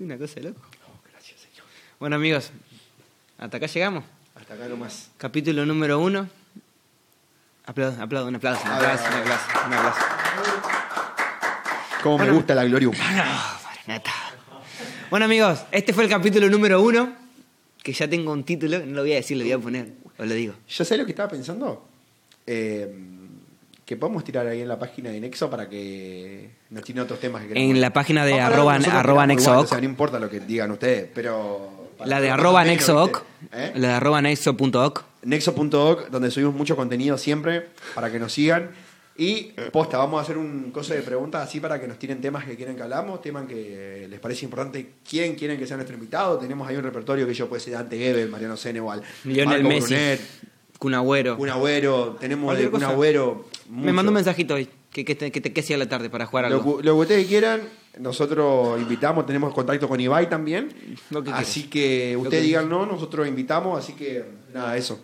Una 0.00 0.18
cosa 0.18 0.34
de 0.34 0.42
loco. 0.42 0.60
Oh, 0.88 1.00
gracias, 1.10 1.40
Señor. 1.40 1.64
Bueno, 2.00 2.16
amigos, 2.16 2.50
hasta 3.38 3.56
acá 3.56 3.66
llegamos. 3.66 4.04
Hasta 4.34 4.54
acá 4.54 4.68
nomás. 4.68 5.10
Capítulo 5.16 5.64
número 5.64 6.00
uno. 6.00 6.28
Aplaudo, 7.66 8.02
aplaudo, 8.02 8.28
un 8.28 8.34
aplauso, 8.36 8.62
un 8.64 8.70
aplauso, 8.72 9.04
un 9.04 9.14
aplauso, 9.20 9.44
un 9.66 9.72
aplauso. 9.72 10.00
Cómo 12.02 12.18
me 12.18 12.24
Bueno. 12.24 12.34
gusta 12.38 12.54
la 12.54 12.64
gloria 12.64 12.88
humana. 12.88 13.58
No. 13.86 13.94
Bueno, 15.10 15.24
amigos, 15.26 15.64
este 15.70 15.92
fue 15.92 16.04
el 16.04 16.10
capítulo 16.10 16.48
número 16.50 16.82
uno. 16.82 17.14
Que 17.82 17.92
ya 17.92 18.08
tengo 18.08 18.32
un 18.32 18.44
título, 18.44 18.78
no 18.80 18.96
lo 18.96 19.00
voy 19.02 19.12
a 19.12 19.16
decir, 19.16 19.36
lo 19.36 19.44
voy 19.44 19.52
a 19.52 19.58
poner. 19.58 19.88
Os 20.18 20.26
lo 20.26 20.34
digo. 20.34 20.54
¿Yo 20.68 20.84
sé 20.84 20.96
lo 20.96 21.04
que 21.04 21.12
estaba 21.12 21.28
pensando? 21.28 21.86
Eh, 22.46 22.94
que 23.84 23.96
podemos 23.96 24.24
tirar 24.24 24.46
ahí 24.46 24.62
en 24.62 24.68
la 24.68 24.78
página 24.78 25.10
de 25.10 25.20
Nexo 25.20 25.50
para 25.50 25.68
que 25.68 26.50
nos 26.70 26.82
tiene 26.82 27.00
otros 27.02 27.20
temas 27.20 27.42
que 27.42 27.48
queremos. 27.48 27.70
En 27.74 27.80
la 27.80 27.92
página 27.92 28.24
de 28.24 28.40
arroba, 28.40 28.74
arroba 28.74 29.24
igual, 29.24 29.28
nexooc. 29.28 29.64
o 29.64 29.66
sea, 29.66 29.78
no 29.78 29.84
importa 29.84 30.18
lo 30.18 30.28
que 30.28 30.40
digan 30.40 30.70
ustedes, 30.70 31.08
pero... 31.14 31.83
La 32.04 32.20
de 32.20 32.28
lo 32.28 32.34
arroba 32.34 32.64
nexooc. 32.64 33.22
¿Eh? 33.52 33.72
La 33.76 33.88
de 33.88 33.94
arroba 33.94 34.20
nexo.oc. 34.22 35.04
Nexo.org, 35.22 36.10
donde 36.10 36.30
subimos 36.30 36.54
mucho 36.54 36.76
contenido 36.76 37.16
siempre, 37.18 37.68
para 37.94 38.10
que 38.10 38.18
nos 38.18 38.32
sigan. 38.32 38.70
Y 39.16 39.52
posta, 39.72 39.96
vamos 39.96 40.18
a 40.18 40.22
hacer 40.22 40.36
un 40.36 40.70
coso 40.72 40.92
de 40.92 41.00
preguntas 41.02 41.46
así 41.46 41.60
para 41.60 41.80
que 41.80 41.86
nos 41.86 41.98
tiren 42.00 42.20
temas 42.20 42.44
que 42.44 42.56
quieren 42.56 42.74
que 42.74 42.82
hablamos, 42.82 43.22
temas 43.22 43.46
que 43.46 44.06
les 44.10 44.18
parece 44.18 44.44
importante, 44.44 44.90
quién 45.08 45.36
quieren 45.36 45.56
que 45.56 45.66
sea 45.68 45.76
nuestro 45.76 45.94
invitado. 45.94 46.36
Tenemos 46.38 46.66
ahí 46.68 46.74
un 46.76 46.82
repertorio 46.82 47.24
que 47.26 47.32
yo 47.34 47.48
puede 47.48 47.60
ser 47.60 47.74
Dante 47.74 47.96
Gebel, 47.96 48.28
Mariano 48.28 48.56
Seneval, 48.56 49.02
Lionel 49.24 49.62
Marco 49.62 49.68
Messi. 49.68 49.94
Brunet, 49.94 50.20
Kun 50.80 50.94
Agüero. 50.94 51.36
un 51.38 51.48
agüero, 51.48 52.16
tenemos 52.18 52.58
de 52.58 52.68
cosa. 52.70 52.92
Me 53.70 53.92
mandó 53.92 54.10
un 54.10 54.14
mensajito 54.14 54.54
hoy. 54.54 54.68
Que, 54.90 55.04
que, 55.04 55.14
te- 55.16 55.32
que 55.32 55.40
te 55.40 55.52
quede 55.52 55.74
a 55.74 55.78
la 55.78 55.88
tarde 55.88 56.08
para 56.10 56.26
jugar 56.26 56.48
Lo, 56.50 56.56
algo. 56.56 56.76
que- 56.78 56.84
lo 56.84 56.94
que 56.94 57.00
ustedes 57.00 57.26
quieran, 57.26 57.62
nosotros 57.98 58.80
invitamos, 58.80 59.26
tenemos 59.26 59.52
contacto 59.54 59.88
con 59.88 60.00
Ibai 60.00 60.28
también. 60.28 60.68
Que 61.24 61.30
así 61.32 61.64
que 61.64 62.16
ustedes 62.16 62.42
que- 62.42 62.46
digan 62.46 62.68
no, 62.68 62.86
nosotros 62.86 63.26
invitamos, 63.28 63.78
así 63.78 63.92
que 63.94 64.24
nada, 64.52 64.76
eso. 64.76 65.00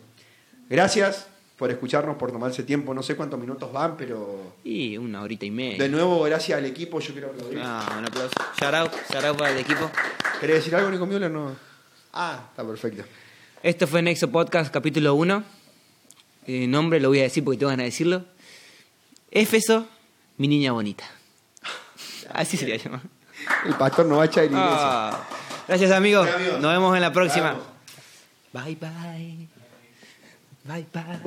Gracias 0.68 1.26
por 1.57 1.70
escucharnos, 1.70 2.16
por 2.16 2.32
tomarse 2.32 2.62
tiempo. 2.62 2.95
No 2.95 3.03
sé 3.03 3.16
cuántos 3.16 3.38
minutos 3.38 3.70
van, 3.72 3.97
pero 3.97 4.55
Y 4.64 4.97
una 4.97 5.22
horita 5.22 5.45
y 5.47 5.51
media. 5.51 5.78
de 5.78 5.88
nuevo, 5.88 6.22
gracias 6.22 6.57
al 6.59 6.64
equipo, 6.64 7.01
yo 7.01 7.12
quiero 7.12 7.28
aplaudir. 7.28 7.61
Ah, 7.62 7.97
un 7.99 8.05
aplauso. 8.07 8.32
Shout 8.61 8.74
out, 8.74 8.93
shout 9.12 9.24
out 9.24 9.36
para 9.38 9.53
el 9.53 9.59
equipo. 9.59 9.91
¿Querés 10.41 10.57
decir 10.57 10.74
algo, 10.74 10.91
Nico 10.91 11.07
Müller? 11.07 11.30
No. 11.30 11.55
Ah, 12.12 12.47
está 12.51 12.66
perfecto. 12.66 13.05
Esto 13.62 13.86
fue 13.86 14.01
Nexo 14.01 14.30
Podcast 14.30 14.72
capítulo 14.72 15.14
1. 15.14 15.45
El 16.47 16.70
nombre 16.70 16.99
lo 16.99 17.09
voy 17.11 17.20
a 17.20 17.24
decir 17.24 17.45
porque 17.45 17.59
tengo 17.59 17.68
ganas 17.70 17.84
de 17.84 17.91
decirlo. 17.91 18.24
Éfeso, 19.30 19.86
mi 20.38 20.49
niña 20.49 20.72
bonita. 20.72 21.05
Así 22.33 22.57
sería 22.57 22.76
llamado. 22.76 23.03
El 23.64 23.74
pastor 23.74 24.07
no 24.07 24.16
va 24.16 24.22
a 24.24 24.26
echar 24.26 24.45
iglesia. 24.45 24.68
Ah, 24.68 25.24
gracias 25.66 25.91
amigos. 25.91 26.28
Nos 26.61 26.72
vemos 26.72 26.95
en 26.95 27.03
la 27.03 27.12
próxima. 27.12 27.57
Bye 28.53 28.76
bye. 28.76 29.49
Bye 30.64 30.87
bye. 30.93 31.20